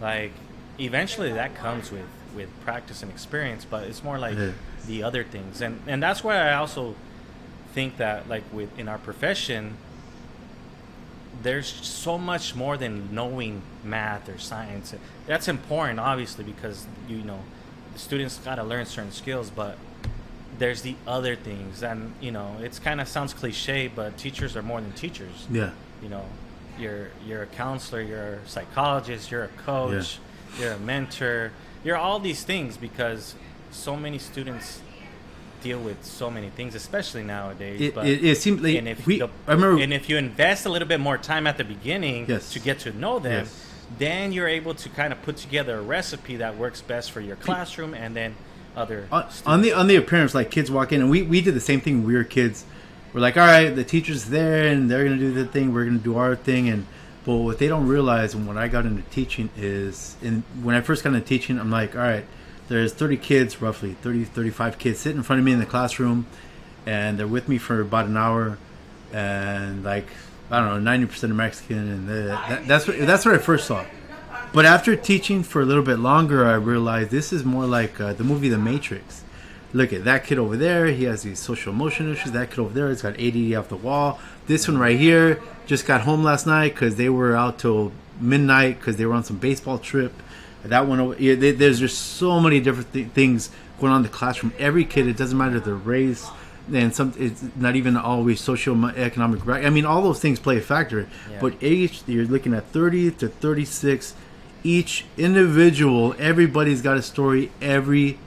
like 0.00 0.32
eventually 0.78 1.32
that 1.32 1.54
comes 1.54 1.90
with 1.90 2.06
with 2.34 2.48
practice 2.64 3.02
and 3.02 3.10
experience, 3.10 3.64
but 3.64 3.84
it's 3.84 4.02
more 4.04 4.18
like 4.18 4.36
Yeah. 4.36 4.50
the 4.86 5.02
other 5.02 5.24
things. 5.24 5.60
And 5.60 5.80
and 5.86 6.02
that's 6.02 6.22
why 6.22 6.36
I 6.36 6.54
also 6.54 6.94
think 7.74 7.96
that 7.98 8.28
like 8.28 8.44
with 8.52 8.76
in 8.78 8.88
our 8.88 8.98
profession 8.98 9.76
there's 11.42 11.66
so 11.66 12.18
much 12.18 12.54
more 12.54 12.76
than 12.76 13.14
knowing 13.14 13.62
math 13.84 14.28
or 14.28 14.38
science. 14.38 14.94
That's 15.26 15.48
important, 15.48 16.00
obviously, 16.00 16.44
because 16.44 16.86
you 17.08 17.18
know 17.18 17.40
the 17.92 17.98
students 17.98 18.38
got 18.38 18.56
to 18.56 18.64
learn 18.64 18.86
certain 18.86 19.12
skills. 19.12 19.50
But 19.50 19.78
there's 20.58 20.82
the 20.82 20.96
other 21.06 21.36
things, 21.36 21.82
and 21.82 22.12
you 22.20 22.32
know, 22.32 22.56
it's 22.60 22.78
kind 22.78 23.00
of 23.00 23.08
sounds 23.08 23.32
cliche, 23.34 23.88
but 23.88 24.18
teachers 24.18 24.56
are 24.56 24.62
more 24.62 24.80
than 24.80 24.92
teachers. 24.92 25.46
Yeah. 25.50 25.70
You 26.02 26.08
know, 26.08 26.24
you're 26.78 27.10
you're 27.26 27.42
a 27.42 27.46
counselor, 27.46 28.02
you're 28.02 28.34
a 28.34 28.48
psychologist, 28.48 29.30
you're 29.30 29.44
a 29.44 29.48
coach, 29.48 30.18
you're 30.58 30.72
a 30.72 30.78
mentor, 30.78 31.52
you're 31.84 31.96
all 31.96 32.18
these 32.18 32.44
things 32.44 32.76
because 32.76 33.34
so 33.70 33.96
many 33.96 34.18
students 34.18 34.80
deal 35.62 35.80
with 35.80 36.04
so 36.04 36.30
many 36.30 36.50
things, 36.50 36.74
especially 36.74 37.22
nowadays. 37.24 37.80
It, 37.80 37.94
but 37.94 38.06
it, 38.06 38.24
it 38.24 38.36
seemed 38.38 38.60
like 38.60 38.76
and 38.76 38.88
if 38.88 39.06
we. 39.06 39.18
the- 39.18 39.28
I 39.46 39.52
remember. 39.52 39.82
and 39.82 39.92
if 39.92 40.08
you 40.08 40.16
invest 40.16 40.66
a 40.66 40.68
little 40.70 40.88
bit 40.88 41.00
more 41.00 41.18
time 41.18 41.46
at 41.46 41.56
the 41.58 41.64
beginning 41.64 42.26
Yes. 42.28 42.52
to 42.52 42.60
get 42.60 42.80
to 42.80 42.92
know 42.92 43.18
them, 43.18 43.44
Yes. 43.44 43.66
then 43.98 44.32
you're 44.32 44.48
able 44.48 44.74
to 44.74 44.88
kind 44.90 45.12
of 45.12 45.20
put 45.22 45.36
together 45.36 45.78
a 45.78 45.82
recipe 45.82 46.36
that 46.36 46.56
works 46.56 46.80
best 46.80 47.10
for 47.10 47.20
your 47.20 47.36
classroom 47.36 47.94
and 47.94 48.14
then 48.14 48.34
other 48.76 49.08
on, 49.10 49.26
on 49.46 49.62
the 49.62 49.72
on 49.72 49.86
the 49.88 49.96
appearance, 49.96 50.34
like 50.34 50.50
kids 50.50 50.70
walk 50.70 50.92
in, 50.92 51.00
and 51.00 51.10
we, 51.10 51.22
we 51.22 51.40
did 51.40 51.54
the 51.54 51.60
same 51.60 51.80
thing. 51.80 51.98
when 51.98 52.06
We 52.06 52.14
were 52.14 52.24
kids. 52.24 52.64
We're 53.12 53.20
like, 53.22 53.36
all 53.38 53.46
right, 53.46 53.70
the 53.70 53.84
teacher's 53.84 54.26
there, 54.26 54.68
and 54.68 54.90
they're 54.90 55.02
gonna 55.04 55.16
do 55.16 55.32
the 55.32 55.46
thing. 55.46 55.72
We're 55.72 55.86
gonna 55.86 55.98
do 55.98 56.16
our 56.18 56.36
thing, 56.36 56.68
and 56.68 56.86
but 57.24 57.36
what 57.36 57.58
they 57.58 57.66
don't 57.66 57.88
realize, 57.88 58.34
and 58.34 58.46
when 58.46 58.56
I 58.58 58.68
got 58.68 58.86
into 58.86 59.02
teaching, 59.10 59.48
is 59.56 60.16
and 60.22 60.42
when 60.62 60.74
I 60.76 60.80
first 60.82 61.02
got 61.02 61.14
into 61.14 61.26
teaching, 61.26 61.58
I'm 61.58 61.70
like, 61.70 61.96
all 61.96 62.02
right, 62.02 62.24
there's 62.68 62.92
30 62.92 63.16
kids, 63.16 63.60
roughly 63.60 63.94
30, 63.94 64.24
35 64.24 64.78
kids, 64.78 64.98
sitting 64.98 65.18
in 65.18 65.22
front 65.22 65.38
of 65.40 65.44
me 65.44 65.52
in 65.52 65.58
the 65.58 65.66
classroom, 65.66 66.26
and 66.86 67.18
they're 67.18 67.26
with 67.26 67.48
me 67.48 67.58
for 67.58 67.80
about 67.80 68.06
an 68.06 68.16
hour, 68.16 68.58
and 69.12 69.84
like 69.84 70.06
I 70.50 70.60
don't 70.60 70.68
know, 70.68 70.78
90 70.78 71.06
percent 71.06 71.34
Mexican, 71.34 71.78
and 71.78 72.08
that, 72.08 72.66
that's 72.66 72.86
what 72.86 72.98
that's 72.98 73.24
what 73.24 73.34
I 73.34 73.38
first 73.38 73.66
saw. 73.66 73.84
But 74.52 74.64
after 74.64 74.96
teaching 74.96 75.42
for 75.42 75.60
a 75.60 75.64
little 75.64 75.82
bit 75.82 75.98
longer, 75.98 76.46
I 76.46 76.54
realized 76.54 77.10
this 77.10 77.32
is 77.32 77.44
more 77.44 77.66
like 77.66 78.00
uh, 78.00 78.14
the 78.14 78.24
movie 78.24 78.48
The 78.48 78.58
Matrix. 78.58 79.22
Look 79.74 79.92
at 79.92 80.04
that 80.04 80.24
kid 80.24 80.38
over 80.38 80.56
there. 80.56 80.86
He 80.86 81.04
has 81.04 81.22
these 81.22 81.38
social 81.38 81.74
emotion 81.74 82.10
issues. 82.10 82.32
That 82.32 82.50
kid 82.50 82.60
over 82.60 82.72
there 82.72 82.88
has 82.88 83.02
got 83.02 83.20
ADD 83.20 83.52
off 83.52 83.68
the 83.68 83.76
wall. 83.76 84.18
This 84.46 84.66
one 84.66 84.78
right 84.78 84.98
here 84.98 85.42
just 85.66 85.86
got 85.86 86.00
home 86.02 86.24
last 86.24 86.46
night 86.46 86.72
because 86.72 86.96
they 86.96 87.10
were 87.10 87.36
out 87.36 87.58
till 87.58 87.92
midnight 88.18 88.78
because 88.78 88.96
they 88.96 89.04
were 89.04 89.12
on 89.14 89.24
some 89.24 89.36
baseball 89.36 89.78
trip. 89.78 90.14
That 90.64 90.86
one, 90.86 91.00
over, 91.00 91.16
yeah, 91.22 91.34
they, 91.34 91.52
there's 91.52 91.78
just 91.80 91.98
so 92.16 92.40
many 92.40 92.60
different 92.60 92.92
th- 92.92 93.08
things 93.08 93.50
going 93.80 93.92
on 93.92 93.98
in 93.98 94.02
the 94.02 94.08
classroom. 94.08 94.52
Every 94.58 94.84
kid, 94.84 95.06
it 95.06 95.16
doesn't 95.16 95.38
matter 95.38 95.60
their 95.60 95.74
race, 95.74 96.28
and 96.72 96.94
some 96.94 97.14
it's 97.16 97.42
not 97.56 97.76
even 97.76 97.96
always 97.96 98.40
socioeconomic. 98.40 99.46
Right? 99.46 99.64
I 99.64 99.70
mean, 99.70 99.84
all 99.86 100.02
those 100.02 100.20
things 100.20 100.38
play 100.40 100.58
a 100.58 100.60
factor. 100.60 101.08
Yeah. 101.30 101.38
But 101.40 101.54
age, 101.62 102.02
you're 102.06 102.24
looking 102.26 102.54
at 102.54 102.66
30 102.66 103.12
to 103.12 103.28
36. 103.28 104.14
Each 104.64 105.04
individual, 105.16 106.14
everybody's 106.18 106.82
got 106.82 106.96
a 106.96 107.02
story 107.02 107.52
every 107.62 108.18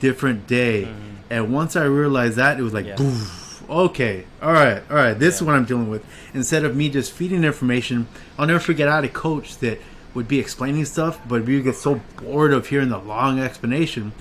different 0.00 0.46
day. 0.46 0.84
Mm-hmm. 0.84 1.14
And 1.30 1.52
once 1.52 1.76
I 1.76 1.84
realized 1.84 2.36
that, 2.36 2.58
it 2.58 2.62
was 2.62 2.74
like, 2.74 2.86
Yeah. 2.86 2.96
"Boof, 2.96 3.62
okay, 3.68 4.24
all 4.42 4.52
right, 4.52 4.82
all 4.90 4.96
right, 4.96 5.18
this 5.18 5.36
is 5.36 5.42
what 5.42 5.54
I'm 5.54 5.64
dealing 5.64 5.88
with. 5.88 6.04
Instead 6.34 6.64
of 6.64 6.76
me 6.76 6.88
just 6.90 7.12
feeding 7.12 7.42
information, 7.42 8.06
I'll 8.38 8.46
never 8.46 8.60
forget 8.60 8.88
I 8.88 8.96
had 8.96 9.04
a 9.04 9.08
coach 9.08 9.58
that 9.58 9.80
would 10.18 10.28
be 10.28 10.38
explaining 10.38 10.84
stuff, 10.84 11.18
but 11.26 11.44
we 11.44 11.54
would 11.54 11.64
get 11.64 11.76
so 11.76 12.02
bored 12.16 12.52
of 12.52 12.66
hearing 12.66 12.90
the 12.90 12.98
long 12.98 13.40
explanation. 13.40 14.12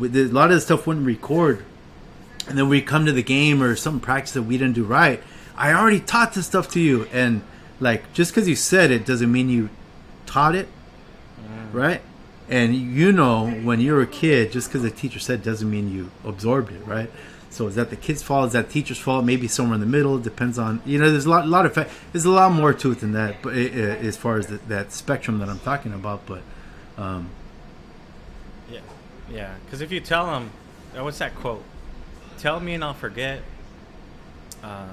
A 0.00 0.04
lot 0.04 0.50
of 0.50 0.56
the 0.56 0.60
stuff 0.60 0.86
wouldn't 0.86 1.06
record 1.06 1.64
and 2.48 2.56
then 2.56 2.68
we 2.68 2.80
come 2.80 3.06
to 3.06 3.12
the 3.12 3.22
game 3.22 3.62
or 3.62 3.76
some 3.76 4.00
practice 4.00 4.32
that 4.32 4.42
we 4.42 4.56
didn't 4.56 4.74
do 4.74 4.84
right. 4.84 5.22
I 5.56 5.72
already 5.72 6.00
taught 6.00 6.34
this 6.34 6.46
stuff 6.46 6.70
to 6.72 6.80
you, 6.80 7.08
and 7.12 7.42
like 7.80 8.12
just 8.12 8.32
because 8.32 8.48
you 8.48 8.56
said 8.56 8.90
it 8.90 9.04
doesn't 9.04 9.30
mean 9.30 9.48
you 9.48 9.70
taught 10.26 10.54
it, 10.54 10.68
mm. 11.40 11.72
right? 11.72 12.00
And 12.48 12.74
you 12.74 13.10
know 13.10 13.50
when 13.50 13.80
you're 13.80 14.02
a 14.02 14.06
kid, 14.06 14.52
just 14.52 14.68
because 14.68 14.82
the 14.82 14.90
teacher 14.90 15.18
said 15.18 15.42
doesn't 15.42 15.68
mean 15.68 15.92
you 15.92 16.10
absorbed 16.24 16.72
it, 16.72 16.86
right? 16.86 17.10
So 17.56 17.66
is 17.68 17.74
that 17.76 17.88
the 17.88 17.96
kid's 17.96 18.22
fault? 18.22 18.48
Is 18.48 18.52
that 18.52 18.66
the 18.66 18.72
teacher's 18.74 18.98
fault? 18.98 19.24
Maybe 19.24 19.48
somewhere 19.48 19.76
in 19.76 19.80
the 19.80 19.86
middle. 19.86 20.18
Depends 20.18 20.58
on 20.58 20.82
you 20.84 20.98
know. 20.98 21.10
There's 21.10 21.24
a 21.24 21.30
lot, 21.30 21.48
lot 21.48 21.64
of 21.64 21.72
fa- 21.72 21.88
there's 22.12 22.26
a 22.26 22.30
lot 22.30 22.52
more 22.52 22.74
to 22.74 22.92
it 22.92 23.00
than 23.00 23.12
that. 23.12 23.40
But 23.40 23.54
uh, 23.54 23.56
uh, 23.56 24.06
as 24.08 24.16
far 24.18 24.36
as 24.36 24.48
the, 24.48 24.58
that 24.68 24.92
spectrum 24.92 25.38
that 25.38 25.48
I'm 25.48 25.58
talking 25.60 25.94
about, 25.94 26.26
but 26.26 26.42
um, 26.98 27.30
Yeah, 28.70 28.80
yeah. 29.30 29.54
Because 29.64 29.80
if 29.80 29.90
you 29.90 30.00
tell 30.00 30.26
them, 30.26 30.50
uh, 30.94 31.02
what's 31.02 31.18
that 31.18 31.34
quote? 31.34 31.64
Tell 32.38 32.60
me 32.60 32.74
and 32.74 32.84
I'll 32.84 32.92
forget. 32.92 33.40
Um, 34.62 34.90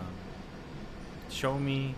show 1.30 1.58
me. 1.60 1.96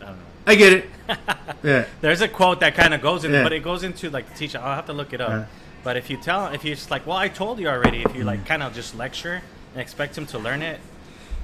I 0.00 0.04
don't 0.06 0.16
know. 0.16 0.22
I 0.46 0.54
get 0.54 0.72
it. 0.72 0.90
yeah, 1.62 1.84
There's 2.00 2.22
a 2.22 2.28
quote 2.28 2.60
that 2.60 2.74
kind 2.74 2.94
of 2.94 3.02
goes 3.02 3.24
in, 3.24 3.32
Yeah. 3.32 3.42
but 3.42 3.52
it 3.52 3.62
goes 3.62 3.82
into 3.82 4.08
like 4.08 4.28
the 4.30 4.34
teacher. 4.38 4.58
I'll 4.58 4.76
have 4.76 4.86
to 4.86 4.92
look 4.94 5.12
it 5.12 5.20
up. 5.20 5.28
Uh-huh. 5.30 5.44
But 5.86 5.96
if 5.96 6.10
you 6.10 6.16
tell, 6.16 6.48
if 6.48 6.64
you're 6.64 6.74
just 6.74 6.90
like, 6.90 7.06
well, 7.06 7.16
I 7.16 7.28
told 7.28 7.60
you 7.60 7.68
already. 7.68 8.02
If 8.02 8.16
you 8.16 8.24
like, 8.24 8.44
kind 8.44 8.60
of 8.60 8.74
just 8.74 8.96
lecture 8.96 9.40
and 9.72 9.80
expect 9.80 10.18
him 10.18 10.26
to 10.26 10.38
learn 10.40 10.60
it, 10.60 10.80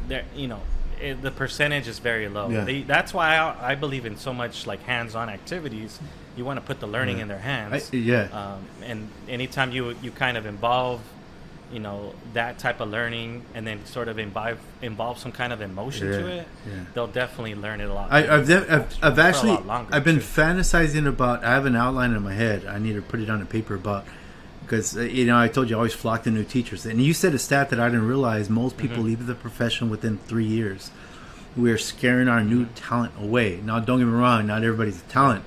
there, 0.09 0.25
you 0.35 0.49
know, 0.49 0.59
it, 1.01 1.23
the 1.23 1.31
percentage 1.31 1.87
is 1.87 2.01
very 2.01 2.27
low. 2.27 2.49
Yeah. 2.49 2.65
They, 2.65 2.83
that's 2.83 3.15
why 3.15 3.37
I, 3.37 3.71
I 3.71 3.75
believe 3.77 4.05
in 4.05 4.17
so 4.17 4.35
much 4.35 4.67
like 4.67 4.83
hands-on 4.83 5.29
activities. 5.29 6.01
You 6.37 6.45
want 6.45 6.59
to 6.59 6.67
put 6.67 6.81
the 6.81 6.89
learning 6.89 7.19
Yeah. 7.19 7.23
in 7.23 7.29
their 7.29 7.39
hands. 7.39 7.89
I- 7.93 7.97
yeah. 7.97 8.23
Um, 8.33 8.65
and 8.83 9.09
anytime 9.29 9.71
you 9.71 9.95
you 10.03 10.11
kind 10.11 10.37
of 10.37 10.45
involve, 10.45 11.01
you 11.73 11.79
know, 11.79 12.13
that 12.35 12.59
type 12.59 12.81
of 12.81 12.91
learning, 12.91 13.45
and 13.55 13.65
then 13.65 13.87
sort 13.87 14.09
of 14.09 14.19
involve 14.19 14.59
involve 14.83 15.19
some 15.19 15.31
kind 15.31 15.53
of 15.53 15.61
emotion 15.61 16.09
to 16.11 16.27
it, 16.27 16.49
yeah. 16.67 16.73
they'll 16.95 17.07
definitely 17.07 17.55
learn 17.55 17.81
it 17.81 17.89
a 17.89 17.95
lot. 17.95 18.11
I, 18.11 18.27
I've, 18.39 18.47
de- 18.49 18.75
I've, 18.75 18.99
I've 19.05 19.19
actually 19.21 19.53
lot 19.53 19.67
longer, 19.67 19.95
I've 19.95 20.03
been 20.03 20.17
too. 20.17 20.41
fantasizing 20.41 21.07
about. 21.07 21.45
I 21.45 21.51
have 21.51 21.65
an 21.65 21.77
outline 21.77 22.13
in 22.13 22.25
my 22.25 22.35
head. 22.35 22.67
I 22.67 22.81
need 22.81 22.95
to 22.95 23.03
put 23.03 23.21
it 23.21 23.31
on 23.31 23.41
a 23.41 23.47
paper 23.47 23.77
about 23.77 24.05
because 24.63 24.97
uh, 24.97 25.01
you 25.03 25.25
know 25.27 25.39
I 25.39 25.49
told 25.49 25.69
you 25.71 25.77
I 25.77 25.79
always 25.79 25.93
flock 25.95 26.25
to 26.25 26.31
new 26.31 26.45
teachers, 26.45 26.87
and 26.87 27.01
you 27.03 27.13
said 27.15 27.35
a 27.35 27.39
stat 27.39 27.71
that 27.71 27.81
I 27.81 27.89
didn't 27.89 28.07
realize. 28.07 28.49
Most 28.51 28.77
people 28.77 28.99
Mm-hmm. 28.99 29.07
leave 29.07 29.27
the 29.27 29.35
profession 29.35 29.91
within 29.91 30.19
three 30.19 30.45
years. 30.47 30.91
We 31.57 31.71
are 31.71 31.79
scaring 31.79 32.29
our 32.29 32.43
new 32.43 32.67
talent 32.75 33.13
away. 33.21 33.61
Now, 33.63 33.79
don't 33.79 33.99
get 33.99 34.07
me 34.07 34.13
wrong. 34.13 34.47
Not 34.47 34.63
everybody's 34.65 35.01
a 35.01 35.05
talent, 35.05 35.45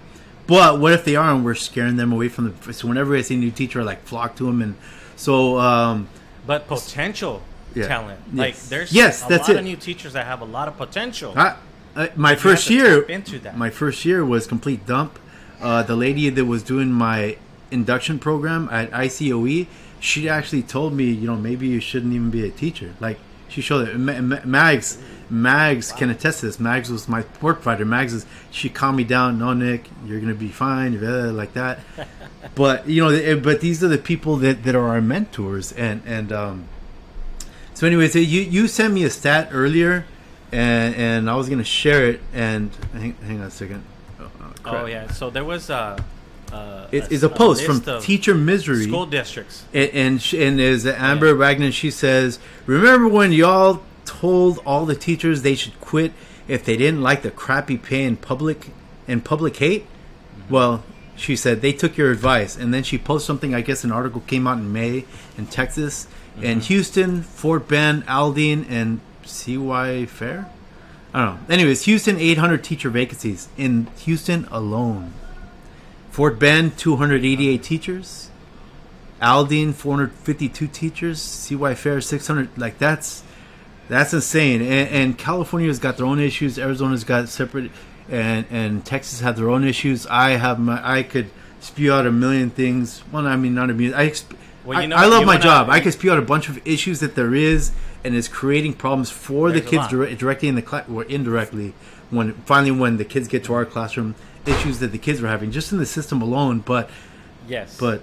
but 0.48 0.80
what 0.80 0.94
if 0.94 1.04
they 1.06 1.16
are, 1.16 1.32
and 1.34 1.44
we're 1.44 1.56
scaring 1.56 1.96
them 1.96 2.12
away 2.12 2.30
from 2.30 2.54
the? 2.62 2.74
So 2.74 2.88
whenever 2.88 3.16
I 3.16 3.22
see 3.22 3.36
a 3.36 3.38
new 3.38 3.52
teacher, 3.52 3.82
I 3.82 3.84
like 3.84 4.04
flock 4.04 4.36
to 4.38 4.46
them, 4.46 4.62
and 4.62 4.76
so. 5.16 5.58
Um, 5.60 6.08
but 6.48 6.68
potential 6.68 7.42
Yeah. 7.74 7.88
talent, 7.88 8.20
Yes. 8.32 8.38
like 8.38 8.56
there's 8.70 8.94
Yes, 8.94 9.26
a 9.26 9.30
that's 9.30 9.48
lot 9.48 9.56
it. 9.56 9.60
of 9.60 9.66
new 9.66 9.76
teachers 9.76 10.14
that 10.14 10.26
have 10.28 10.42
a 10.42 10.46
lot 10.46 10.68
of 10.68 10.78
potential. 10.78 11.34
I, 11.36 11.56
I, 11.96 12.12
my 12.16 12.36
first 12.36 12.70
year 12.70 13.02
into 13.04 13.40
that. 13.40 13.58
my 13.58 13.70
first 13.72 14.06
year 14.06 14.24
was 14.24 14.46
complete 14.46 14.86
dump. 14.86 15.18
Uh, 15.62 15.82
the 15.84 15.96
lady 15.96 16.30
that 16.30 16.46
was 16.46 16.62
doing 16.62 16.92
my 16.92 17.38
induction 17.72 18.20
program 18.20 18.70
at 18.72 18.92
ICOE, 18.92 19.68
she 20.00 20.30
actually 20.30 20.64
told 20.64 20.94
me, 20.94 21.06
you 21.06 21.28
know, 21.28 21.36
maybe 21.36 21.68
you 21.68 21.80
shouldn't 21.80 22.14
even 22.14 22.30
be 22.30 22.46
a 22.46 22.52
teacher. 22.52 22.94
Like 23.00 23.20
she 23.48 23.62
showed 23.62 23.88
it. 23.88 23.98
Ma- 23.98 24.22
Ma- 24.22 24.46
Mags, 24.46 24.98
Mags 25.30 25.92
can 25.92 26.10
attest 26.10 26.42
to 26.42 26.48
this. 26.48 26.60
Mags 26.60 26.92
was 26.92 27.08
my 27.08 27.24
work 27.42 27.62
fighter. 27.62 27.86
Mags 27.86 28.14
is 28.14 28.26
she 28.52 28.70
calmed 28.70 28.98
me 28.98 29.04
down. 29.04 29.40
No, 29.40 29.54
Nick, 29.54 29.90
you're 30.06 30.20
gonna 30.20 30.34
be 30.36 30.50
fine. 30.50 31.04
uh, 31.04 31.32
Like 31.32 31.54
that. 31.54 31.80
but 32.56 32.88
you 32.88 33.04
know, 33.04 33.40
but 33.40 33.62
these 33.62 33.84
are 33.84 33.88
the 33.88 33.98
people 33.98 34.38
that, 34.38 34.64
that 34.64 34.76
are 34.76 34.88
our 34.90 35.02
mentors, 35.02 35.72
and 35.72 36.02
and 36.06 36.32
um, 36.32 36.68
so, 37.74 37.88
anyways, 37.88 38.16
you 38.16 38.22
you 38.42 38.68
sent 38.68 38.94
me 38.94 39.04
a 39.04 39.10
stat 39.10 39.50
earlier, 39.52 40.06
and 40.52 40.96
and 40.96 41.30
I 41.30 41.36
was 41.36 41.50
gonna 41.50 41.64
share 41.64 42.06
it. 42.08 42.22
And 42.34 42.72
hang, 42.94 43.14
hang 43.26 43.40
on 43.42 43.48
a 43.48 43.52
second. 43.52 43.84
Oh, 44.20 44.30
oh, 44.42 44.54
oh 44.66 44.86
yeah, 44.86 45.12
so 45.12 45.30
there 45.30 45.44
was 45.44 45.70
a. 45.70 45.98
a 46.52 46.88
It, 46.92 47.12
it's 47.12 47.24
a 47.24 47.30
post 47.30 47.64
from 47.66 47.82
Teacher 48.02 48.36
Misery, 48.36 48.84
school 48.84 49.06
districts. 49.06 49.64
and 49.74 49.90
and, 49.94 50.22
sh- 50.22 50.34
and 50.34 50.60
there's 50.60 50.86
Amber 50.86 51.36
Wagner. 51.36 51.72
She 51.72 51.92
says, 51.92 52.40
"Remember 52.66 53.08
when 53.08 53.32
y'all 53.32 53.82
told 54.06 54.60
all 54.66 54.86
the 54.86 54.96
teachers 54.96 55.42
they 55.42 55.56
should 55.56 55.80
quit 55.82 56.14
if 56.48 56.64
they 56.64 56.78
didn't 56.78 57.02
like 57.02 57.22
the 57.24 57.32
crappy 57.32 57.78
pay 57.78 58.04
and 58.06 58.20
public 58.22 58.70
and 59.08 59.24
public 59.24 59.58
hate?" 59.58 59.84
Mm-hmm. 59.86 60.54
Well, 60.54 60.84
she 61.16 61.36
said 61.36 61.62
they 61.62 61.72
took 61.74 61.98
your 61.98 62.12
advice, 62.12 62.56
and 62.58 62.74
then 62.74 62.84
she 62.84 62.98
posted 62.98 63.28
something. 63.28 63.56
I 63.56 63.62
guess 63.62 63.84
an 63.84 63.92
article 63.92 64.22
came 64.28 64.48
out 64.48 64.58
in 64.58 64.72
May 64.72 65.06
in 65.38 65.48
Texas, 65.48 66.08
and 66.38 66.60
Mm-hmm. 66.62 66.68
Houston, 66.68 67.22
Fort 67.24 67.68
Bend, 67.68 68.04
Aldine, 68.08 68.66
and 68.70 69.00
CY 69.26 70.06
Fair. 70.06 70.50
I 71.14 71.26
don't 71.26 71.36
know. 71.36 71.54
Anyways, 71.54 71.84
Houston 71.86 72.20
800 72.20 72.62
teacher 72.62 72.90
vacancies 72.90 73.48
in 73.58 73.88
Houston 74.00 74.46
alone. 74.52 75.14
Fort 76.16 76.40
Bend 76.40 76.78
288 76.78 77.62
teachers. 77.62 78.30
Aldine 79.22 79.74
452 79.74 80.66
teachers. 80.68 81.22
CY 81.22 81.76
Fair 81.76 82.00
600. 82.00 82.58
Like 82.58 82.78
that's 82.78 83.22
that's 83.90 84.14
insane. 84.14 84.62
And, 84.62 84.90
and 84.90 85.18
California's 85.18 85.78
got 85.78 85.98
their 85.98 86.06
own 86.06 86.22
issues. 86.22 86.58
Arizona's 86.58 87.04
got 87.04 87.28
separate, 87.28 87.70
and 88.08 88.46
and 88.50 88.86
Texas 88.86 89.20
had 89.20 89.36
their 89.36 89.50
own 89.50 89.66
issues. 89.66 90.08
I 90.08 90.38
have 90.38 90.58
my 90.58 90.80
I 90.90 91.04
could 91.04 91.30
spew 91.60 91.92
out 91.92 92.08
a 92.08 92.14
million 92.14 92.50
things. 92.50 93.04
Well, 93.12 93.28
I 93.28 93.36
mean 93.36 93.54
not 93.54 93.70
a 93.70 93.74
million. 93.74 93.94
I 93.94 94.10
exp- 94.10 94.38
Well, 94.64 94.78
you 94.80 94.84
I- 94.84 94.86
know 94.86 94.96
I, 94.96 95.02
what? 95.02 95.12
love 95.12 95.26
my 95.26 95.38
job. 95.38 95.70
I 95.70 95.82
could 95.82 95.92
spew 95.92 96.14
out 96.14 96.18
a 96.18 96.22
bunch 96.22 96.48
of 96.48 96.66
issues 96.66 97.02
that 97.02 97.16
there 97.16 97.36
is, 97.36 97.74
and 98.06 98.16
is 98.16 98.30
creating 98.30 98.76
problems 98.76 99.12
for 99.12 99.52
the 99.52 99.60
kids 99.60 99.90
dire- 99.90 100.16
directly 100.16 100.48
in 100.48 100.56
the 100.56 100.62
class 100.62 100.88
or 100.90 101.04
indirectly. 101.04 101.74
When 102.10 102.36
finally 102.46 102.72
when 102.72 102.96
the 102.96 103.04
kids 103.04 103.28
get 103.28 103.44
to 103.46 103.54
our 103.54 103.66
classroom, 103.66 104.16
issues 104.46 104.80
that 104.80 104.92
the 104.92 104.98
kids 104.98 105.22
were 105.22 105.28
having 105.28 105.52
just 105.52 105.72
in 105.72 105.78
the 105.78 105.86
system 105.86 106.22
alone. 106.22 106.60
But 106.60 106.90
Yes, 107.48 107.78
but 107.80 108.02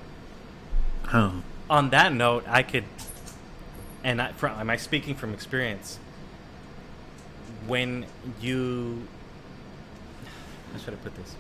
oh 1.13 1.43
on 1.71 1.91
that 1.91 2.13
note, 2.13 2.45
I 2.47 2.63
could, 2.63 2.85
and 4.05 4.21
I, 4.21 4.33
from, 4.33 4.59
am 4.61 4.69
I 4.69 4.77
speaking 4.77 5.15
from 5.15 5.33
experience? 5.33 5.99
When 7.67 8.05
you, 8.43 9.07
how 10.73 10.79
should 10.81 10.93
I 10.95 10.97
put 10.99 11.15
this? 11.17 11.35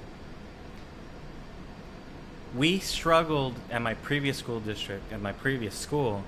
We 2.57 2.79
struggled 2.79 3.55
at 3.71 3.83
my 3.83 3.95
previous 3.95 4.39
school 4.39 4.61
district, 4.61 5.13
at 5.13 5.21
my 5.21 5.33
previous 5.33 5.75
school, 5.75 6.23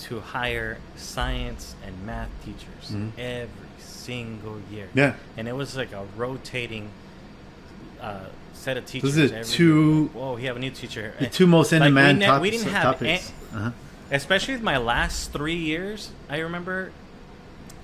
to 0.00 0.20
hire 0.20 0.78
science 0.96 1.74
and 1.86 2.04
math 2.06 2.30
teachers 2.44 2.90
Mhm. 2.90 3.12
every 3.18 3.68
single 3.78 4.60
year. 4.70 4.88
Yeah. 4.94 5.14
and 5.36 5.46
it 5.48 5.54
was 5.54 5.76
like 5.76 5.92
a 5.92 6.04
rotating 6.16 6.90
uh, 8.00 8.20
set 8.54 8.76
of 8.76 8.84
teachers. 8.86 9.16
Are 9.18 9.22
every 9.36 9.44
two- 9.44 10.10
year. 10.14 10.22
Whoa, 10.22 10.34
we 10.34 10.44
have 10.44 10.56
a 10.56 10.58
new 10.58 10.70
teacher. 10.70 11.14
the 11.18 11.26
two 11.26 11.46
most 11.46 11.72
in 11.72 11.80
Like, 11.80 11.86
we 11.88 11.90
demand 11.90 12.18
ne- 12.18 12.26
topics. 12.26 12.42
we 12.42 12.50
didn't 12.50 12.72
have 12.72 12.82
topics. 12.82 13.32
uh-huh. 13.54 13.70
especially 14.10 14.54
with 14.54 14.62
my 14.62 14.76
last 14.76 15.32
three 15.32 15.54
years 15.56 16.10
i 16.28 16.38
remember 16.38 16.90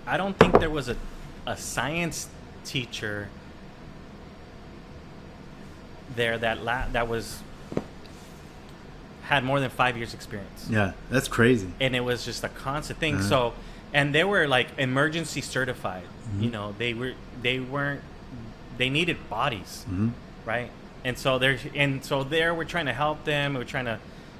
i 0.07 0.17
don't 0.17 0.37
think 0.39 0.59
there 0.59 0.71
was 0.71 0.89
a, 0.89 0.97
a 1.47 1.57
science 1.57 2.29
teacher 2.65 3.29
there 6.15 6.39
that 6.39 6.63
la- 6.65 6.87
that 6.93 7.09
was 7.09 7.43
had 9.23 9.43
more 9.45 9.59
than 9.61 9.71
five 9.71 9.97
years 9.97 10.15
experience 10.15 10.67
Yeah, 10.71 10.93
that's 11.11 11.29
crazy. 11.29 11.69
and 11.81 11.97
it 11.97 12.01
was 12.01 12.25
just 12.25 12.45
a 12.45 12.49
constant 12.49 12.99
thing 12.99 13.17
Uh-huh. 13.17 13.29
so 13.29 13.53
and 13.93 14.15
they 14.15 14.25
were 14.25 14.47
like 14.47 14.69
emergency 14.79 15.41
certified 15.41 16.05
Mm-hmm. 16.29 16.43
you 16.43 16.51
know 16.51 16.75
they 16.77 16.93
were 16.93 17.13
they 17.41 17.61
weren't 17.61 18.01
they 18.79 18.91
needed 18.91 19.17
bodies 19.31 19.85
hmm 19.89 20.09
right? 20.45 20.71
And 21.05 21.17
so 21.19 21.39
there's 21.39 21.61
and 21.75 22.05
so 22.05 22.23
there 22.25 22.55
we're 22.55 22.65
trying 22.65 22.87
to 22.87 22.93
help 22.93 23.25
them. 23.25 23.55
We're 23.55 23.65
trying 23.65 23.87
to 23.87 23.99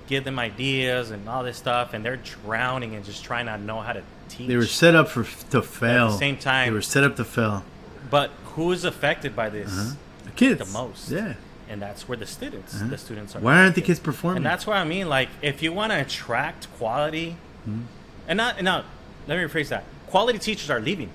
give 0.09 0.23
them 0.25 0.39
ideas 0.39 1.11
and 1.11 1.29
all 1.29 1.43
this 1.45 1.57
stuff, 1.57 1.95
and 1.95 2.05
they're 2.05 2.17
drowning 2.17 2.95
and 2.95 3.05
just 3.05 3.25
trying 3.25 3.47
to 3.47 3.59
know 3.59 3.81
how 3.81 3.93
to 3.93 4.03
teach. 4.29 4.47
They 4.49 4.57
were 4.57 4.67
set 4.67 4.95
up 4.95 5.09
for 5.09 5.25
to 5.51 5.63
fail. 5.63 6.07
At 6.07 6.11
the 6.13 6.19
same 6.19 6.37
time- 6.37 6.69
they 6.69 6.75
were 6.75 6.83
set 6.83 7.03
up 7.05 7.17
to 7.17 7.25
fail. 7.25 7.65
but 8.11 8.31
who 8.55 8.71
is 8.73 8.85
affected 8.85 9.35
by 9.37 9.49
this 9.49 9.71
Uh-huh. 9.73 9.95
The 10.25 10.31
kids, 10.33 10.59
the 10.59 10.73
most? 10.79 11.11
Yeah. 11.11 11.35
and 11.69 11.83
that's 11.83 12.09
where 12.09 12.17
the 12.17 12.27
students, 12.27 12.75
Uh-huh. 12.77 12.87
the 12.89 12.99
students 12.99 13.35
are. 13.35 13.41
Why 13.41 13.59
aren't 13.63 13.75
the 13.75 13.81
kids 13.83 13.99
performing? 14.01 14.39
And 14.39 14.47
that's 14.47 14.67
what 14.67 14.77
I 14.77 14.85
mean. 14.85 15.09
Like, 15.09 15.29
if 15.43 15.63
you 15.63 15.73
want 15.73 15.91
to 15.93 16.01
attract 16.01 16.69
quality, 16.79 17.37
Mm-hmm. 17.69 17.83
and 18.29 18.37
not, 18.37 18.57
and 18.59 18.65
not, 18.65 18.85
let 19.27 19.37
me 19.39 19.43
rephrase 19.45 19.69
that. 19.71 19.83
Quality 20.07 20.39
teachers 20.39 20.71
are 20.71 20.81
leaving, 20.81 21.09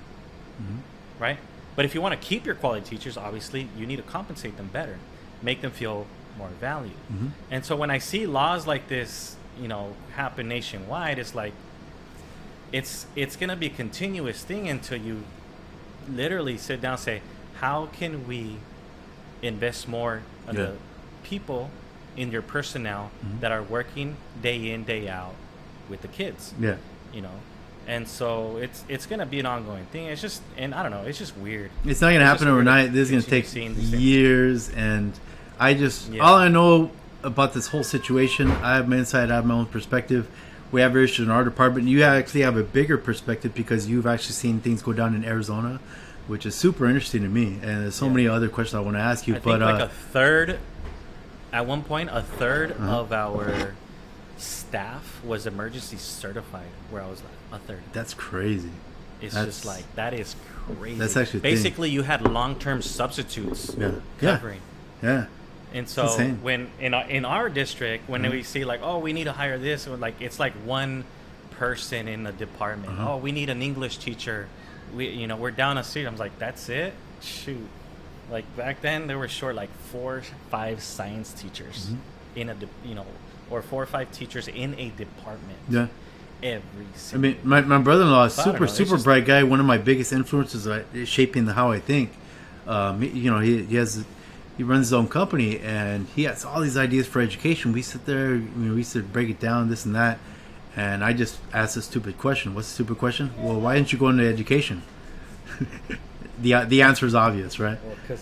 Mm-hmm. 0.62 0.76
right? 1.18 1.38
But 1.76 1.84
if 1.84 1.94
you 1.94 2.00
want 2.02 2.20
to 2.20 2.26
keep 2.26 2.44
your 2.44 2.54
quality 2.54 2.84
teachers, 2.96 3.16
obviously, 3.16 3.68
you 3.78 3.86
need 3.86 3.96
to 3.96 4.02
compensate 4.02 4.56
them 4.56 4.68
better, 4.72 4.98
make 5.42 5.60
them 5.62 5.70
feel 5.70 6.06
more 6.38 6.48
valued. 6.60 6.92
Mhm. 7.12 7.30
And 7.50 7.64
so 7.64 7.76
when 7.76 7.90
I 7.90 7.98
see 7.98 8.26
laws 8.26 8.66
like 8.66 8.88
this, 8.88 9.36
you 9.60 9.68
know, 9.68 9.94
happen 10.14 10.48
nationwide, 10.48 11.18
it's 11.18 11.34
like, 11.34 11.52
it's 12.72 13.06
it's 13.16 13.36
gonna 13.36 13.56
be 13.56 13.66
a 13.66 13.70
continuous 13.70 14.42
thing 14.42 14.68
until 14.68 14.98
you 14.98 15.24
literally 16.08 16.56
sit 16.58 16.80
down 16.80 16.92
and 16.92 17.00
say, 17.00 17.20
how 17.60 17.86
can 17.86 18.26
we 18.26 18.56
invest 19.42 19.86
more 19.88 20.22
of 20.46 20.56
Yeah. 20.56 20.64
the 20.66 20.72
people 21.22 21.70
in 22.16 22.30
your 22.32 22.42
personnel 22.42 23.10
Mhm. 23.24 23.40
that 23.40 23.52
are 23.52 23.62
working 23.62 24.16
day 24.42 24.70
in 24.70 24.84
day 24.84 25.08
out 25.08 25.34
with 25.88 26.02
the 26.02 26.08
kids 26.08 26.54
Yeah. 26.60 26.76
you 27.12 27.20
know 27.22 27.40
and 27.88 28.06
so 28.06 28.56
it's 28.58 28.84
it's 28.88 29.06
gonna 29.06 29.26
be 29.26 29.40
an 29.40 29.46
ongoing 29.46 29.84
thing 29.86 30.06
it's 30.06 30.20
just 30.22 30.40
and 30.56 30.72
i 30.74 30.82
don't 30.82 30.92
know 30.92 31.02
it's 31.02 31.18
just 31.18 31.36
weird 31.38 31.70
It's 31.84 32.00
not 32.00 32.08
going 32.10 32.20
to 32.20 32.24
It's 32.24 32.40
happen 32.40 32.48
overnight. 32.48 32.92
This 32.92 33.10
is 33.10 33.10
going 33.10 33.22
to 33.22 33.30
take 33.30 33.46
years, 33.92 34.68
and 34.70 35.12
I 35.58 35.74
just 35.74 36.10
Yeah. 36.10 36.22
all 36.22 36.34
I 36.36 36.48
know 36.48 36.90
about 37.24 37.54
this 37.54 37.68
whole 37.68 37.84
situation. 37.84 38.50
I 38.50 38.76
have 38.76 38.88
my 38.88 38.96
insight. 38.96 39.30
I 39.30 39.36
have 39.36 39.46
my 39.46 39.54
own 39.54 39.66
perspective. 39.66 40.26
We 40.72 40.80
have 40.80 40.96
issues 40.96 41.26
in 41.26 41.30
our 41.32 41.44
department. 41.44 41.86
You 41.88 42.02
actually 42.02 42.40
have 42.42 42.56
a 42.56 42.62
bigger 42.62 42.96
perspective 42.98 43.54
because 43.54 43.88
you've 43.88 44.06
actually 44.06 44.32
seen 44.34 44.60
things 44.60 44.80
go 44.82 44.92
down 44.92 45.14
in 45.14 45.24
Arizona, 45.24 45.78
which 46.26 46.46
is 46.46 46.54
super 46.54 46.86
interesting 46.86 47.22
to 47.22 47.28
me. 47.28 47.58
And 47.62 47.82
there's 47.84 47.94
so 47.94 48.06
Yeah. 48.06 48.12
many 48.12 48.28
other 48.28 48.48
questions 48.48 48.74
I 48.74 48.80
want 48.80 48.96
to 48.96 49.02
ask 49.02 49.26
you. 49.28 49.36
i 49.36 49.38
but 49.38 49.60
like 49.60 49.80
uh, 49.80 49.84
a 49.84 49.88
third 49.88 50.58
at 51.52 51.66
one 51.66 51.82
point 51.82 52.10
a 52.10 52.22
3rd 52.22 52.70
Uh-huh. 52.80 53.00
of 53.00 53.12
our 53.12 53.74
staff 54.38 55.20
was 55.24 55.46
emergency 55.46 55.96
certified 55.96 56.66
where 56.90 57.02
i 57.02 57.06
was 57.08 57.20
like 57.20 57.30
a 57.52 57.58
third 57.58 57.80
that's 57.92 58.14
crazy. 58.14 58.70
it's 59.20 59.34
That's- 59.34 59.54
just 59.56 59.64
like 59.66 59.84
that 59.94 60.14
is 60.14 60.34
crazy 60.78 60.98
That's 60.98 61.16
actually 61.16 61.38
a 61.38 61.42
thing. 61.42 61.54
basically 61.54 61.90
you 61.90 62.02
had 62.02 62.22
long-term 62.22 62.82
substitutes 62.82 63.74
Yeah. 63.78 63.92
Yeah. 64.20 64.36
covering 64.36 64.60
Yeah. 65.02 65.26
And 65.74 65.88
so 65.88 66.04
insane. 66.04 66.38
when 66.42 66.70
in 66.80 66.92
our, 66.94 67.04
in 67.08 67.24
our 67.24 67.48
district, 67.48 68.06
when 68.08 68.22
Mhm. 68.24 68.30
we 68.30 68.42
see 68.42 68.64
like, 68.64 68.80
oh, 68.82 68.98
we 68.98 69.12
need 69.14 69.24
to 69.24 69.32
hire 69.32 69.56
this, 69.58 69.86
or 69.88 69.96
like 69.96 70.20
it's 70.20 70.38
like 70.38 70.52
one 70.66 71.04
person 71.52 72.08
in 72.08 72.24
the 72.24 72.32
department. 72.32 72.92
Uh-huh. 72.92 73.12
Oh, 73.12 73.16
we 73.16 73.32
need 73.32 73.48
an 73.48 73.62
English 73.62 73.96
teacher 73.98 74.48
we 74.94 75.08
you 75.08 75.26
know 75.26 75.36
we're 75.36 75.50
down 75.50 75.78
a 75.78 75.84
seat. 75.84 76.04
I'm 76.04 76.16
like, 76.18 76.38
that's 76.38 76.68
it. 76.68 76.92
Shoot, 77.22 77.66
like 78.30 78.44
back 78.56 78.82
then 78.82 79.06
there 79.06 79.18
were 79.18 79.28
short 79.28 79.54
like 79.54 79.70
four, 79.90 80.22
five 80.50 80.82
science 80.82 81.32
teachers 81.32 81.86
Mhm. 81.90 81.96
in 82.36 82.48
a 82.50 82.54
de- 82.54 82.68
you 82.84 82.94
know, 82.94 83.06
or 83.50 83.62
four 83.62 83.82
or 83.82 83.86
five 83.86 84.12
teachers 84.12 84.48
in 84.48 84.74
a 84.78 84.90
department. 84.90 85.58
Yeah. 85.70 85.86
Every 86.42 86.86
I 87.12 87.16
mean, 87.18 87.36
my, 87.44 87.60
my 87.60 87.78
brother-in-law 87.78 88.24
is 88.24 88.34
super 88.34 88.60
know, 88.60 88.66
super 88.66 88.92
just- 88.92 89.04
bright 89.04 89.24
guy. 89.24 89.42
One 89.44 89.60
of 89.60 89.66
my 89.66 89.78
biggest 89.78 90.12
influences 90.12 90.66
is 90.66 91.08
shaping 91.08 91.44
the 91.44 91.52
how 91.52 91.70
I 91.70 91.78
think. 91.78 92.12
Um, 92.66 93.02
you 93.02 93.30
know, 93.30 93.38
he, 93.38 93.62
he 93.64 93.76
has 93.76 94.04
he 94.56 94.62
runs 94.62 94.86
his 94.86 94.92
own 94.92 95.08
company 95.08 95.58
and 95.60 96.06
he 96.08 96.24
has 96.24 96.44
all 96.44 96.60
these 96.60 96.76
ideas 96.76 97.06
for 97.06 97.20
education. 97.20 97.72
We 97.72 97.82
sit 97.82 98.06
there, 98.06 98.34
you 98.34 98.40
know, 98.56 98.72
we 98.72 98.78
used 98.78 98.92
to 98.92 99.02
break 99.02 99.28
it 99.30 99.40
down, 99.40 99.68
this 99.70 99.84
and 99.84 99.94
that, 99.94 100.18
and 100.76 101.02
I 101.04 101.12
just 101.12 101.38
asked 101.52 101.76
a 101.76 101.82
stupid 101.82 102.18
question. 102.18 102.54
What's 102.54 102.68
the 102.68 102.74
stupid 102.74 102.98
question? 102.98 103.30
Well, 103.38 103.60
why 103.60 103.74
didn't 103.76 103.92
you 103.92 103.98
go 103.98 104.08
into 104.08 104.24
education? 104.26 104.82
the 106.40 106.64
the 106.64 106.82
answer 106.82 107.06
is 107.06 107.14
obvious, 107.14 107.58
right? 107.58 107.78
Well, 107.84 108.18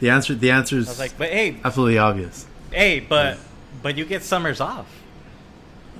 The 0.00 0.10
answer 0.10 0.34
the 0.34 0.50
answer 0.50 0.76
I 0.76 0.78
is 0.80 0.88
was 0.88 0.98
like, 0.98 1.18
but 1.18 1.30
hey, 1.30 1.56
absolutely 1.64 1.98
obvious. 1.98 2.46
hey, 2.72 3.00
but 3.00 3.38
but 3.82 3.96
you 3.96 4.04
get 4.04 4.22
summers 4.22 4.60
off. 4.60 4.86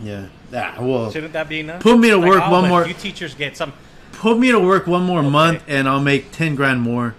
Yeah. 0.01 0.27
Yeah. 0.53 0.81
Well, 0.81 1.11
Shouldn't 1.11 1.33
that 1.35 1.49
be 1.49 1.61
enough? 1.61 1.81
Put 1.83 1.99
me 1.99 2.11
to 2.11 2.17
Like, 2.17 2.29
work 2.31 2.43
oh, 2.47 2.51
one 2.51 2.69
more- 2.69 2.87
You 2.87 2.95
teachers 2.95 3.35
get 3.35 3.57
some. 3.57 3.73
put 4.13 4.39
me 4.39 4.51
to 4.51 4.59
work 4.59 4.87
one 4.87 5.05
more 5.05 5.21
Okay. 5.21 5.29
month 5.31 5.63
and 5.69 5.89
I'll 5.89 6.01
make 6.01 6.33
ten 6.33 6.55
grand 6.55 6.81
more. 6.81 7.15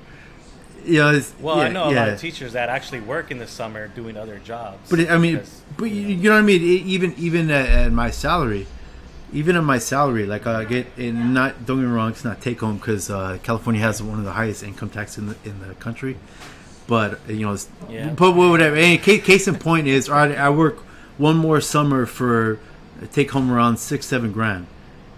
You 0.85 0.99
know, 0.99 1.09
it's, 1.11 1.33
Well, 1.39 1.57
yeah, 1.57 1.63
I 1.65 1.69
know 1.69 1.89
a 1.89 1.93
lot 1.93 2.09
of 2.09 2.19
teachers 2.19 2.53
that 2.53 2.69
actually 2.69 3.01
work 3.01 3.29
in 3.31 3.37
the 3.37 3.47
summer 3.47 3.87
doing 3.89 4.17
other 4.17 4.39
jobs. 4.43 4.89
But 4.89 4.99
it- 5.01 5.11
I 5.11 5.17
mean, 5.17 5.35
because- 5.35 5.61
but 5.77 5.85
you, 5.91 6.01
you 6.07 6.29
know 6.29 6.35
what 6.35 6.39
I 6.39 6.41
mean. 6.41 6.61
E- 6.61 6.83
Even 6.87 7.13
even 7.17 7.51
at, 7.51 7.69
at 7.69 7.91
my 7.91 8.09
salary, 8.09 8.65
even 9.31 9.55
at 9.55 9.63
my 9.63 9.77
salary, 9.77 10.25
like 10.25 10.47
I 10.47 10.63
get 10.65 10.87
and 10.97 11.33
not 11.33 11.65
don't 11.65 11.77
get 11.81 11.87
me 11.87 11.91
wrong, 11.93 12.09
it's 12.11 12.25
not 12.25 12.41
take 12.41 12.61
home 12.61 12.77
because 12.77 13.09
uh, 13.11 13.37
California 13.43 13.81
has 13.81 14.01
one 14.01 14.17
of 14.19 14.25
the 14.25 14.31
highest 14.31 14.63
income 14.63 14.89
tax 14.89 15.17
in 15.17 15.27
the 15.27 15.35
in 15.45 15.59
the 15.59 15.75
country. 15.75 16.17
But 16.87 17.19
you 17.27 17.45
know, 17.45 17.53
it's, 17.53 17.67
Yeah. 17.89 18.09
but 18.09 18.31
whatever. 18.31 18.75
Any 18.75 18.97
case, 18.97 19.23
case 19.23 19.47
in 19.47 19.55
point 19.55 19.85
is, 19.87 20.09
all 20.09 20.15
right, 20.15 20.35
I 20.35 20.49
work 20.49 20.77
one 21.19 21.37
more 21.37 21.61
summer 21.61 22.07
for 22.07 22.57
take 23.07 23.31
home 23.31 23.51
around 23.51 23.77
six 23.77 24.05
seven 24.05 24.31
grand. 24.31 24.67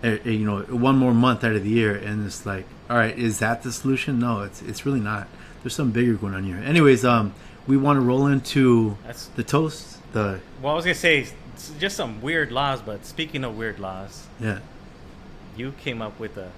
Uh, 0.03 0.17
uh, 0.25 0.29
you 0.29 0.45
know, 0.45 0.61
one 0.61 0.97
more 0.97 1.13
month 1.13 1.43
out 1.43 1.55
of 1.55 1.63
the 1.63 1.69
year, 1.69 1.95
and 1.95 2.25
it's 2.25 2.45
like, 2.45 2.65
all 2.89 2.97
right, 2.97 3.17
is 3.17 3.39
that 3.39 3.61
the 3.63 3.71
solution? 3.71 4.19
No, 4.19 4.41
it's 4.41 4.61
it's 4.61 4.85
really 4.85 4.99
not. 4.99 5.27
There's 5.61 5.75
something 5.75 5.93
bigger 5.93 6.15
going 6.15 6.33
on 6.33 6.43
here. 6.43 6.57
Anyways, 6.57 7.05
um, 7.05 7.33
we 7.67 7.77
want 7.77 7.97
to 7.97 8.01
roll 8.01 8.25
into 8.27 8.97
That's- 9.03 9.29
the 9.35 9.43
toast. 9.43 9.99
The 10.13 10.39
well, 10.61 10.73
I 10.73 10.75
was 10.75 10.85
gonna 10.85 10.95
say 10.95 11.27
just 11.79 11.95
some 11.95 12.21
weird 12.21 12.51
laws. 12.51 12.81
But 12.81 13.05
speaking 13.05 13.43
of 13.43 13.57
weird 13.57 13.79
laws, 13.79 14.27
yeah. 14.39 14.59
you 15.55 15.73
came 15.73 16.01
up 16.01 16.19
with 16.19 16.35
a 16.37 16.51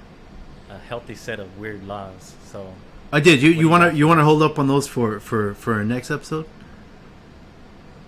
a 0.70 0.78
healthy 0.78 1.16
set 1.16 1.40
of 1.40 1.60
weird 1.60 1.86
laws. 1.86 2.34
So 2.46 2.74
I 3.12 3.20
did. 3.20 3.44
You 3.44 3.52
you 3.52 3.70
want 3.70 3.92
to 3.92 3.98
you 3.98 4.08
want 4.08 4.20
to 4.20 4.24
hold 4.24 4.42
up 4.42 4.58
on 4.58 4.68
those 4.68 4.88
for 4.88 5.20
for 5.20 5.54
for 5.54 5.74
our 5.74 5.84
next 5.84 6.10
episode? 6.10 6.48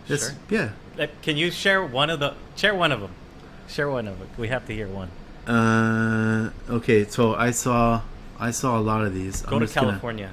Sure. 0.07 0.17
Yeah. 0.49 0.69
Like, 0.97 1.21
can 1.21 1.37
you 1.37 1.51
share 1.51 1.83
one 1.83 2.09
of 2.09 2.19
the 2.19 2.33
share 2.55 2.73
one 2.75 2.91
of 2.91 3.01
them? 3.01 3.11
Share 3.67 3.89
one 3.89 4.07
of 4.07 4.17
them. 4.19 4.27
We 4.37 4.47
have 4.49 4.65
to 4.67 4.73
hear 4.73 4.87
one. 4.87 5.09
Uh. 5.47 6.51
Okay. 6.69 7.05
So 7.05 7.35
I 7.35 7.51
saw 7.51 8.01
I 8.39 8.51
saw 8.51 8.77
a 8.77 8.81
lot 8.81 9.03
of 9.03 9.13
these. 9.13 9.41
Go 9.41 9.55
I'm 9.55 9.59
to 9.61 9.65
just 9.65 9.75
gonna- 9.75 9.87
California. 9.91 10.29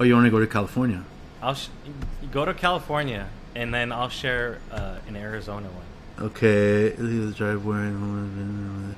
oh, 0.00 0.04
you 0.04 0.14
want 0.14 0.26
to 0.26 0.30
go 0.30 0.40
to 0.40 0.46
California? 0.46 1.04
I'll 1.42 1.54
sh- 1.54 1.68
go 2.32 2.44
to 2.44 2.52
California, 2.54 3.28
and 3.54 3.72
then 3.72 3.92
I'll 3.92 4.08
share 4.08 4.58
uh, 4.72 4.96
an 5.06 5.16
Arizona 5.16 5.68
one. 5.68 6.26
Okay. 6.28 6.88
The 6.90 7.32
drive 7.36 7.64
wearing. 7.64 8.96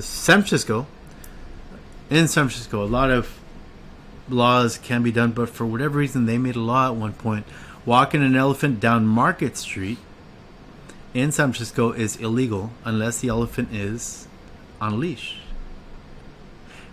San 0.00 0.38
Francisco. 0.42 0.86
In 2.10 2.26
San 2.28 2.48
Francisco, 2.48 2.82
a 2.82 2.86
lot 2.86 3.10
of 3.10 3.28
laws 4.30 4.78
can 4.78 5.02
be 5.02 5.12
done, 5.12 5.32
but 5.32 5.48
for 5.48 5.66
whatever 5.66 5.98
reason, 5.98 6.26
they 6.26 6.38
made 6.38 6.56
a 6.56 6.60
law 6.60 6.88
at 6.88 6.94
one 6.94 7.12
point. 7.12 7.46
Walking 7.84 8.22
an 8.22 8.36
elephant 8.36 8.80
down 8.80 9.06
Market 9.06 9.56
Street 9.56 9.98
in 11.14 11.32
San 11.32 11.52
Francisco 11.52 11.92
is 11.92 12.16
illegal 12.16 12.70
unless 12.84 13.20
the 13.20 13.28
elephant 13.28 13.72
is 13.72 14.28
on 14.80 14.92
a 14.92 14.96
leash. 14.96 15.38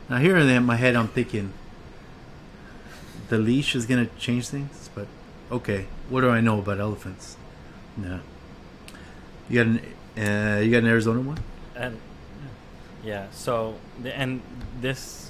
Now, 0.10 0.18
here 0.18 0.38
in 0.38 0.64
my 0.64 0.76
head, 0.76 0.96
I'm 0.96 1.10
thinking 1.10 1.54
the 3.30 3.38
leash 3.38 3.76
is 3.76 3.86
going 3.86 4.08
to 4.08 4.16
change 4.16 4.48
things, 4.48 4.90
but 4.96 5.08
okay, 5.52 5.88
what 6.10 6.22
do 6.22 6.30
I 6.30 6.40
know 6.40 6.60
about 6.60 6.80
elephants? 6.80 7.36
No. 7.98 8.22
You 9.50 9.64
got 9.64 9.68
an 9.68 9.82
uh, 10.18 10.60
you 10.62 10.72
got 10.72 10.80
an 10.80 10.88
Arizona 10.88 11.22
one? 11.22 11.38
And 11.76 12.00
yeah, 13.04 13.28
so 13.32 13.76
and 14.04 14.42
this, 14.82 15.30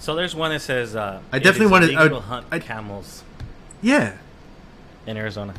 so 0.00 0.14
there's 0.16 0.34
one 0.34 0.50
that 0.50 0.60
says 0.60 0.96
uh, 0.96 1.20
I 1.32 1.36
it 1.36 1.42
definitely 1.44 1.68
wanna- 1.70 1.86
I- 2.16 2.20
hunt 2.20 2.46
I- 2.50 2.58
camels 2.58 3.22
Yeah. 3.82 4.14
in 5.06 5.16
Arizona, 5.16 5.54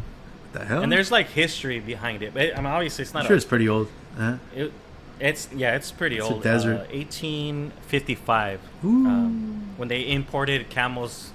The 0.53 0.65
hell? 0.65 0.81
and 0.83 0.91
there's 0.91 1.09
like 1.11 1.27
history 1.29 1.79
behind 1.79 2.21
it. 2.23 2.33
But 2.33 2.53
I 2.53 2.57
mean, 2.57 2.65
obviously, 2.65 3.03
it's 3.03 3.15
I'm 3.15 3.19
not. 3.19 3.27
sure 3.27 3.35
a, 3.35 3.37
it's 3.37 3.45
pretty 3.45 3.69
old. 3.69 3.87
Huh? 4.17 4.35
it, 4.53 4.73
it's 5.19 5.47
yeah, 5.55 5.75
it's 5.75 5.91
pretty 5.91 6.17
It's 6.17 6.25
a 6.29 6.33
old. 6.33 6.43
desert. 6.43 6.81
Uh, 6.81 6.93
1855, 6.93 8.59
Ooh. 8.83 8.87
um, 9.07 9.73
when 9.77 9.87
they 9.87 10.11
imported 10.11 10.69
camels 10.69 11.31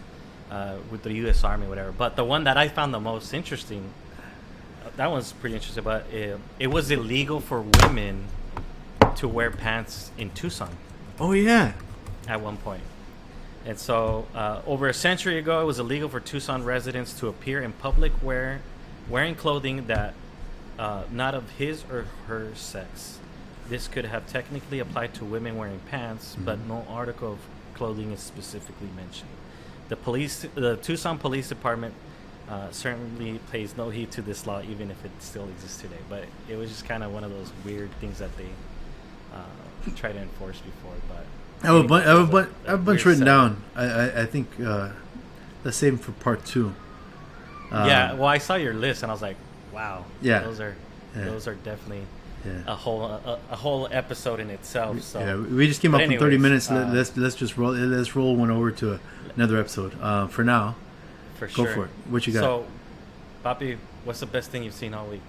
uh, 0.51 0.75
with 0.91 1.03
the 1.03 1.13
U.S. 1.25 1.43
Army, 1.45 1.67
whatever. 1.67 1.93
But 1.93 2.17
the 2.17 2.25
one 2.25 2.45
that 2.45 2.57
I 2.57 2.69
found 2.69 2.93
the 2.95 3.01
most 3.01 3.33
interesting, 3.35 3.85
uh, 4.85 4.91
that 4.97 5.11
one's 5.11 5.33
pretty 5.33 5.55
interesting. 5.57 5.83
But 5.85 6.07
it, 6.13 6.39
it 6.59 6.67
was 6.69 6.91
illegal 6.91 7.41
for 7.41 7.61
women 7.83 8.25
to 9.17 9.27
wear 9.29 9.51
pants 9.51 10.11
in 10.19 10.31
Tucson. 10.31 10.71
Oh 11.19 11.33
yeah. 11.33 11.73
at 12.29 12.41
one 12.41 12.57
point. 12.59 12.83
And 13.67 13.79
so, 13.79 14.27
uh, 14.33 14.63
over 14.65 14.87
a 14.89 14.95
century 14.95 15.39
ago, 15.39 15.61
it 15.61 15.65
was 15.65 15.81
illegal 15.81 16.09
for 16.09 16.21
Tucson 16.21 16.63
residents 16.65 17.13
to 17.19 17.27
appear 17.27 17.61
in 17.61 17.73
public 17.73 18.13
wear, 18.23 18.61
wearing 19.11 19.35
clothing 19.35 19.89
that 19.89 20.15
uh, 20.79 21.03
not 21.11 21.35
of 21.35 21.51
his 21.53 21.85
or 21.91 22.07
her 22.29 22.55
sex. 22.55 23.19
This 23.69 23.89
could 23.89 24.05
have 24.05 24.27
technically 24.29 24.79
applied 24.79 25.15
to 25.15 25.25
women 25.25 25.57
wearing 25.57 25.81
pants, 25.91 26.37
but 26.39 26.59
Mhm. 26.59 26.69
no 26.69 26.87
article 26.89 27.33
of 27.33 27.39
clothing 27.75 28.13
is 28.13 28.21
specifically 28.21 28.89
mentioned. 28.95 29.31
The 29.89 29.97
police, 29.97 30.47
the 30.55 30.77
Tucson 30.77 31.19
Police 31.19 31.49
Department, 31.49 31.95
uh, 32.49 32.71
certainly 32.71 33.41
pays 33.51 33.77
no 33.77 33.91
heed 33.91 34.13
to 34.13 34.23
this 34.23 34.47
law, 34.47 34.61
even 34.63 34.91
if 34.91 35.05
it 35.05 35.11
still 35.19 35.49
exists 35.49 35.81
today. 35.81 35.99
But 36.09 36.27
it 36.49 36.57
was 36.57 36.71
just 36.71 36.87
kind 36.87 37.03
of 37.03 37.13
one 37.13 37.25
of 37.25 37.31
those 37.31 37.51
weird 37.65 37.91
things 38.01 38.19
that 38.19 38.37
they 38.37 38.51
uh, 39.35 39.91
tried 39.97 40.13
to 40.13 40.21
enforce 40.21 40.61
before. 40.61 40.95
But 41.09 41.25
I 41.63 41.67
have 41.69 41.77
a 41.77 41.83
bunch. 41.85 42.07
I 42.07 42.11
have 42.11 42.19
a 42.19 42.23
It's 42.23 42.31
bunch. 42.33 42.49
have 42.67 42.81
a 42.81 42.83
bunch 42.83 43.05
written 43.05 43.19
setup. 43.27 43.53
down. 43.53 43.63
I 43.75 43.85
I, 43.85 44.23
I 44.23 44.27
think 44.27 44.49
uh, 44.65 44.91
let's 45.65 45.77
save 45.77 45.93
them 45.93 45.99
for 46.01 46.13
part 46.23 46.45
two. 46.45 46.75
yeah, 47.73 48.13
Um, 48.13 48.19
well, 48.19 48.29
I 48.29 48.39
saw 48.39 48.55
your 48.55 48.75
list 48.75 49.03
and 49.03 49.11
I 49.11 49.15
was 49.15 49.23
like, 49.23 49.37
wow. 49.73 50.05
Yeah. 50.23 50.41
those 50.41 50.61
are 50.61 50.77
Yeah. 51.17 51.25
those 51.25 51.49
are 51.49 51.55
definitely 51.55 52.05
yeah. 52.45 52.63
a 52.67 52.75
whole 52.75 53.03
a, 53.05 53.39
a 53.51 53.57
whole 53.57 53.89
episode 53.91 54.39
in 54.41 54.51
itself. 54.51 55.03
So 55.03 55.19
yeah, 55.21 55.37
we 55.37 55.67
just 55.67 55.81
came 55.81 55.93
But 55.93 56.03
up 56.05 56.11
in 56.11 56.19
thirty 56.19 56.39
minutes. 56.39 56.71
Uh, 56.71 56.91
let's 56.93 57.17
let's 57.17 57.35
just 57.35 57.57
roll. 57.57 57.73
Let's 57.73 58.15
roll 58.15 58.37
one 58.37 58.51
over 58.51 58.71
to 58.73 59.01
another 59.35 59.59
episode. 59.59 59.97
Uh, 60.01 60.27
for 60.29 60.45
now, 60.45 60.77
for 61.39 61.49
sure. 61.49 61.65
go 61.65 61.73
sure. 61.73 61.75
for 61.75 61.85
it. 61.87 61.91
What 62.13 62.27
you 62.27 62.33
got? 62.35 62.41
So, 62.41 62.67
Papi, 63.45 63.79
what's 64.05 64.21
the 64.21 64.27
best 64.27 64.51
thing 64.51 64.63
you've 64.63 64.75
seen 64.75 64.95
all 64.95 65.07
week? 65.07 65.23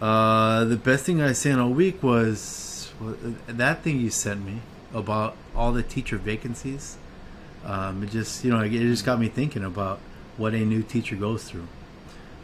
Uh, 0.00 0.64
the 0.64 0.76
best 0.76 1.04
thing 1.04 1.20
I've 1.20 1.36
seen 1.36 1.58
all 1.58 1.70
week 1.70 2.02
was 2.02 2.90
well, 3.00 3.14
that 3.46 3.82
thing 3.82 4.00
you 4.00 4.10
sent 4.10 4.44
me 4.44 4.60
about 4.94 5.36
all 5.54 5.72
the 5.72 5.82
teacher 5.82 6.16
vacancies. 6.16 6.96
Um, 7.64 8.02
it 8.02 8.10
just 8.10 8.44
you 8.44 8.50
know 8.50 8.60
it 8.60 8.70
just 8.70 9.04
got 9.04 9.20
me 9.20 9.28
thinking 9.28 9.64
about 9.64 10.00
what 10.36 10.54
a 10.54 10.58
new 10.64 10.82
teacher 10.82 11.16
goes 11.16 11.44
through. 11.44 11.68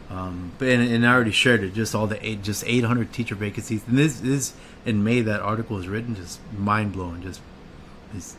Um, 0.09 0.53
but 0.57 0.69
and, 0.69 0.91
and 0.91 1.05
I 1.05 1.13
already 1.13 1.31
shared 1.31 1.63
it. 1.63 1.73
Just 1.73 1.93
all 1.93 2.07
the 2.07 2.25
eight, 2.27 2.41
just 2.41 2.63
800 2.65 3.13
teacher 3.13 3.35
vacancies. 3.35 3.83
And 3.87 3.97
this 3.97 4.21
is 4.21 4.53
in 4.85 5.03
May 5.03 5.21
that 5.21 5.39
article 5.41 5.75
was 5.75 5.87
written. 5.87 6.15
Just 6.15 6.39
mind 6.51 6.93
blowing. 6.93 7.21
Just 7.21 7.41
it's, 8.15 8.33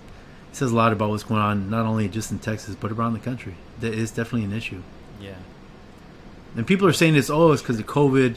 it 0.50 0.56
says 0.56 0.72
a 0.72 0.76
lot 0.76 0.92
about 0.92 1.10
what's 1.10 1.22
going 1.22 1.40
on, 1.40 1.70
not 1.70 1.86
only 1.86 2.08
just 2.08 2.32
in 2.32 2.40
Texas 2.40 2.74
but 2.74 2.90
around 2.90 3.12
the 3.12 3.20
country. 3.20 3.54
That 3.80 3.94
is 3.94 4.10
definitely 4.10 4.44
an 4.44 4.52
issue. 4.52 4.82
Yeah, 5.20 5.34
And 6.56 6.66
people 6.66 6.88
are 6.88 6.92
saying 6.92 7.14
it's 7.14 7.30
oh, 7.30 7.52
it's 7.52 7.62
because 7.62 7.78
of 7.78 7.86
COVID. 7.86 8.36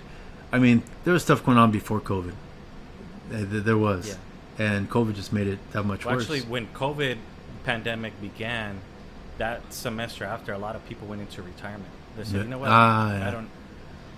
I 0.52 0.60
mean, 0.60 0.84
there 1.04 1.14
was 1.14 1.24
stuff 1.24 1.44
going 1.44 1.58
on 1.58 1.72
before 1.72 2.00
COVID. 2.02 2.34
There 3.30 3.78
was. 3.78 4.10
Yeah. 4.10 4.16
And 4.60 4.90
COVID 4.90 5.16
just 5.16 5.34
made 5.34 5.48
it 5.48 5.60
that 5.72 5.84
much 5.84 6.06
well, 6.06 6.16
worse. 6.16 6.24
actually, 6.24 6.42
when 6.42 6.68
COVID 6.68 7.18
pandemic 7.64 8.20
began, 8.22 8.80
that 9.40 9.74
semester 9.74 10.26
after, 10.26 10.54
a 10.54 10.58
lot 10.60 10.76
of 10.76 10.86
people 10.88 11.08
went 11.08 11.22
into 11.22 11.42
retirement. 11.42 11.90
They 12.18 12.24
said, 12.24 12.36
Yeah. 12.36 12.44
you 12.44 12.50
know 12.50 12.58
what, 12.60 12.70
Ah, 12.70 13.18
yeah. 13.18 13.28
I 13.28 13.32
don't 13.32 13.50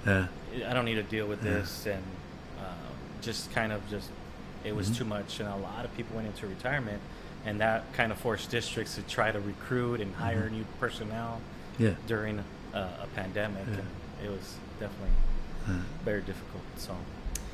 yeah. 0.05 0.27
I 0.69 0.73
don't 0.73 0.86
need 0.86 0.95
to 0.95 1.03
deal 1.03 1.25
with 1.27 1.41
this, 1.41 1.86
and 1.86 2.03
uh, 2.59 2.63
just 3.21 3.51
kind 3.53 3.71
of 3.71 3.88
just 3.89 4.09
it 4.63 4.75
was 4.75 4.89
Mhm. 4.89 4.97
too 4.97 5.05
much, 5.05 5.39
and 5.39 5.47
a 5.49 5.55
lot 5.55 5.86
of 5.86 5.95
people 5.95 6.15
went 6.15 6.27
into 6.27 6.47
retirement, 6.47 6.99
and 7.45 7.59
that 7.61 7.91
kind 7.93 8.11
of 8.11 8.17
forced 8.17 8.49
districts 8.51 8.95
to 8.95 9.01
try 9.03 9.31
to 9.31 9.39
recruit 9.39 10.01
and 10.01 10.15
hire 10.15 10.47
Mhm. 10.49 10.51
new 10.51 10.65
personnel 10.79 11.39
Yeah. 11.77 11.91
during 12.07 12.43
uh, 12.73 12.89
a 13.03 13.07
pandemic, 13.15 13.65
it 14.23 14.29
was 14.29 14.55
definitely 14.81 15.11
very 16.03 16.21
difficult. 16.21 16.63
So, 16.77 16.93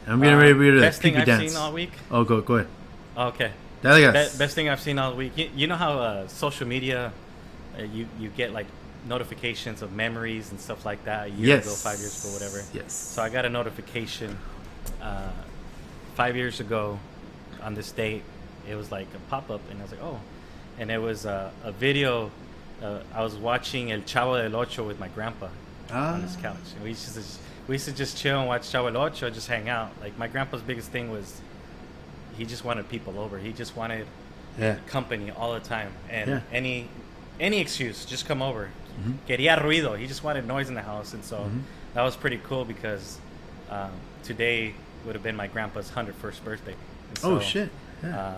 I'm 0.08 0.20
getting 0.20 0.36
Uh, 0.36 0.42
ready 0.42 0.72
to 0.72 0.80
best 0.82 1.02
thing 1.02 1.18
I've 1.18 1.26
dance. 1.26 1.52
seen 1.52 1.58
all 1.62 1.72
week. 1.74 1.92
Oh, 2.10 2.24
go 2.24 2.42
go 2.42 2.56
ahead. 2.56 2.68
Okay. 3.18 3.52
Dale 3.84 4.12
Be- 4.12 4.38
best 4.38 4.56
thing 4.56 4.70
I've 4.70 4.80
seen 4.82 5.00
all 5.00 5.14
week. 5.16 5.34
You, 5.36 5.50
you 5.56 5.68
know 5.68 5.76
how 5.76 5.94
uh, 6.00 6.28
social 6.28 6.68
media, 6.68 7.12
uh, 7.78 7.84
you 7.84 8.08
you 8.20 8.30
get 8.30 8.52
like 8.54 8.68
notifications 9.08 9.82
of 9.82 9.92
memories 9.94 10.52
and 10.52 10.60
stuff 10.60 10.86
like 10.86 11.04
that 11.06 11.28
a 11.28 11.30
year 11.30 11.56
yes. 11.58 11.66
ago, 11.66 11.74
five 11.74 12.00
years 12.00 12.24
ago, 12.24 12.34
whatever. 12.34 12.64
Yes. 12.74 12.94
So 12.94 13.22
I 13.24 13.30
got 13.30 13.46
a 13.46 13.50
notification 13.50 14.38
uh, 15.02 15.32
five 16.16 16.36
years 16.36 16.60
ago 16.60 17.00
on 17.64 17.74
this 17.74 17.92
date. 17.92 18.24
It 18.70 18.76
was 18.76 18.92
like 18.92 19.08
a 19.16 19.20
pop 19.30 19.50
up, 19.50 19.62
and 19.72 19.80
I 19.80 19.84
was 19.84 19.92
like, 19.92 20.04
oh, 20.04 20.20
and 20.80 20.92
it 20.92 21.00
was 21.02 21.26
uh, 21.26 21.50
a 21.64 21.72
video. 21.72 22.30
Uh, 22.82 23.00
I 23.14 23.24
was 23.24 23.36
watching 23.36 23.92
El 23.92 24.02
Chavo 24.02 24.42
del 24.42 24.56
Ocho 24.60 24.84
with 24.88 25.00
my 25.00 25.08
grandpa 25.10 25.48
on 25.92 26.22
his 26.22 26.36
Ah. 26.38 26.42
couch. 26.42 26.68
And 26.76 26.84
we 26.84 26.90
used 26.90 27.08
to 27.10 27.14
just, 27.16 27.40
we 27.68 27.76
used 27.76 27.86
to 27.86 27.92
just 27.94 28.18
chill 28.18 28.40
and 28.40 28.48
watch 28.48 28.64
Chavo 28.64 28.94
Ocho, 28.96 29.30
just 29.30 29.48
hang 29.48 29.70
out. 29.70 29.92
Like 30.02 30.18
my 30.18 30.28
grandpa's 30.28 30.62
biggest 30.62 30.90
thing 30.92 31.12
was 31.12 31.40
he 32.38 32.46
just 32.46 32.64
wanted 32.66 32.90
people 32.90 33.20
over. 33.20 33.38
He 33.38 33.54
just 33.54 33.76
wanted 33.76 34.08
Yeah. 34.60 34.76
company 34.88 35.32
all 35.32 35.54
the 35.54 35.60
time, 35.62 35.92
and 36.10 36.30
Yeah. 36.30 36.40
any 36.52 36.88
any 37.40 37.60
excuse, 37.60 38.06
just 38.06 38.28
come 38.28 38.42
over. 38.42 38.70
Mhm. 39.04 39.16
Quería 39.28 39.58
ruido. 39.60 39.98
He 39.98 40.06
just 40.06 40.24
wanted 40.24 40.46
noise 40.46 40.68
in 40.70 40.76
the 40.76 40.82
house, 40.84 41.14
and 41.14 41.24
so 41.24 41.38
Mhm. 41.38 41.62
that 41.96 42.04
was 42.04 42.16
pretty 42.16 42.40
cool 42.44 42.66
because 42.66 43.18
um, 43.72 43.92
today 44.24 44.74
would 45.06 45.16
have 45.16 45.24
been 45.24 45.36
my 45.36 45.48
grandpa's 45.48 45.90
hundred 45.92 46.14
first 46.16 46.44
birthday. 46.44 46.74
And 47.10 47.20
Oh 47.24 47.40
so, 47.40 47.46
shit. 47.46 47.70
Yeah. 48.04 48.28
Um, 48.28 48.36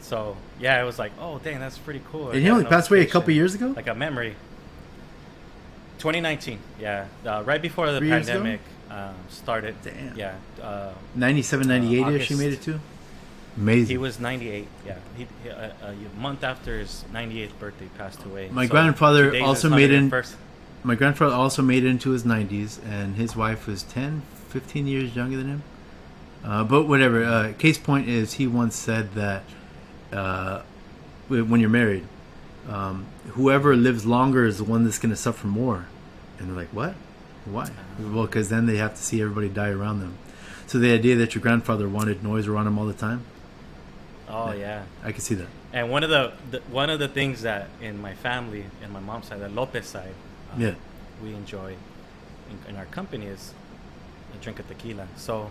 so 0.00 0.36
yeah, 0.58 0.82
it 0.82 0.84
was 0.84 0.98
like, 0.98 1.12
oh 1.20 1.38
dang, 1.38 1.60
that's 1.60 1.78
pretty 1.78 2.02
cool. 2.10 2.30
And 2.32 2.42
he 2.42 2.50
only 2.50 2.64
passed 2.64 2.90
away 2.90 3.02
a 3.02 3.06
couple 3.06 3.32
years 3.32 3.54
ago? 3.54 3.72
Like 3.76 3.86
a 3.86 3.94
memory. 3.94 4.34
2019, 5.98 6.58
yeah, 6.80 7.06
uh, 7.24 7.42
right 7.46 7.60
before 7.62 7.90
the 7.90 7.98
Three 7.98 8.08
years 8.08 8.28
ago? 8.28 8.38
pandemic 8.38 8.60
um, 8.90 9.14
started. 9.28 9.74
Damn. 9.82 10.16
Yeah, 10.16 10.34
uh, 10.62 10.92
97, 11.14 11.66
98 11.68 11.90
ish. 11.92 12.28
He 12.28 12.34
August. 12.34 12.40
made 12.40 12.52
it 12.52 12.62
to. 12.62 12.80
Amazing. 13.56 13.88
he 13.88 13.96
was 13.98 14.20
98. 14.20 14.68
Yeah, 14.86 14.96
he, 15.16 15.26
he, 15.42 15.48
uh, 15.50 15.70
a 15.82 16.20
month 16.20 16.44
after 16.44 16.78
his 16.78 17.04
98th 17.12 17.58
birthday 17.58 17.88
passed 17.96 18.22
away. 18.24 18.50
My 18.52 18.66
grandfather 18.66 19.26
today's 19.26 19.42
also 19.42 19.70
made 19.70 19.90
in- 19.90 20.10
101st. 20.10 20.34
My 20.84 20.94
grandfather 20.94 21.34
also 21.34 21.62
made 21.62 21.82
it 21.84 21.88
into 21.88 22.10
his 22.10 22.22
90s, 22.24 22.78
and 22.86 23.16
his 23.16 23.34
wife 23.34 23.66
was 23.66 23.82
10, 23.82 24.22
15 24.50 24.86
years 24.86 25.16
younger 25.16 25.36
than 25.38 25.48
him. 25.48 25.62
Uh, 26.44 26.62
but 26.64 26.84
whatever. 26.86 27.24
Uh, 27.24 27.52
case 27.58 27.78
point 27.78 28.08
is, 28.08 28.34
he 28.34 28.46
once 28.46 28.76
said 28.76 29.14
that 29.14 29.42
uh, 30.12 30.60
wh- 31.28 31.50
when 31.50 31.58
you're 31.60 31.70
married, 31.70 32.04
um, 32.68 33.06
whoever 33.30 33.76
lives 33.76 34.04
longer 34.06 34.44
is 34.44 34.58
the 34.58 34.64
one 34.64 34.84
that's 34.84 34.98
going 34.98 35.10
to 35.10 35.16
suffer 35.16 35.46
more. 35.46 35.86
And 36.38 36.48
they're 36.48 36.56
like, 36.56 36.68
what? 36.68 36.94
Why? 37.44 37.70
Well, 38.00 38.26
because 38.26 38.48
then 38.48 38.66
they 38.66 38.76
have 38.78 38.94
to 38.96 39.02
see 39.02 39.20
everybody 39.22 39.48
die 39.48 39.70
around 39.70 40.00
them. 40.00 40.18
So 40.66 40.78
the 40.78 40.92
idea 40.92 41.14
that 41.16 41.34
your 41.34 41.42
grandfather 41.42 41.88
wanted 41.88 42.22
noise 42.24 42.46
around 42.48 42.66
him 42.66 42.78
all 42.78 42.86
the 42.86 42.92
time, 42.92 43.22
Oh 44.28 44.50
yeah. 44.52 44.82
I 45.04 45.12
can 45.12 45.20
see 45.20 45.36
that. 45.36 45.46
And 45.72 45.88
one 45.90 46.02
of 46.02 46.10
the, 46.10 46.32
the 46.50 46.58
one 46.72 46.90
of 46.90 46.98
the 46.98 47.06
things 47.06 47.42
that 47.42 47.68
in 47.80 48.00
my 48.02 48.14
family, 48.14 48.64
in 48.82 48.90
my 48.90 48.98
mom's 48.98 49.28
side, 49.28 49.38
the 49.40 49.48
Lopez 49.48 49.86
side, 49.86 50.12
um, 50.52 50.60
Yeah. 50.60 50.74
we 51.22 51.32
enjoy 51.32 51.76
in, 52.50 52.70
in 52.70 52.76
our 52.76 52.86
company 52.86 53.26
is 53.26 53.54
a 54.34 54.42
drink 54.42 54.58
of 54.58 54.66
tequila. 54.66 55.06
So, 55.16 55.50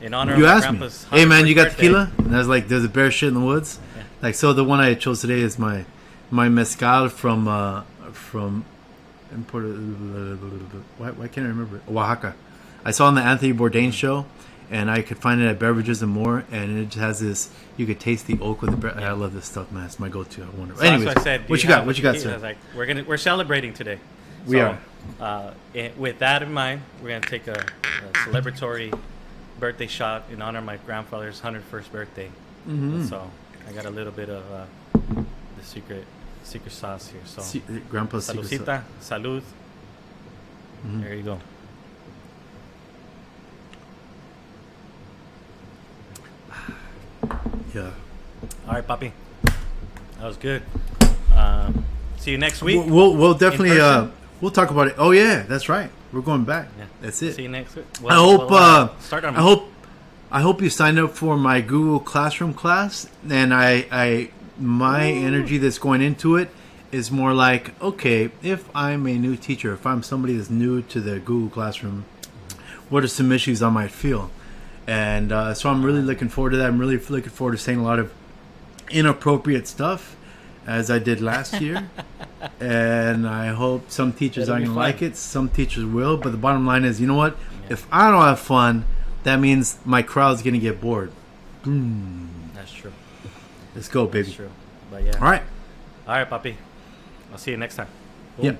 in 0.00 0.14
honor 0.14 0.36
You 0.36 0.46
of 0.46 0.50
asked 0.50 0.72
me, 1.12 1.16
hey 1.16 1.24
man, 1.26 1.46
you 1.46 1.54
got 1.54 1.68
birthday- 1.68 1.76
tequila? 1.82 2.10
And 2.18 2.34
I 2.34 2.38
was 2.38 2.48
like, 2.48 2.66
there's 2.66 2.84
a 2.84 2.88
bear 2.88 3.12
shit 3.12 3.28
in 3.28 3.34
the 3.34 3.40
woods. 3.40 3.78
Yeah. 3.96 4.02
Like 4.20 4.34
so, 4.34 4.52
the 4.52 4.64
one 4.64 4.80
I 4.80 4.94
chose 4.94 5.20
today 5.20 5.38
is 5.40 5.56
my 5.56 5.84
my 6.32 6.48
mezcal 6.48 7.08
from 7.10 7.46
uh, 7.46 7.82
from 8.12 8.64
Puerto. 9.46 9.68
Why, 10.98 11.10
why 11.10 11.28
can't 11.28 11.46
I 11.46 11.50
remember 11.50 11.76
it? 11.76 11.82
Oaxaca. 11.88 12.34
I 12.84 12.90
saw 12.90 13.04
it 13.04 13.08
on 13.08 13.14
the 13.14 13.22
Anthony 13.22 13.52
Bourdain 13.52 13.92
show, 13.92 14.26
and 14.70 14.90
I 14.90 15.02
could 15.02 15.18
find 15.18 15.40
it 15.40 15.46
at 15.46 15.58
Beverages 15.60 16.02
and 16.02 16.10
More, 16.10 16.44
and 16.50 16.78
it 16.78 16.86
just 16.86 16.96
has 16.98 17.20
this. 17.20 17.50
You 17.76 17.86
could 17.86 18.00
taste 18.00 18.26
the 18.26 18.38
oak 18.40 18.62
with 18.62 18.80
the. 18.80 18.88
I 19.04 19.12
love 19.12 19.34
this 19.34 19.44
stuff, 19.46 19.70
man. 19.70 19.84
It's 19.86 20.00
my 20.00 20.08
go-to. 20.08 20.42
I 20.42 20.58
wonder. 20.58 20.74
So 20.74 20.82
Anyways, 20.82 21.06
what 21.14 21.22
said. 21.22 21.48
what 21.48 21.62
you 21.62 21.68
got? 21.68 21.86
What 21.86 21.96
you 21.96 22.02
got, 22.02 22.16
sir? 22.16 22.36
like, 22.38 22.56
we're 22.74 22.86
gonna 22.86 23.04
we're 23.04 23.16
celebrating 23.18 23.72
today. 23.74 23.98
We 24.46 24.56
So, 24.56 24.60
are. 24.66 24.78
Uh, 25.20 25.52
i- 25.74 25.92
with 25.96 26.18
that 26.20 26.42
in 26.42 26.52
mind, 26.52 26.80
we're 27.02 27.10
gonna 27.10 27.20
take 27.20 27.46
a, 27.46 27.52
a 27.52 28.12
celebratory 28.26 28.96
birthday 29.60 29.86
shot 29.86 30.24
in 30.32 30.40
honor 30.42 30.58
of 30.58 30.64
my 30.64 30.76
grandfather's 30.78 31.40
hundred 31.40 31.62
first 31.64 31.92
birthday. 31.92 32.30
Mhm. 32.68 33.08
So 33.08 33.30
I 33.68 33.72
got 33.72 33.84
a 33.84 33.90
little 33.90 34.12
bit 34.12 34.28
of 34.30 34.42
uh, 34.50 34.64
the 35.58 35.64
secret 35.64 36.04
secret 36.42 36.72
sauce 36.72 37.08
here. 37.08 37.20
So 37.24 37.42
Se- 37.42 37.62
Grandpa's 37.90 38.26
secret 38.26 38.46
sauce. 38.48 38.58
saludcita, 38.58 38.82
salud. 39.00 39.42
Mhm. 40.86 41.02
There 41.02 41.14
you 41.14 41.22
go. 41.22 41.38
Yeah. 47.74 47.90
All 48.68 48.74
right, 48.74 48.86
papi. 48.86 49.12
That 50.18 50.26
was 50.26 50.36
good. 50.36 50.62
Um, 51.34 51.84
see 52.18 52.32
you 52.32 52.38
next 52.38 52.62
week. 52.62 52.76
We'll, 52.76 52.86
we'll, 52.94 53.16
we'll 53.16 53.34
definitely 53.34 53.80
uh, 53.80 54.08
we'll 54.40 54.50
talk 54.50 54.70
about 54.70 54.88
it. 54.88 54.94
Oh 54.98 55.10
yeah, 55.12 55.42
that's 55.42 55.68
right. 55.68 55.90
We're 56.12 56.20
going 56.20 56.44
back. 56.44 56.68
Yeah. 56.78 56.84
That's 57.00 57.22
it. 57.22 57.34
See 57.36 57.42
you 57.42 57.48
next 57.48 57.74
week. 57.74 57.86
I 58.06 58.14
hope. 58.16 58.50
we'll, 58.50 58.58
uh, 58.58 58.88
start 59.00 59.24
on 59.24 59.34
I 59.36 59.40
hope. 59.40 59.68
I 60.30 60.40
hope 60.40 60.62
you 60.62 60.70
signed 60.70 60.98
up 60.98 61.10
for 61.12 61.36
my 61.36 61.60
Google 61.60 62.00
Classroom 62.00 62.54
class, 62.54 63.06
and 63.28 63.52
I, 63.52 63.86
I, 63.92 64.30
my 64.58 65.06
energy 65.06 65.58
that's 65.58 65.78
going 65.78 66.02
into 66.02 66.36
it 66.36 66.50
is 66.90 67.10
more 67.10 67.32
like, 67.32 67.80
okay, 67.80 68.30
if 68.42 68.68
I'm 68.76 69.06
a 69.06 69.16
new 69.18 69.36
teacher, 69.36 69.72
if 69.72 69.86
I'm 69.86 70.02
somebody 70.02 70.36
that's 70.36 70.50
new 70.50 70.82
to 70.82 71.00
the 71.00 71.18
Google 71.18 71.48
Classroom, 71.48 72.04
what 72.90 73.02
are 73.02 73.08
some 73.08 73.32
issues 73.32 73.62
I 73.62 73.70
might 73.70 73.90
feel? 73.90 74.30
And 74.86 75.32
uh, 75.32 75.54
so 75.54 75.70
I'm 75.70 75.82
really 75.84 76.02
looking 76.02 76.28
forward 76.28 76.50
to 76.50 76.56
that. 76.58 76.66
I'm 76.66 76.78
really 76.78 76.98
looking 76.98 77.30
forward 77.30 77.52
to 77.52 77.58
saying 77.58 77.78
a 77.78 77.82
lot 77.82 77.98
of 77.98 78.12
inappropriate 78.90 79.66
stuff, 79.66 80.16
as 80.66 80.90
I 80.90 80.98
did 80.98 81.20
last 81.20 81.60
year. 81.60 81.88
and 82.60 83.26
I 83.26 83.48
hope 83.48 83.90
some 83.90 84.12
teachers 84.12 84.48
aren't 84.48 84.66
going 84.66 84.74
to 84.74 84.78
like 84.78 85.00
it. 85.00 85.16
Some 85.16 85.48
teachers 85.48 85.84
will. 85.84 86.16
But 86.16 86.32
the 86.32 86.38
bottom 86.38 86.66
line 86.66 86.84
is, 86.84 87.00
you 87.00 87.06
know 87.06 87.14
what? 87.14 87.36
If 87.70 87.86
I 87.90 88.10
don't 88.10 88.22
have 88.22 88.40
fun, 88.40 88.84
that 89.22 89.36
means 89.36 89.78
my 89.84 90.02
crowd's 90.02 90.42
going 90.42 90.54
to 90.54 90.60
get 90.60 90.80
bored. 90.80 91.12
Boom. 91.62 92.50
That's 92.54 92.72
true. 92.72 92.92
Let's 93.74 93.88
go, 93.88 94.06
That's 94.06 94.28
baby. 94.28 94.36
true. 94.36 94.50
But 94.90 95.04
yeah. 95.04 95.12
All 95.14 95.22
right. 95.30 95.42
All 96.06 96.14
right, 96.14 96.28
papi. 96.28 96.54
I'll 97.32 97.38
see 97.38 97.52
you 97.52 97.56
next 97.56 97.76
time. 97.76 97.88
Yep. 98.38 98.58